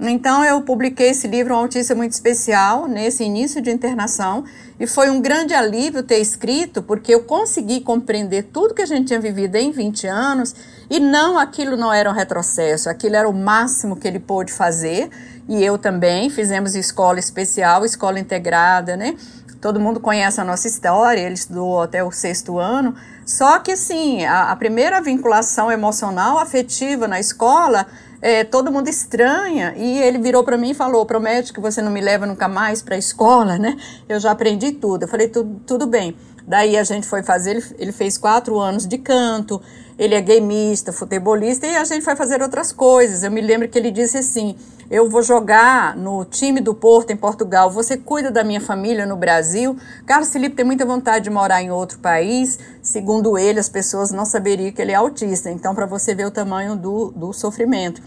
Então, 0.00 0.44
eu 0.44 0.60
publiquei 0.62 1.10
esse 1.10 1.28
livro, 1.28 1.54
Uma 1.54 1.62
Notícia 1.62 1.94
Muito 1.94 2.12
Especial, 2.12 2.88
nesse 2.88 3.22
início 3.22 3.62
de 3.62 3.70
internação, 3.70 4.44
e 4.80 4.86
foi 4.86 5.08
um 5.08 5.20
grande 5.20 5.54
alívio 5.54 6.02
ter 6.02 6.18
escrito, 6.18 6.82
porque 6.82 7.14
eu 7.14 7.22
consegui 7.22 7.80
compreender 7.80 8.48
tudo 8.52 8.74
que 8.74 8.82
a 8.82 8.86
gente 8.86 9.06
tinha 9.06 9.20
vivido 9.20 9.54
em 9.54 9.70
20 9.70 10.08
anos, 10.08 10.56
e 10.90 10.98
não 10.98 11.38
aquilo 11.38 11.76
não 11.76 11.92
era 11.92 12.10
um 12.10 12.12
retrocesso, 12.12 12.90
aquilo 12.90 13.14
era 13.14 13.28
o 13.28 13.32
máximo 13.32 13.94
que 13.94 14.08
ele 14.08 14.18
pôde 14.18 14.52
fazer, 14.52 15.08
e 15.48 15.62
eu 15.62 15.76
também 15.76 16.30
fizemos 16.30 16.74
escola 16.74 17.18
especial, 17.18 17.84
escola 17.84 18.18
integrada, 18.18 18.96
né? 18.96 19.16
Todo 19.60 19.78
mundo 19.78 20.00
conhece 20.00 20.40
a 20.40 20.44
nossa 20.44 20.66
história, 20.66 21.20
ele 21.20 21.34
estudou 21.34 21.82
até 21.82 22.02
o 22.02 22.10
sexto 22.10 22.58
ano. 22.58 22.96
Só 23.24 23.60
que, 23.60 23.70
assim, 23.70 24.24
a, 24.24 24.50
a 24.50 24.56
primeira 24.56 25.00
vinculação 25.00 25.70
emocional, 25.70 26.38
afetiva 26.38 27.06
na 27.06 27.20
escola, 27.20 27.86
é, 28.20 28.42
todo 28.42 28.72
mundo 28.72 28.88
estranha. 28.88 29.72
E 29.76 30.00
ele 30.02 30.18
virou 30.18 30.42
para 30.42 30.56
mim 30.56 30.70
e 30.70 30.74
falou: 30.74 31.06
Promete 31.06 31.52
que 31.52 31.60
você 31.60 31.80
não 31.80 31.92
me 31.92 32.00
leva 32.00 32.26
nunca 32.26 32.48
mais 32.48 32.82
para 32.82 32.96
a 32.96 32.98
escola, 32.98 33.56
né? 33.56 33.76
Eu 34.08 34.18
já 34.18 34.32
aprendi 34.32 34.72
tudo. 34.72 35.04
Eu 35.04 35.08
falei: 35.08 35.28
Tudo, 35.28 35.60
tudo 35.64 35.86
bem. 35.86 36.16
Daí 36.46 36.76
a 36.76 36.82
gente 36.82 37.06
foi 37.06 37.22
fazer, 37.22 37.52
ele, 37.52 37.64
ele 37.78 37.92
fez 37.92 38.18
quatro 38.18 38.58
anos 38.58 38.84
de 38.84 38.98
canto, 38.98 39.62
ele 39.96 40.14
é 40.14 40.20
gameista, 40.20 40.92
futebolista, 40.92 41.66
e 41.66 41.76
a 41.76 41.84
gente 41.84 42.04
foi 42.04 42.16
fazer 42.16 42.42
outras 42.42 42.72
coisas. 42.72 43.22
Eu 43.22 43.30
me 43.30 43.40
lembro 43.40 43.68
que 43.68 43.78
ele 43.78 43.90
disse 43.90 44.18
assim: 44.18 44.56
eu 44.92 45.08
vou 45.08 45.22
jogar 45.22 45.96
no 45.96 46.22
time 46.22 46.60
do 46.60 46.74
Porto 46.74 47.10
em 47.12 47.16
Portugal, 47.16 47.70
você 47.70 47.96
cuida 47.96 48.30
da 48.30 48.44
minha 48.44 48.60
família 48.60 49.06
no 49.06 49.16
Brasil. 49.16 49.74
Carlos 50.04 50.30
Felipe 50.30 50.54
tem 50.54 50.66
muita 50.66 50.84
vontade 50.84 51.24
de 51.24 51.30
morar 51.30 51.62
em 51.62 51.70
outro 51.70 51.98
país. 51.98 52.58
Segundo 52.82 53.38
ele, 53.38 53.58
as 53.58 53.70
pessoas 53.70 54.10
não 54.10 54.26
saberiam 54.26 54.70
que 54.70 54.82
ele 54.82 54.92
é 54.92 54.96
autista. 54.96 55.50
Então, 55.50 55.74
para 55.74 55.86
você 55.86 56.14
ver 56.14 56.26
o 56.26 56.30
tamanho 56.30 56.76
do, 56.76 57.10
do 57.12 57.32
sofrimento. 57.32 58.02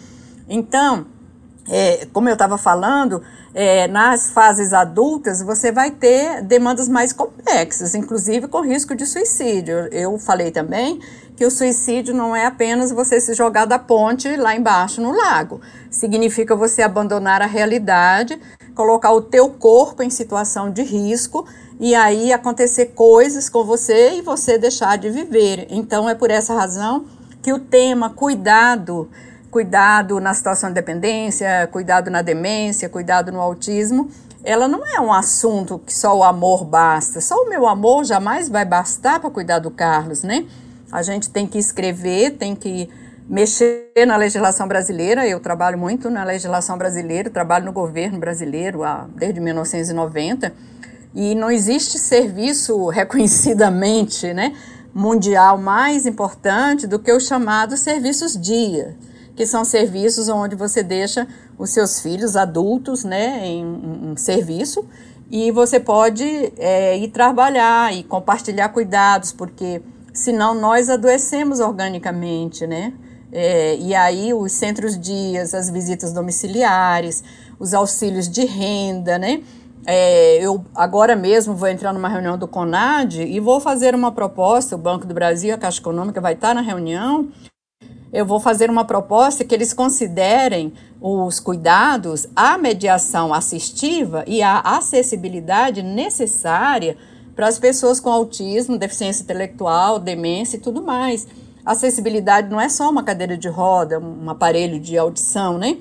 Então, 0.48 1.08
é, 1.68 2.08
como 2.14 2.30
eu 2.30 2.34
estava 2.34 2.58
falando, 2.58 3.22
é, 3.54 3.88
nas 3.88 4.32
fases 4.32 4.74
adultas 4.74 5.42
você 5.42 5.72
vai 5.72 5.90
ter 5.90 6.42
demandas 6.42 6.88
mais 6.88 7.12
complexas, 7.12 7.96
inclusive 7.96 8.48
com 8.48 8.62
risco 8.62 8.96
de 8.96 9.06
suicídio. 9.06 9.88
Eu 9.92 10.18
falei 10.20 10.52
também 10.52 11.00
que 11.36 11.46
o 11.46 11.52
suicídio 11.52 12.14
não 12.14 12.36
é 12.36 12.46
apenas 12.46 12.92
você 12.92 13.20
se 13.20 13.34
jogar 13.34 13.66
da 13.66 13.80
ponte 13.80 14.36
lá 14.36 14.56
embaixo 14.56 15.02
no 15.02 15.12
lago. 15.12 15.60
Significa 15.90 16.56
você 16.56 16.82
abandonar 16.82 17.42
a 17.42 17.46
realidade, 17.46 18.40
colocar 18.74 19.12
o 19.12 19.22
teu 19.22 19.50
corpo 19.50 20.04
em 20.04 20.10
situação 20.10 20.70
de 20.70 20.84
risco 20.84 21.46
e 21.80 21.94
aí 21.96 22.32
acontecer 22.32 22.88
coisas 22.88 23.50
com 23.50 23.64
você 23.64 24.18
e 24.18 24.22
você 24.22 24.58
deixar 24.58 24.98
de 24.98 25.10
viver. 25.10 25.68
Então 25.70 26.10
é 26.10 26.16
por 26.16 26.30
essa 26.30 26.54
razão 26.54 27.06
que 27.42 27.52
o 27.52 27.60
tema 27.60 28.10
cuidado 28.10 29.10
cuidado 29.56 30.20
na 30.20 30.34
situação 30.34 30.68
de 30.68 30.76
dependência, 30.76 31.66
cuidado 31.72 32.12
na 32.12 32.22
demência, 32.22 32.90
cuidado 32.90 33.32
no 33.32 33.40
autismo, 33.40 34.10
ela 34.44 34.68
não 34.68 34.86
é 34.86 35.00
um 35.00 35.14
assunto 35.14 35.80
que 35.80 35.94
só 35.94 36.14
o 36.14 36.26
amor 36.26 36.66
basta. 36.66 37.22
Só 37.22 37.36
o 37.36 37.48
meu 37.48 37.66
amor 37.66 38.04
jamais 38.04 38.50
vai 38.50 38.66
bastar 38.66 39.18
para 39.18 39.30
cuidar 39.30 39.60
do 39.60 39.72
Carlos, 39.72 40.24
né? 40.24 40.46
A 40.92 41.02
gente 41.02 41.30
tem 41.30 41.48
que 41.48 41.58
escrever, 41.58 42.32
tem 42.32 42.54
que 42.54 42.90
mexer 43.30 43.94
na 44.06 44.18
legislação 44.18 44.68
brasileira. 44.68 45.26
Eu 45.26 45.40
trabalho 45.40 45.78
muito 45.78 46.10
na 46.10 46.26
legislação 46.26 46.78
brasileira, 46.78 47.30
trabalho 47.30 47.64
no 47.64 47.72
governo 47.72 48.20
brasileiro 48.20 48.84
há, 48.84 49.08
desde 49.16 49.40
1990 49.40 50.52
e 51.16 51.34
não 51.34 51.50
existe 51.50 51.98
serviço 51.98 52.88
reconhecidamente, 52.92 54.34
né, 54.34 54.54
mundial 54.94 55.58
mais 55.58 56.06
importante 56.06 56.86
do 56.86 57.00
que 57.00 57.14
os 57.14 57.26
chamados 57.26 57.80
serviços 57.80 58.38
dia 58.38 58.98
que 59.36 59.46
são 59.46 59.66
serviços 59.66 60.30
onde 60.30 60.56
você 60.56 60.82
deixa 60.82 61.28
os 61.58 61.72
seus 61.72 62.00
filhos 62.00 62.36
adultos 62.36 63.04
né, 63.04 63.46
em, 63.46 64.12
em 64.12 64.18
serviço 64.18 64.86
e 65.30 65.52
você 65.52 65.80
pode 65.80 66.54
é, 66.58 66.98
ir 66.98 67.10
trabalhar 67.10 67.94
e 67.94 68.04
compartilhar 68.04 68.70
cuidados, 68.70 69.32
porque 69.32 69.82
senão 70.14 70.54
nós 70.54 70.90
adoecemos 70.90 71.60
organicamente, 71.60 72.66
né? 72.68 72.94
É, 73.32 73.76
e 73.76 73.94
aí 73.94 74.34
os 74.34 74.52
centros 74.52 74.98
dias, 74.98 75.54
as 75.54 75.70
visitas 75.70 76.14
domiciliares, 76.14 77.24
os 77.60 77.74
auxílios 77.74 78.30
de 78.30 78.46
renda, 78.46 79.18
né? 79.18 79.42
É, 79.86 80.38
eu 80.38 80.64
agora 80.74 81.16
mesmo 81.16 81.54
vou 81.54 81.68
entrar 81.68 81.94
numa 81.94 82.08
reunião 82.08 82.38
do 82.38 82.48
CONAD 82.48 83.22
e 83.22 83.40
vou 83.40 83.60
fazer 83.60 83.94
uma 83.94 84.12
proposta, 84.12 84.76
o 84.76 84.80
Banco 84.80 85.06
do 85.06 85.14
Brasil, 85.14 85.54
a 85.54 85.58
Caixa 85.58 85.80
Econômica 85.80 86.22
vai 86.22 86.34
estar 86.34 86.56
na 86.56 86.62
reunião, 86.62 87.30
eu 88.12 88.26
vou 88.26 88.40
fazer 88.40 88.70
uma 88.70 88.86
proposta 88.86 89.44
que 89.44 89.54
eles 89.54 89.74
considerem 89.74 90.74
os 91.02 91.40
cuidados, 91.40 92.28
a 92.36 92.58
mediação 92.58 93.34
assistiva 93.34 94.24
e 94.26 94.42
a 94.42 94.60
acessibilidade 94.60 95.84
necessária 95.84 96.98
para 97.36 97.48
as 97.48 97.60
pessoas 97.60 98.00
com 98.00 98.10
autismo, 98.10 98.78
deficiência 98.78 99.24
intelectual, 99.24 100.00
demência 100.00 100.56
e 100.58 100.60
tudo 100.62 100.82
mais. 100.82 101.28
Acessibilidade 101.66 102.50
não 102.50 102.62
é 102.62 102.70
só 102.70 102.90
uma 102.90 103.04
cadeira 103.04 103.38
de 103.38 103.50
roda, 103.50 104.00
um 104.00 104.30
aparelho 104.30 104.80
de 104.80 104.98
audição, 104.98 105.58
né? 105.58 105.78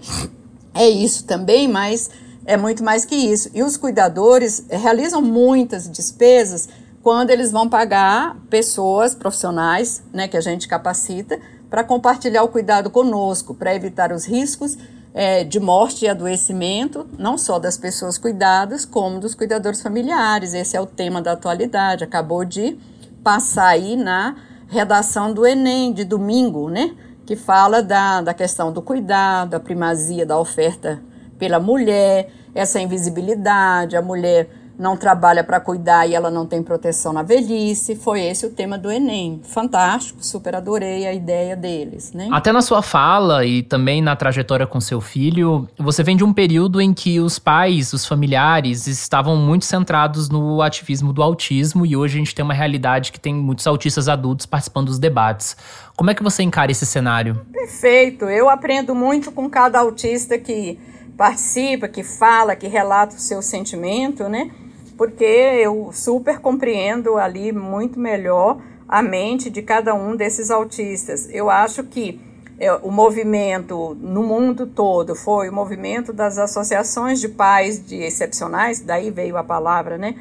É 0.74 0.88
isso 0.88 1.24
também, 1.24 1.68
mas 1.68 2.10
é 2.44 2.56
muito 2.56 2.82
mais 2.82 3.04
que 3.04 3.14
isso. 3.14 3.48
E 3.54 3.62
os 3.62 3.76
cuidadores 3.76 4.64
realizam 4.68 5.22
muitas 5.22 5.88
despesas 5.88 6.68
quando 7.02 7.30
eles 7.30 7.52
vão 7.52 7.68
pagar 7.68 8.36
pessoas 8.48 9.14
profissionais, 9.14 10.02
né, 10.12 10.26
que 10.26 10.36
a 10.36 10.40
gente 10.40 10.66
capacita, 10.66 11.38
para 11.74 11.82
compartilhar 11.82 12.44
o 12.44 12.48
cuidado 12.48 12.88
conosco, 12.88 13.52
para 13.52 13.74
evitar 13.74 14.12
os 14.12 14.24
riscos 14.24 14.78
é, 15.12 15.42
de 15.42 15.58
morte 15.58 16.04
e 16.04 16.08
adoecimento, 16.08 17.04
não 17.18 17.36
só 17.36 17.58
das 17.58 17.76
pessoas 17.76 18.16
cuidadas, 18.16 18.84
como 18.84 19.18
dos 19.18 19.34
cuidadores 19.34 19.82
familiares. 19.82 20.54
Esse 20.54 20.76
é 20.76 20.80
o 20.80 20.86
tema 20.86 21.20
da 21.20 21.32
atualidade. 21.32 22.04
Acabou 22.04 22.44
de 22.44 22.78
passar 23.24 23.66
aí 23.66 23.96
na 23.96 24.36
redação 24.68 25.34
do 25.34 25.44
Enem 25.44 25.92
de 25.92 26.04
domingo, 26.04 26.70
né? 26.70 26.94
Que 27.26 27.34
fala 27.34 27.82
da, 27.82 28.20
da 28.20 28.32
questão 28.32 28.72
do 28.72 28.80
cuidado, 28.80 29.54
a 29.54 29.58
primazia 29.58 30.24
da 30.24 30.38
oferta 30.38 31.02
pela 31.40 31.58
mulher, 31.58 32.30
essa 32.54 32.80
invisibilidade, 32.80 33.96
a 33.96 34.00
mulher 34.00 34.48
não 34.78 34.96
trabalha 34.96 35.44
para 35.44 35.60
cuidar 35.60 36.06
e 36.06 36.14
ela 36.14 36.30
não 36.30 36.46
tem 36.46 36.62
proteção 36.62 37.12
na 37.12 37.22
velhice. 37.22 37.94
Foi 37.94 38.20
esse 38.20 38.46
o 38.46 38.50
tema 38.50 38.76
do 38.76 38.90
Enem. 38.90 39.40
Fantástico, 39.44 40.24
super 40.24 40.54
adorei 40.54 41.06
a 41.06 41.12
ideia 41.12 41.56
deles, 41.56 42.12
né? 42.12 42.28
Até 42.32 42.52
na 42.52 42.60
sua 42.60 42.82
fala 42.82 43.44
e 43.44 43.62
também 43.62 44.02
na 44.02 44.16
trajetória 44.16 44.66
com 44.66 44.80
seu 44.80 45.00
filho, 45.00 45.68
você 45.78 46.02
vem 46.02 46.16
de 46.16 46.24
um 46.24 46.32
período 46.32 46.80
em 46.80 46.92
que 46.92 47.20
os 47.20 47.38
pais, 47.38 47.92
os 47.92 48.04
familiares 48.04 48.86
estavam 48.86 49.36
muito 49.36 49.64
centrados 49.64 50.28
no 50.28 50.60
ativismo 50.60 51.12
do 51.12 51.22
autismo 51.22 51.86
e 51.86 51.96
hoje 51.96 52.16
a 52.16 52.18
gente 52.18 52.34
tem 52.34 52.44
uma 52.44 52.54
realidade 52.54 53.12
que 53.12 53.20
tem 53.20 53.34
muitos 53.34 53.66
autistas 53.66 54.08
adultos 54.08 54.46
participando 54.46 54.86
dos 54.86 54.98
debates. 54.98 55.56
Como 55.96 56.10
é 56.10 56.14
que 56.14 56.22
você 56.22 56.42
encara 56.42 56.72
esse 56.72 56.84
cenário? 56.84 57.46
Perfeito. 57.52 58.24
Eu 58.24 58.50
aprendo 58.50 58.94
muito 58.94 59.30
com 59.30 59.48
cada 59.48 59.78
autista 59.78 60.36
que 60.36 60.78
participa, 61.16 61.86
que 61.86 62.02
fala, 62.02 62.56
que 62.56 62.66
relata 62.66 63.14
o 63.14 63.20
seu 63.20 63.40
sentimento, 63.40 64.28
né? 64.28 64.50
Porque 64.96 65.24
eu 65.24 65.90
super 65.92 66.38
compreendo 66.38 67.16
ali 67.16 67.52
muito 67.52 67.98
melhor 67.98 68.58
a 68.88 69.02
mente 69.02 69.50
de 69.50 69.62
cada 69.62 69.94
um 69.94 70.14
desses 70.14 70.50
autistas. 70.50 71.28
Eu 71.30 71.50
acho 71.50 71.84
que 71.84 72.20
é, 72.58 72.72
o 72.72 72.90
movimento 72.90 73.96
no 74.00 74.22
mundo 74.22 74.66
todo 74.66 75.14
foi 75.14 75.48
o 75.48 75.52
movimento 75.52 76.12
das 76.12 76.38
associações 76.38 77.20
de 77.20 77.28
pais 77.28 77.84
de 77.84 77.96
excepcionais, 77.96 78.80
daí 78.80 79.10
veio 79.10 79.36
a 79.36 79.42
palavra, 79.42 79.98
né? 79.98 80.14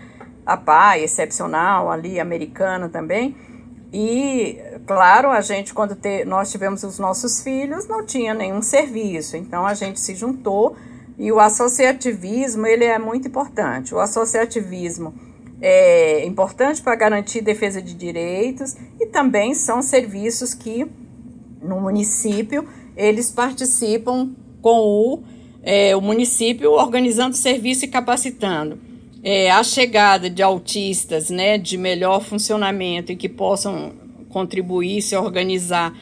A 0.46 0.58
pai 0.58 1.04
excepcional 1.04 1.92
ali, 1.92 2.20
americana 2.20 2.90
também. 2.90 3.36
E, 3.94 4.58
claro, 4.88 5.30
a 5.30 5.40
gente, 5.42 5.74
quando 5.74 5.96
te, 5.96 6.26
nós 6.26 6.52
tivemos 6.52 6.84
os 6.84 6.98
nossos 6.98 7.42
filhos, 7.42 7.88
não 7.88 8.04
tinha 8.04 8.34
nenhum 8.34 8.62
serviço. 8.62 9.38
Então, 9.38 9.68
a 9.68 9.76
gente 9.76 10.00
se 10.00 10.16
juntou 10.16 10.76
e 11.18 11.32
o 11.32 11.40
associativismo, 11.40 12.66
ele 12.66 12.86
é 12.86 12.98
muito 12.98 13.28
importante. 13.28 13.94
O 13.94 14.00
associativismo 14.00 15.14
é 15.62 16.26
importante 16.26 16.82
para 16.82 16.96
garantir 16.96 17.42
defesa 17.42 17.82
de 17.82 17.94
direitos 17.94 18.76
e 19.00 19.06
também 19.06 19.54
são 19.54 19.82
serviços 19.82 20.54
que 20.54 20.86
no 21.62 21.80
município 21.80 22.68
eles 22.98 23.32
participam 23.32 24.32
com 24.62 24.80
o, 24.80 25.24
é, 25.62 25.96
o 25.96 26.02
município 26.02 26.72
organizando 26.72 27.36
serviço 27.36 27.86
e 27.86 27.88
capacitando. 27.88 28.78
É, 29.24 29.50
a 29.50 29.64
chegada 29.64 30.30
de 30.30 30.44
autistas 30.44 31.30
né, 31.30 31.58
de 31.58 31.78
melhor 31.78 32.22
funcionamento 32.22 33.12
e 33.12 33.16
que 33.16 33.30
possam 33.30 33.94
contribuir, 34.30 35.02
se 35.02 35.16
organizar 35.16 35.96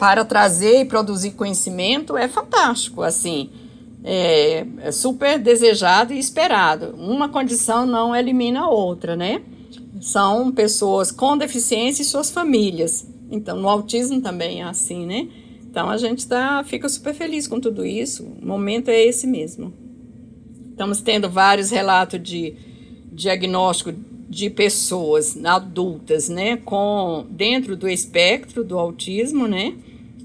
para 0.00 0.24
trazer 0.24 0.80
e 0.80 0.84
produzir 0.86 1.32
conhecimento 1.32 2.16
é 2.16 2.26
fantástico, 2.26 3.02
assim, 3.02 3.50
é, 4.02 4.66
é 4.78 4.90
super 4.90 5.38
desejado 5.38 6.14
e 6.14 6.18
esperado. 6.18 6.94
Uma 6.96 7.28
condição 7.28 7.84
não 7.84 8.16
elimina 8.16 8.60
a 8.60 8.70
outra, 8.70 9.14
né? 9.14 9.42
São 10.00 10.50
pessoas 10.50 11.12
com 11.12 11.36
deficiência 11.36 12.00
e 12.00 12.06
suas 12.06 12.30
famílias. 12.30 13.06
Então, 13.30 13.58
no 13.58 13.68
autismo 13.68 14.22
também 14.22 14.62
é 14.62 14.64
assim, 14.64 15.04
né? 15.04 15.28
Então, 15.70 15.90
a 15.90 15.98
gente 15.98 16.26
tá, 16.26 16.64
fica 16.64 16.88
super 16.88 17.12
feliz 17.12 17.46
com 17.46 17.60
tudo 17.60 17.84
isso. 17.84 18.24
O 18.24 18.46
momento 18.46 18.88
é 18.88 19.04
esse 19.04 19.26
mesmo. 19.26 19.70
Estamos 20.70 21.02
tendo 21.02 21.28
vários 21.28 21.68
relatos 21.68 22.22
de 22.22 22.54
diagnóstico 23.12 23.92
de 24.30 24.48
pessoas 24.48 25.36
adultas, 25.44 26.28
né, 26.28 26.56
com 26.56 27.26
dentro 27.28 27.76
do 27.76 27.88
espectro 27.88 28.62
do 28.62 28.78
autismo, 28.78 29.48
né, 29.48 29.74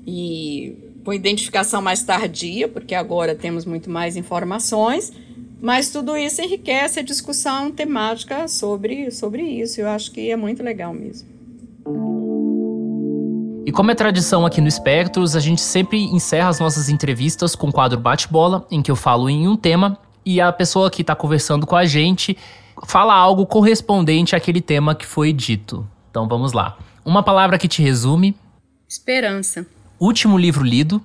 e 0.05 0.75
com 1.03 1.13
identificação 1.13 1.81
mais 1.81 2.03
tardia, 2.03 2.67
porque 2.67 2.95
agora 2.95 3.35
temos 3.35 3.65
muito 3.65 3.89
mais 3.89 4.15
informações, 4.15 5.13
mas 5.61 5.89
tudo 5.89 6.17
isso 6.17 6.41
enriquece 6.41 6.99
a 6.99 7.03
discussão 7.03 7.71
temática 7.71 8.47
sobre, 8.47 9.11
sobre 9.11 9.43
isso. 9.43 9.79
Eu 9.79 9.89
acho 9.89 10.11
que 10.11 10.29
é 10.29 10.35
muito 10.35 10.63
legal 10.63 10.93
mesmo. 10.93 11.27
E 13.65 13.71
como 13.71 13.89
é 13.89 13.95
tradição 13.95 14.45
aqui 14.45 14.61
no 14.61 14.67
Espectros, 14.67 15.35
a 15.35 15.39
gente 15.39 15.61
sempre 15.61 16.03
encerra 16.03 16.49
as 16.49 16.59
nossas 16.59 16.87
entrevistas 16.87 17.55
com 17.55 17.69
o 17.69 17.71
quadro 17.71 17.99
Bate-Bola, 17.99 18.67
em 18.69 18.81
que 18.81 18.91
eu 18.91 18.95
falo 18.95 19.29
em 19.29 19.47
um 19.47 19.55
tema 19.55 19.97
e 20.25 20.41
a 20.41 20.51
pessoa 20.51 20.89
que 20.89 21.01
está 21.01 21.15
conversando 21.15 21.65
com 21.65 21.75
a 21.75 21.85
gente 21.85 22.37
fala 22.85 23.13
algo 23.13 23.45
correspondente 23.45 24.35
àquele 24.35 24.61
tema 24.61 24.95
que 24.95 25.05
foi 25.05 25.31
dito. 25.31 25.87
Então 26.09 26.27
vamos 26.27 26.53
lá. 26.53 26.77
Uma 27.03 27.23
palavra 27.23 27.57
que 27.57 27.67
te 27.67 27.81
resume: 27.81 28.35
Esperança. 28.87 29.65
Último 29.99 30.37
livro 30.37 30.63
lido? 30.63 31.01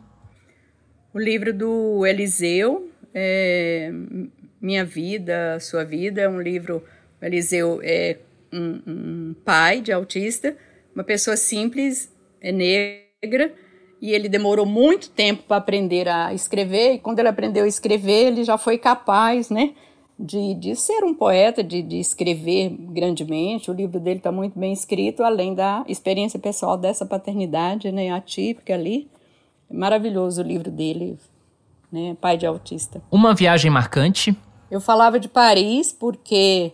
O 1.15 1.19
livro 1.19 1.53
do 1.53 2.05
Eliseu, 2.05 2.91
é, 3.15 3.93
Minha 4.61 4.85
Vida, 4.85 5.59
Sua 5.61 5.85
Vida, 5.85 6.23
é 6.23 6.29
um 6.29 6.41
livro. 6.41 6.83
O 7.21 7.25
Eliseu 7.25 7.81
é 7.85 8.19
um, 8.53 8.81
um 8.87 9.35
pai 9.45 9.81
de 9.81 9.93
autista, 9.93 10.57
uma 10.93 11.05
pessoa 11.05 11.37
simples, 11.37 12.13
é 12.41 12.51
negra, 12.51 13.53
e 14.03 14.13
ele 14.13 14.29
demorou 14.29 14.67
muito 14.67 15.11
tempo 15.11 15.45
para 15.45 15.59
aprender 15.59 16.09
a 16.09 16.35
escrever, 16.35 16.95
e 16.95 16.99
quando 16.99 17.21
ele 17.21 17.29
aprendeu 17.29 17.65
a 17.65 17.69
escrever, 17.69 18.29
ele 18.29 18.45
já 18.45 18.59
foi 18.59 18.77
capaz, 18.77 19.51
né, 19.51 19.75
de, 20.21 20.55
de 20.55 20.77
ser 20.77 21.03
um 21.03 21.15
poeta, 21.15 21.65
de, 21.65 21.83
de 21.83 21.99
escrever 21.99 22.69
grandemente. 22.69 23.71
O 23.71 23.75
livro 23.75 23.99
dele 23.99 24.19
está 24.19 24.31
muito 24.31 24.59
bem 24.59 24.73
escrito, 24.73 25.23
além 25.23 25.55
da 25.55 25.83
experiência 25.89 26.39
pessoal 26.39 26.77
dessa 26.77 27.07
paternidade, 27.07 27.91
né, 27.91 28.11
atípica 28.11 28.75
ali. 28.75 29.09
Maravilhoso 29.73 30.43
o 30.43 30.45
livro 30.45 30.71
dele, 30.71 31.19
né, 31.91 32.17
Pai 32.21 32.37
de 32.37 32.45
Autista. 32.45 33.03
Uma 33.11 33.35
viagem 33.35 33.71
marcante? 33.71 34.37
Eu 34.71 34.81
falava 34.81 35.19
de 35.19 35.29
Paris 35.29 35.93
porque 35.93 36.73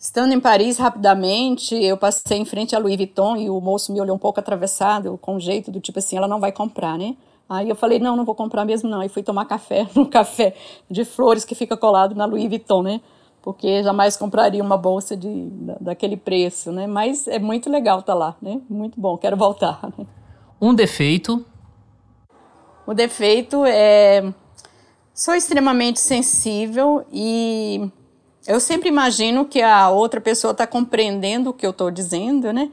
Estando 0.00 0.32
em 0.32 0.40
Paris 0.40 0.78
rapidamente, 0.78 1.74
eu 1.74 1.94
passei 1.94 2.38
em 2.38 2.46
frente 2.46 2.74
a 2.74 2.78
Louis 2.78 2.96
Vuitton 2.96 3.36
e 3.36 3.50
o 3.50 3.60
moço 3.60 3.92
me 3.92 4.00
olhou 4.00 4.16
um 4.16 4.18
pouco 4.18 4.40
atravessado, 4.40 5.18
com 5.20 5.36
um 5.36 5.40
jeito 5.40 5.70
do 5.70 5.78
tipo 5.78 5.98
assim, 5.98 6.16
ela 6.16 6.26
não 6.26 6.40
vai 6.40 6.50
comprar, 6.50 6.96
né? 6.96 7.14
Aí 7.50 7.68
eu 7.68 7.74
falei, 7.74 7.98
não, 7.98 8.14
não 8.14 8.24
vou 8.24 8.36
comprar 8.36 8.64
mesmo 8.64 8.88
não. 8.88 9.02
E 9.02 9.08
fui 9.08 9.24
tomar 9.24 9.44
café 9.44 9.84
no 9.96 10.06
café 10.08 10.54
de 10.88 11.04
flores 11.04 11.44
que 11.44 11.56
fica 11.56 11.76
colado 11.76 12.14
na 12.14 12.24
Louis 12.24 12.48
Vuitton, 12.48 12.84
né? 12.84 13.00
Porque 13.42 13.82
jamais 13.82 14.16
compraria 14.16 14.62
uma 14.62 14.76
bolsa 14.76 15.16
de, 15.16 15.48
daquele 15.80 16.16
preço, 16.16 16.70
né? 16.70 16.86
Mas 16.86 17.26
é 17.26 17.40
muito 17.40 17.68
legal 17.68 17.98
estar 17.98 18.12
tá 18.12 18.18
lá, 18.18 18.36
né? 18.40 18.60
Muito 18.70 19.00
bom, 19.00 19.18
quero 19.18 19.36
voltar. 19.36 19.80
Né? 19.98 20.06
Um 20.62 20.74
defeito? 20.74 21.44
O 22.86 22.94
defeito 22.94 23.64
é... 23.64 24.32
Sou 25.12 25.34
extremamente 25.34 25.98
sensível 25.98 27.04
e 27.10 27.90
eu 28.46 28.60
sempre 28.60 28.88
imagino 28.88 29.44
que 29.46 29.60
a 29.60 29.88
outra 29.90 30.20
pessoa 30.20 30.52
está 30.52 30.66
compreendendo 30.66 31.50
o 31.50 31.52
que 31.52 31.66
eu 31.66 31.70
estou 31.70 31.90
dizendo, 31.90 32.52
né? 32.52 32.70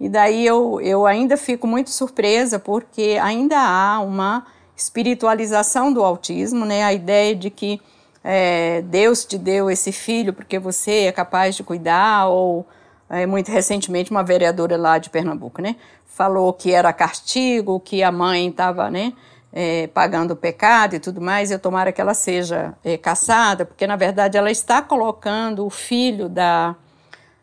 E 0.00 0.08
daí 0.08 0.46
eu, 0.46 0.80
eu 0.80 1.06
ainda 1.06 1.36
fico 1.36 1.66
muito 1.66 1.90
surpresa 1.90 2.58
porque 2.58 3.18
ainda 3.20 3.58
há 3.58 4.00
uma 4.00 4.46
espiritualização 4.76 5.92
do 5.92 6.04
autismo, 6.04 6.64
né? 6.64 6.84
A 6.84 6.92
ideia 6.92 7.34
de 7.34 7.50
que 7.50 7.80
é, 8.22 8.82
Deus 8.82 9.24
te 9.24 9.36
deu 9.36 9.70
esse 9.70 9.90
filho 9.90 10.32
porque 10.32 10.58
você 10.58 11.06
é 11.06 11.12
capaz 11.12 11.56
de 11.56 11.64
cuidar, 11.64 12.26
ou 12.28 12.66
é, 13.10 13.26
muito 13.26 13.50
recentemente 13.50 14.10
uma 14.10 14.22
vereadora 14.22 14.76
lá 14.76 14.98
de 14.98 15.10
Pernambuco, 15.10 15.60
né? 15.60 15.76
Falou 16.06 16.52
que 16.52 16.72
era 16.72 16.92
castigo, 16.92 17.80
que 17.80 18.02
a 18.02 18.12
mãe 18.12 18.48
estava, 18.48 18.90
né? 18.90 19.12
é, 19.52 19.86
pagando 19.88 20.32
o 20.32 20.36
pecado 20.36 20.94
e 20.94 21.00
tudo 21.00 21.20
mais, 21.20 21.50
eu 21.50 21.58
tomara 21.58 21.92
que 21.92 22.00
ela 22.00 22.14
seja 22.14 22.74
é, 22.84 22.96
caçada, 22.96 23.64
porque 23.64 23.86
na 23.86 23.96
verdade 23.96 24.36
ela 24.36 24.50
está 24.50 24.82
colocando 24.82 25.64
o 25.64 25.70
filho 25.70 26.28
da, 26.28 26.76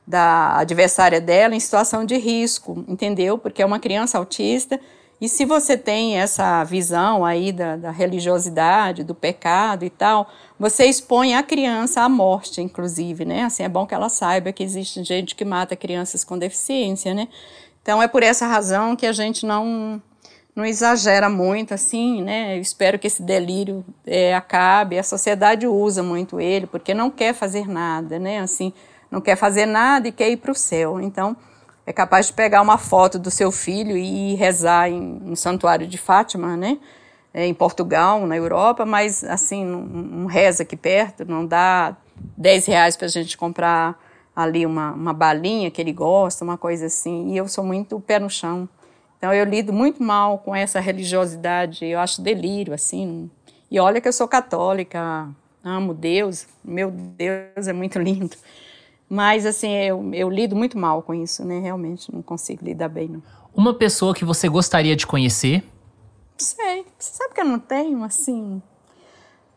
da 0.07 0.57
adversária 0.57 1.19
dela 1.19 1.55
em 1.55 1.59
situação 1.59 2.05
de 2.05 2.17
risco, 2.17 2.83
entendeu? 2.87 3.37
Porque 3.37 3.61
é 3.61 3.65
uma 3.65 3.79
criança 3.79 4.17
autista. 4.17 4.79
E 5.19 5.29
se 5.29 5.45
você 5.45 5.77
tem 5.77 6.17
essa 6.19 6.63
visão 6.63 7.23
aí 7.23 7.51
da, 7.51 7.77
da 7.77 7.91
religiosidade, 7.91 9.03
do 9.03 9.15
pecado 9.15 9.85
e 9.85 9.89
tal, 9.89 10.29
você 10.59 10.85
expõe 10.85 11.33
a 11.33 11.41
criança 11.41 12.01
à 12.01 12.09
morte, 12.09 12.61
inclusive, 12.61 13.23
né? 13.23 13.43
Assim, 13.43 13.63
é 13.63 13.69
bom 13.69 13.85
que 13.85 13.95
ela 13.95 14.09
saiba 14.09 14.51
que 14.51 14.63
existe 14.63 15.03
gente 15.03 15.33
que 15.33 15.45
mata 15.45 15.75
crianças 15.75 16.23
com 16.23 16.37
deficiência, 16.37 17.13
né? 17.13 17.29
Então 17.81 18.01
é 18.03 18.07
por 18.07 18.23
essa 18.23 18.45
razão 18.45 18.95
que 18.95 19.05
a 19.05 19.13
gente 19.13 19.45
não 19.45 20.01
não 20.55 20.65
exagera 20.65 21.29
muito 21.29 21.73
assim, 21.73 22.21
né? 22.21 22.55
Eu 22.55 22.61
espero 22.61 22.97
que 22.97 23.07
esse 23.07 23.21
delírio 23.21 23.83
é, 24.07 24.33
acabe. 24.33 24.97
A 24.97 25.03
sociedade 25.03 25.67
usa 25.67 26.01
muito 26.01 26.39
ele 26.39 26.65
porque 26.65 26.93
não 26.93 27.11
quer 27.11 27.33
fazer 27.33 27.67
nada, 27.67 28.17
né? 28.17 28.39
Assim, 28.39 28.71
não 29.09 29.21
quer 29.21 29.35
fazer 29.35 29.65
nada 29.65 30.07
e 30.07 30.11
quer 30.11 30.29
ir 30.29 30.37
para 30.37 30.51
o 30.51 30.55
céu. 30.55 30.99
Então, 30.99 31.35
é 31.85 31.93
capaz 31.93 32.27
de 32.27 32.33
pegar 32.33 32.61
uma 32.61 32.77
foto 32.77 33.19
do 33.19 33.29
seu 33.29 33.51
filho 33.51 33.95
e 33.95 34.33
rezar 34.35 34.89
em 34.89 35.21
um 35.23 35.35
santuário 35.35 35.85
de 35.85 35.97
Fátima, 35.97 36.57
né? 36.57 36.79
É, 37.33 37.45
em 37.45 37.53
Portugal, 37.53 38.25
na 38.25 38.35
Europa, 38.35 38.85
mas 38.85 39.23
assim, 39.23 39.65
não 39.65 40.25
reza 40.25 40.63
aqui 40.63 40.77
perto, 40.77 41.25
não 41.25 41.45
dá 41.45 41.95
10 42.37 42.65
reais 42.65 42.95
para 42.95 43.07
a 43.07 43.09
gente 43.09 43.37
comprar 43.37 43.99
ali 44.35 44.65
uma, 44.65 44.91
uma 44.91 45.13
balinha 45.13 45.69
que 45.69 45.81
ele 45.81 45.91
gosta, 45.91 46.43
uma 46.43 46.57
coisa 46.57 46.85
assim. 46.85 47.31
E 47.31 47.37
eu 47.37 47.47
sou 47.47 47.63
muito 47.63 47.99
pé 47.99 48.19
no 48.19 48.29
chão. 48.29 48.67
Então 49.17 49.33
eu 49.33 49.45
lido 49.45 49.71
muito 49.71 50.01
mal 50.01 50.39
com 50.39 50.55
essa 50.55 50.79
religiosidade, 50.79 51.85
eu 51.85 51.99
acho 51.99 52.21
delírio, 52.21 52.73
assim. 52.73 53.29
E 53.69 53.79
olha 53.79 53.99
que 53.99 54.07
eu 54.07 54.13
sou 54.13 54.27
católica, 54.27 55.27
amo 55.63 55.93
Deus, 55.93 56.47
meu 56.63 56.91
Deus 56.91 57.67
é 57.67 57.73
muito 57.73 57.97
lindo. 57.99 58.35
Mas, 59.09 59.45
assim, 59.45 59.71
eu, 59.71 60.13
eu 60.13 60.29
lido 60.29 60.55
muito 60.55 60.77
mal 60.77 61.01
com 61.01 61.13
isso, 61.13 61.45
né? 61.45 61.59
Realmente 61.59 62.13
não 62.13 62.21
consigo 62.21 62.65
lidar 62.65 62.89
bem, 62.89 63.07
não. 63.07 63.23
Uma 63.53 63.73
pessoa 63.73 64.13
que 64.13 64.25
você 64.25 64.49
gostaria 64.49 64.95
de 64.95 65.05
conhecer? 65.07 65.63
Sei. 66.37 66.85
Você 66.97 67.17
sabe 67.17 67.33
que 67.33 67.41
eu 67.41 67.45
não 67.45 67.59
tenho, 67.59 68.03
assim, 68.03 68.61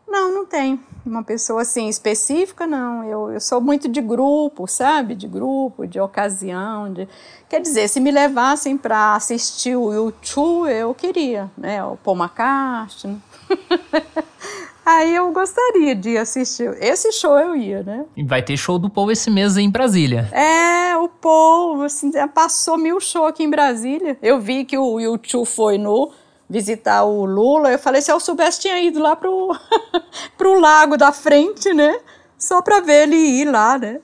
não, 0.09 0.33
não 0.33 0.45
tem. 0.45 0.79
Uma 1.05 1.23
pessoa 1.23 1.61
assim 1.61 1.87
específica, 1.87 2.65
não. 2.65 3.03
Eu, 3.03 3.31
eu 3.31 3.39
sou 3.39 3.61
muito 3.61 3.87
de 3.87 4.01
grupo, 4.01 4.67
sabe? 4.67 5.13
De 5.13 5.27
grupo, 5.27 5.85
de 5.85 5.99
ocasião. 5.99 6.91
De... 6.91 7.07
Quer 7.47 7.61
dizer, 7.61 7.87
se 7.87 7.99
me 7.99 8.09
levassem 8.09 8.77
para 8.77 9.15
assistir 9.15 9.75
o 9.75 9.93
YouTube, 9.93 10.71
eu 10.71 10.93
queria, 10.95 11.49
né? 11.55 11.83
O 11.83 11.95
Paul 11.95 12.17
McCartney. 12.17 13.17
Aí 14.89 15.13
eu 15.13 15.31
gostaria 15.31 15.93
de 15.93 16.17
assistir. 16.17 16.75
Esse 16.81 17.11
show 17.11 17.37
eu 17.37 17.55
ia, 17.55 17.83
né? 17.83 18.05
Vai 18.25 18.41
ter 18.41 18.57
show 18.57 18.79
do 18.79 18.89
Paul 18.89 19.11
esse 19.11 19.29
mês 19.29 19.55
em 19.55 19.69
Brasília. 19.69 20.27
É, 20.31 20.97
o 20.97 21.07
Paul, 21.07 21.83
assim, 21.83 22.11
passou 22.33 22.75
mil 22.75 22.99
shows 22.99 23.29
aqui 23.29 23.43
em 23.43 23.49
Brasília. 23.51 24.17
Eu 24.19 24.39
vi 24.39 24.65
que 24.65 24.75
o 24.75 24.99
YouTube 24.99 25.45
foi 25.45 25.77
no 25.77 26.11
visitar 26.49 27.03
o 27.03 27.23
Lula, 27.23 27.71
eu 27.71 27.77
falei, 27.77 28.01
se 28.01 28.11
eu 28.11 28.19
soubesse, 28.19 28.61
tinha 28.61 28.81
ido 28.81 28.99
lá 28.99 29.15
pro, 29.15 29.55
pro 30.35 30.59
lago 30.59 30.97
da 30.97 31.11
frente, 31.11 31.71
né? 31.71 31.99
Só 32.35 32.59
para 32.59 32.79
ver 32.79 33.03
ele 33.03 33.15
ir 33.15 33.45
lá, 33.45 33.77
né? 33.77 33.99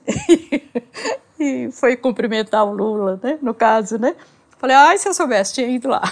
e 1.40 1.68
foi 1.72 1.96
cumprimentar 1.96 2.64
o 2.64 2.72
Lula, 2.72 3.18
né? 3.20 3.38
No 3.42 3.52
caso, 3.52 3.98
né? 3.98 4.14
Falei, 4.56 4.76
ai, 4.76 4.98
se 4.98 5.08
eu 5.08 5.14
soubesse, 5.14 5.54
tinha 5.54 5.66
ido 5.66 5.88
lá. 5.88 6.02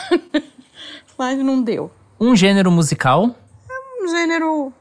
Mas 1.17 1.39
não 1.39 1.63
deu. 1.63 1.93
Um 2.19 2.35
gênero 2.35 2.73
musical? 2.73 3.37
Um 4.05 4.09
gênero 4.09 4.73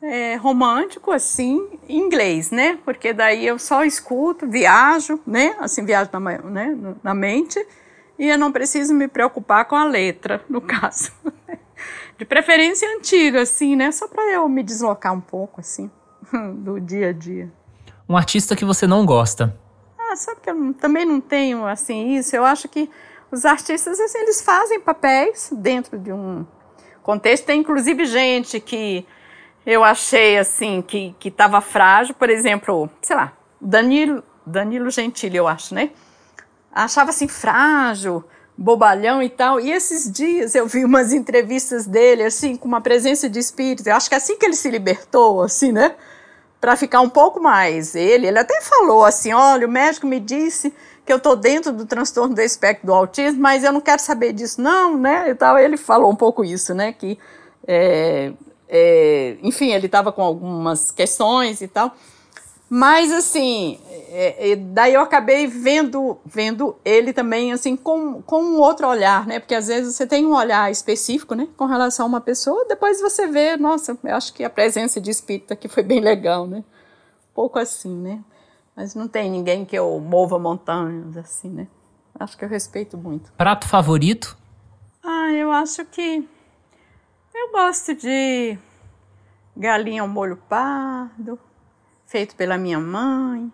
é, 0.00 0.36
romântico, 0.36 1.10
assim, 1.10 1.66
em 1.88 1.98
inglês, 1.98 2.52
né? 2.52 2.78
Porque 2.84 3.12
daí 3.12 3.44
eu 3.44 3.58
só 3.58 3.84
escuto, 3.84 4.46
viajo, 4.46 5.18
né? 5.26 5.56
Assim, 5.58 5.84
viajo 5.84 6.08
na, 6.12 6.20
né? 6.20 6.76
na 7.02 7.14
mente 7.14 7.58
e 8.16 8.28
eu 8.28 8.38
não 8.38 8.52
preciso 8.52 8.94
me 8.94 9.08
preocupar 9.08 9.64
com 9.64 9.74
a 9.74 9.84
letra, 9.84 10.44
no 10.48 10.60
caso. 10.62 11.12
De 12.16 12.24
preferência 12.24 12.88
antiga, 12.96 13.42
assim, 13.42 13.74
né? 13.74 13.90
Só 13.90 14.06
para 14.06 14.30
eu 14.30 14.48
me 14.48 14.62
deslocar 14.62 15.12
um 15.12 15.20
pouco, 15.20 15.60
assim, 15.60 15.90
do 16.58 16.80
dia 16.80 17.08
a 17.08 17.12
dia. 17.12 17.52
Um 18.08 18.16
artista 18.16 18.54
que 18.54 18.64
você 18.64 18.86
não 18.86 19.04
gosta? 19.04 19.58
Ah, 19.98 20.14
sabe 20.14 20.40
que 20.40 20.50
eu 20.50 20.74
também 20.74 21.04
não 21.04 21.20
tenho, 21.20 21.66
assim, 21.66 22.14
isso. 22.14 22.36
Eu 22.36 22.44
acho 22.44 22.68
que 22.68 22.88
os 23.32 23.44
artistas, 23.44 23.98
assim, 23.98 24.18
eles 24.18 24.40
fazem 24.42 24.78
papéis 24.78 25.50
dentro 25.56 25.98
de 25.98 26.12
um 26.12 26.46
contexto. 27.04 27.44
Tem, 27.44 27.60
inclusive, 27.60 28.04
gente 28.04 28.58
que 28.58 29.06
eu 29.64 29.84
achei, 29.84 30.36
assim, 30.36 30.82
que 30.82 31.14
estava 31.24 31.60
frágil. 31.60 32.14
Por 32.16 32.28
exemplo, 32.28 32.90
sei 33.00 33.14
lá, 33.14 33.32
Danilo, 33.60 34.24
Danilo 34.44 34.90
Gentili, 34.90 35.36
eu 35.36 35.46
acho, 35.46 35.74
né? 35.74 35.90
achava 36.74 37.10
assim 37.10 37.28
frágil, 37.28 38.24
bobalhão 38.58 39.22
e 39.22 39.30
tal. 39.30 39.60
E 39.60 39.70
esses 39.70 40.10
dias 40.10 40.54
eu 40.54 40.66
vi 40.66 40.84
umas 40.84 41.12
entrevistas 41.12 41.86
dele, 41.86 42.24
assim, 42.24 42.56
com 42.56 42.66
uma 42.66 42.80
presença 42.80 43.28
de 43.28 43.38
espírito. 43.38 43.86
Eu 43.86 43.94
acho 43.94 44.08
que 44.08 44.14
é 44.14 44.18
assim 44.18 44.36
que 44.36 44.44
ele 44.44 44.56
se 44.56 44.68
libertou, 44.68 45.42
assim, 45.42 45.70
né? 45.70 45.94
Para 46.64 46.76
ficar 46.76 47.02
um 47.02 47.10
pouco 47.10 47.42
mais 47.42 47.94
ele. 47.94 48.26
Ele 48.26 48.38
até 48.38 48.58
falou 48.62 49.04
assim: 49.04 49.34
olha, 49.34 49.66
o 49.66 49.70
médico 49.70 50.06
me 50.06 50.18
disse 50.18 50.72
que 51.04 51.12
eu 51.12 51.20
tô 51.20 51.36
dentro 51.36 51.70
do 51.70 51.84
transtorno 51.84 52.34
do 52.34 52.40
espectro 52.40 52.86
do 52.86 52.94
autismo, 52.94 53.38
mas 53.38 53.62
eu 53.62 53.70
não 53.70 53.82
quero 53.82 54.00
saber 54.00 54.32
disso, 54.32 54.62
não, 54.62 54.96
né? 54.96 55.28
E 55.28 55.34
tal. 55.34 55.58
Ele 55.58 55.76
falou 55.76 56.10
um 56.10 56.16
pouco 56.16 56.42
isso, 56.42 56.72
né? 56.72 56.90
Que, 56.90 57.18
é, 57.66 58.32
é, 58.66 59.36
enfim, 59.42 59.74
ele 59.74 59.84
estava 59.84 60.10
com 60.10 60.22
algumas 60.22 60.90
questões 60.90 61.60
e 61.60 61.68
tal. 61.68 61.94
Mas 62.68 63.12
assim, 63.12 63.78
é, 64.08 64.52
é, 64.52 64.56
daí 64.56 64.94
eu 64.94 65.00
acabei 65.00 65.46
vendo, 65.46 66.18
vendo 66.24 66.76
ele 66.84 67.12
também 67.12 67.52
assim 67.52 67.76
com, 67.76 68.22
com 68.22 68.42
um 68.42 68.58
outro 68.58 68.88
olhar, 68.88 69.26
né? 69.26 69.38
Porque 69.38 69.54
às 69.54 69.68
vezes 69.68 69.94
você 69.94 70.06
tem 70.06 70.24
um 70.24 70.34
olhar 70.34 70.70
específico, 70.70 71.34
né, 71.34 71.48
com 71.56 71.66
relação 71.66 72.06
a 72.06 72.08
uma 72.08 72.20
pessoa, 72.20 72.64
depois 72.66 73.00
você 73.00 73.26
vê, 73.26 73.56
nossa, 73.56 73.96
eu 74.02 74.16
acho 74.16 74.32
que 74.32 74.42
a 74.42 74.50
presença 74.50 75.00
de 75.00 75.10
espírito 75.10 75.52
aqui 75.52 75.68
foi 75.68 75.82
bem 75.82 76.00
legal, 76.00 76.46
né? 76.46 76.58
Um 76.58 77.34
pouco 77.34 77.58
assim, 77.58 77.94
né? 77.94 78.20
Mas 78.74 78.94
não 78.94 79.06
tem 79.06 79.30
ninguém 79.30 79.64
que 79.64 79.76
eu 79.76 80.00
mova 80.00 80.38
montanhas 80.38 81.16
assim, 81.16 81.50
né? 81.50 81.68
Acho 82.18 82.36
que 82.36 82.44
eu 82.44 82.48
respeito 82.48 82.96
muito. 82.96 83.32
Prato 83.32 83.68
favorito? 83.68 84.36
Ah, 85.02 85.32
eu 85.32 85.52
acho 85.52 85.84
que 85.84 86.26
eu 87.34 87.52
gosto 87.52 87.94
de 87.94 88.56
galinha 89.56 90.02
ao 90.02 90.08
molho 90.08 90.36
pardo 90.48 91.38
feito 92.06 92.36
pela 92.36 92.56
minha 92.56 92.78
mãe, 92.78 93.52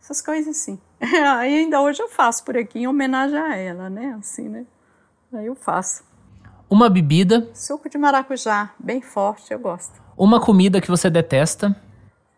essas 0.00 0.20
coisas 0.20 0.56
assim. 0.56 0.80
Aí 1.00 1.58
ainda 1.58 1.80
hoje 1.80 2.02
eu 2.02 2.08
faço 2.08 2.44
por 2.44 2.56
aqui 2.56 2.80
em 2.80 2.86
homenagem 2.86 3.38
a 3.38 3.56
ela, 3.56 3.90
né? 3.90 4.16
Assim, 4.18 4.48
né? 4.48 4.66
Aí 5.32 5.46
eu 5.46 5.54
faço. 5.54 6.04
Uma 6.68 6.88
bebida. 6.88 7.50
Suco 7.54 7.88
de 7.88 7.98
maracujá, 7.98 8.70
bem 8.78 9.00
forte, 9.00 9.52
eu 9.52 9.58
gosto. 9.58 10.00
Uma 10.16 10.40
comida 10.40 10.80
que 10.80 10.88
você 10.88 11.10
detesta. 11.10 11.74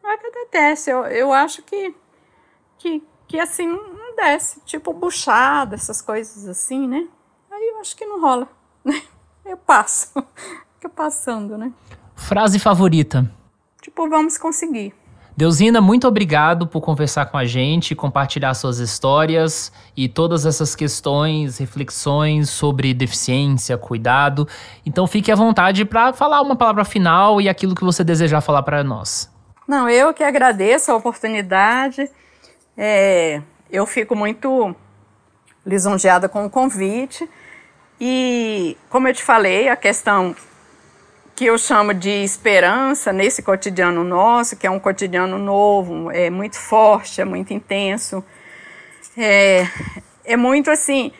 Não 0.02 0.10
é 0.10 0.16
que 0.16 0.26
eu 0.26 0.32
detesto, 0.32 0.90
eu, 0.90 1.04
eu 1.04 1.32
acho 1.32 1.62
que, 1.62 1.94
que, 2.78 3.02
que 3.26 3.38
assim 3.38 3.66
não 3.66 4.16
desce. 4.16 4.60
Tipo 4.64 4.92
buchada, 4.92 5.74
essas 5.74 6.00
coisas 6.00 6.48
assim, 6.48 6.86
né? 6.88 7.08
Aí 7.50 7.68
eu 7.74 7.80
acho 7.80 7.96
que 7.96 8.06
não 8.06 8.20
rola, 8.20 8.48
né? 8.84 9.02
Eu 9.44 9.56
passo. 9.56 10.12
Fica 10.78 10.88
passando, 10.88 11.58
né? 11.58 11.72
Frase 12.14 12.58
favorita. 12.60 13.28
Tipo, 13.80 14.08
vamos 14.08 14.38
conseguir. 14.38 14.94
Deusina, 15.36 15.80
muito 15.80 16.06
obrigado 16.06 16.66
por 16.66 16.82
conversar 16.82 17.26
com 17.26 17.38
a 17.38 17.44
gente, 17.44 17.94
compartilhar 17.94 18.52
suas 18.52 18.78
histórias 18.78 19.72
e 19.96 20.06
todas 20.06 20.44
essas 20.44 20.74
questões, 20.76 21.58
reflexões 21.58 22.50
sobre 22.50 22.92
deficiência, 22.92 23.78
cuidado. 23.78 24.46
Então 24.84 25.06
fique 25.06 25.32
à 25.32 25.34
vontade 25.34 25.84
para 25.86 26.12
falar 26.12 26.42
uma 26.42 26.54
palavra 26.54 26.84
final 26.84 27.40
e 27.40 27.48
aquilo 27.48 27.74
que 27.74 27.82
você 27.82 28.04
desejar 28.04 28.42
falar 28.42 28.62
para 28.62 28.84
nós. 28.84 29.30
Não, 29.66 29.88
eu 29.88 30.12
que 30.12 30.22
agradeço 30.22 30.92
a 30.92 30.96
oportunidade. 30.96 32.10
É, 32.76 33.40
eu 33.70 33.86
fico 33.86 34.14
muito 34.14 34.76
lisonjeada 35.64 36.28
com 36.28 36.44
o 36.44 36.50
convite. 36.50 37.28
E, 37.98 38.76
como 38.90 39.08
eu 39.08 39.14
te 39.14 39.22
falei, 39.22 39.68
a 39.68 39.76
questão 39.76 40.34
que 41.42 41.46
eu 41.46 41.58
chamo 41.58 41.92
de 41.92 42.22
esperança 42.22 43.12
nesse 43.12 43.42
cotidiano 43.42 44.04
nosso, 44.04 44.54
que 44.54 44.64
é 44.64 44.70
um 44.70 44.78
cotidiano 44.78 45.38
novo, 45.38 46.08
é 46.12 46.30
muito 46.30 46.56
forte, 46.56 47.20
é 47.20 47.24
muito 47.24 47.52
intenso, 47.52 48.24
é, 49.18 49.66
é 50.24 50.36
muito 50.36 50.70
assim, 50.70 51.10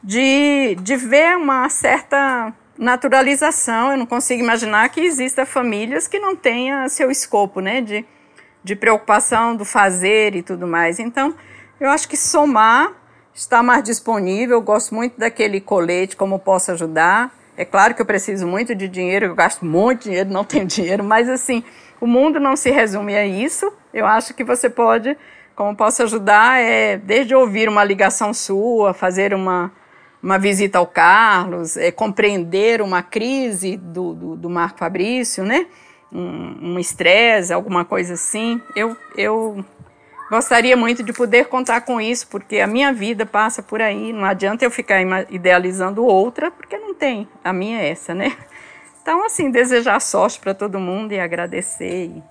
de, 0.00 0.76
de 0.76 0.94
ver 0.94 1.36
uma 1.36 1.68
certa 1.68 2.54
naturalização. 2.78 3.90
Eu 3.90 3.98
não 3.98 4.06
consigo 4.06 4.40
imaginar 4.40 4.88
que 4.90 5.00
exista 5.00 5.44
famílias 5.44 6.06
que 6.06 6.20
não 6.20 6.36
tenham 6.36 6.88
seu 6.88 7.10
escopo, 7.10 7.58
né, 7.58 7.80
de, 7.80 8.06
de 8.62 8.76
preocupação 8.76 9.56
do 9.56 9.64
fazer 9.64 10.36
e 10.36 10.42
tudo 10.44 10.68
mais. 10.68 11.00
Então, 11.00 11.34
eu 11.80 11.90
acho 11.90 12.08
que 12.08 12.16
somar 12.16 12.92
está 13.34 13.60
mais 13.60 13.82
disponível. 13.82 14.58
Eu 14.58 14.62
gosto 14.62 14.94
muito 14.94 15.18
daquele 15.18 15.60
colete, 15.60 16.14
como 16.14 16.38
posso 16.38 16.70
ajudar. 16.70 17.34
É 17.56 17.64
claro 17.64 17.94
que 17.94 18.02
eu 18.02 18.06
preciso 18.06 18.46
muito 18.46 18.74
de 18.74 18.88
dinheiro, 18.88 19.26
eu 19.26 19.34
gasto 19.34 19.64
muito 19.64 20.04
dinheiro, 20.04 20.30
não 20.30 20.44
tenho 20.44 20.66
dinheiro, 20.66 21.04
mas 21.04 21.28
assim, 21.28 21.62
o 22.00 22.06
mundo 22.06 22.40
não 22.40 22.56
se 22.56 22.70
resume 22.70 23.14
a 23.16 23.24
isso. 23.24 23.72
Eu 23.92 24.06
acho 24.06 24.34
que 24.34 24.42
você 24.42 24.68
pode, 24.68 25.16
como 25.54 25.76
posso 25.76 26.02
ajudar, 26.02 26.60
é 26.60 26.96
desde 26.96 27.34
ouvir 27.34 27.68
uma 27.68 27.84
ligação 27.84 28.34
sua, 28.34 28.92
fazer 28.92 29.32
uma, 29.32 29.70
uma 30.22 30.38
visita 30.38 30.78
ao 30.78 30.86
Carlos, 30.86 31.76
é, 31.76 31.92
compreender 31.92 32.82
uma 32.82 33.02
crise 33.02 33.76
do, 33.76 34.14
do, 34.14 34.36
do 34.36 34.50
Marco 34.50 34.78
Fabrício, 34.78 35.44
né? 35.44 35.66
Um 36.12 36.78
estresse, 36.78 37.52
um 37.52 37.56
alguma 37.56 37.84
coisa 37.84 38.14
assim. 38.14 38.60
Eu, 38.76 38.96
eu 39.16 39.64
Gostaria 40.30 40.76
muito 40.76 41.02
de 41.02 41.12
poder 41.12 41.46
contar 41.46 41.82
com 41.82 42.00
isso, 42.00 42.26
porque 42.28 42.58
a 42.58 42.66
minha 42.66 42.92
vida 42.92 43.26
passa 43.26 43.62
por 43.62 43.82
aí. 43.82 44.12
Não 44.12 44.24
adianta 44.24 44.64
eu 44.64 44.70
ficar 44.70 45.00
idealizando 45.30 46.04
outra, 46.04 46.50
porque 46.50 46.76
tem. 46.94 47.28
A 47.42 47.52
minha 47.52 47.80
é 47.80 47.90
essa, 47.90 48.14
né? 48.14 48.36
Então, 49.02 49.26
assim, 49.26 49.50
desejar 49.50 50.00
sorte 50.00 50.40
para 50.40 50.54
todo 50.54 50.80
mundo 50.80 51.12
e 51.12 51.20
agradecer 51.20 52.06
e 52.06 52.22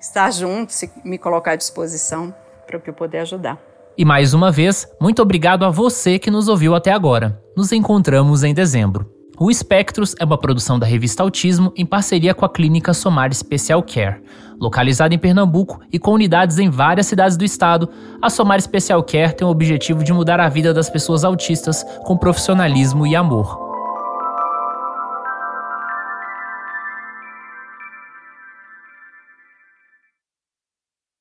estar 0.00 0.30
junto, 0.30 0.72
se 0.72 0.88
me 1.04 1.18
colocar 1.18 1.52
à 1.52 1.56
disposição 1.56 2.32
para 2.64 2.76
o 2.76 2.80
que 2.80 2.90
eu 2.90 2.94
puder 2.94 3.22
ajudar. 3.22 3.58
E 3.98 4.04
mais 4.04 4.32
uma 4.32 4.50
vez, 4.50 4.86
muito 5.00 5.20
obrigado 5.20 5.64
a 5.64 5.70
você 5.70 6.18
que 6.18 6.30
nos 6.30 6.48
ouviu 6.48 6.74
até 6.74 6.92
agora. 6.92 7.42
Nos 7.56 7.72
encontramos 7.72 8.44
em 8.44 8.54
dezembro. 8.54 9.10
O 9.38 9.50
Espectros 9.50 10.14
é 10.20 10.24
uma 10.24 10.38
produção 10.38 10.78
da 10.78 10.86
revista 10.86 11.22
Autismo 11.22 11.72
em 11.76 11.84
parceria 11.84 12.34
com 12.34 12.44
a 12.44 12.48
clínica 12.48 12.94
Somar 12.94 13.34
Special 13.34 13.82
Care. 13.82 14.22
Localizada 14.60 15.14
em 15.14 15.18
Pernambuco 15.18 15.80
e 15.92 15.98
com 15.98 16.12
unidades 16.12 16.58
em 16.58 16.70
várias 16.70 17.06
cidades 17.06 17.36
do 17.36 17.44
estado, 17.44 17.88
a 18.22 18.30
Somar 18.30 18.60
Special 18.62 19.02
Care 19.02 19.34
tem 19.34 19.46
o 19.46 19.50
objetivo 19.50 20.04
de 20.04 20.12
mudar 20.12 20.38
a 20.38 20.48
vida 20.48 20.72
das 20.72 20.88
pessoas 20.88 21.24
autistas 21.24 21.82
com 22.04 22.16
profissionalismo 22.16 23.06
e 23.06 23.16
amor. 23.16 23.61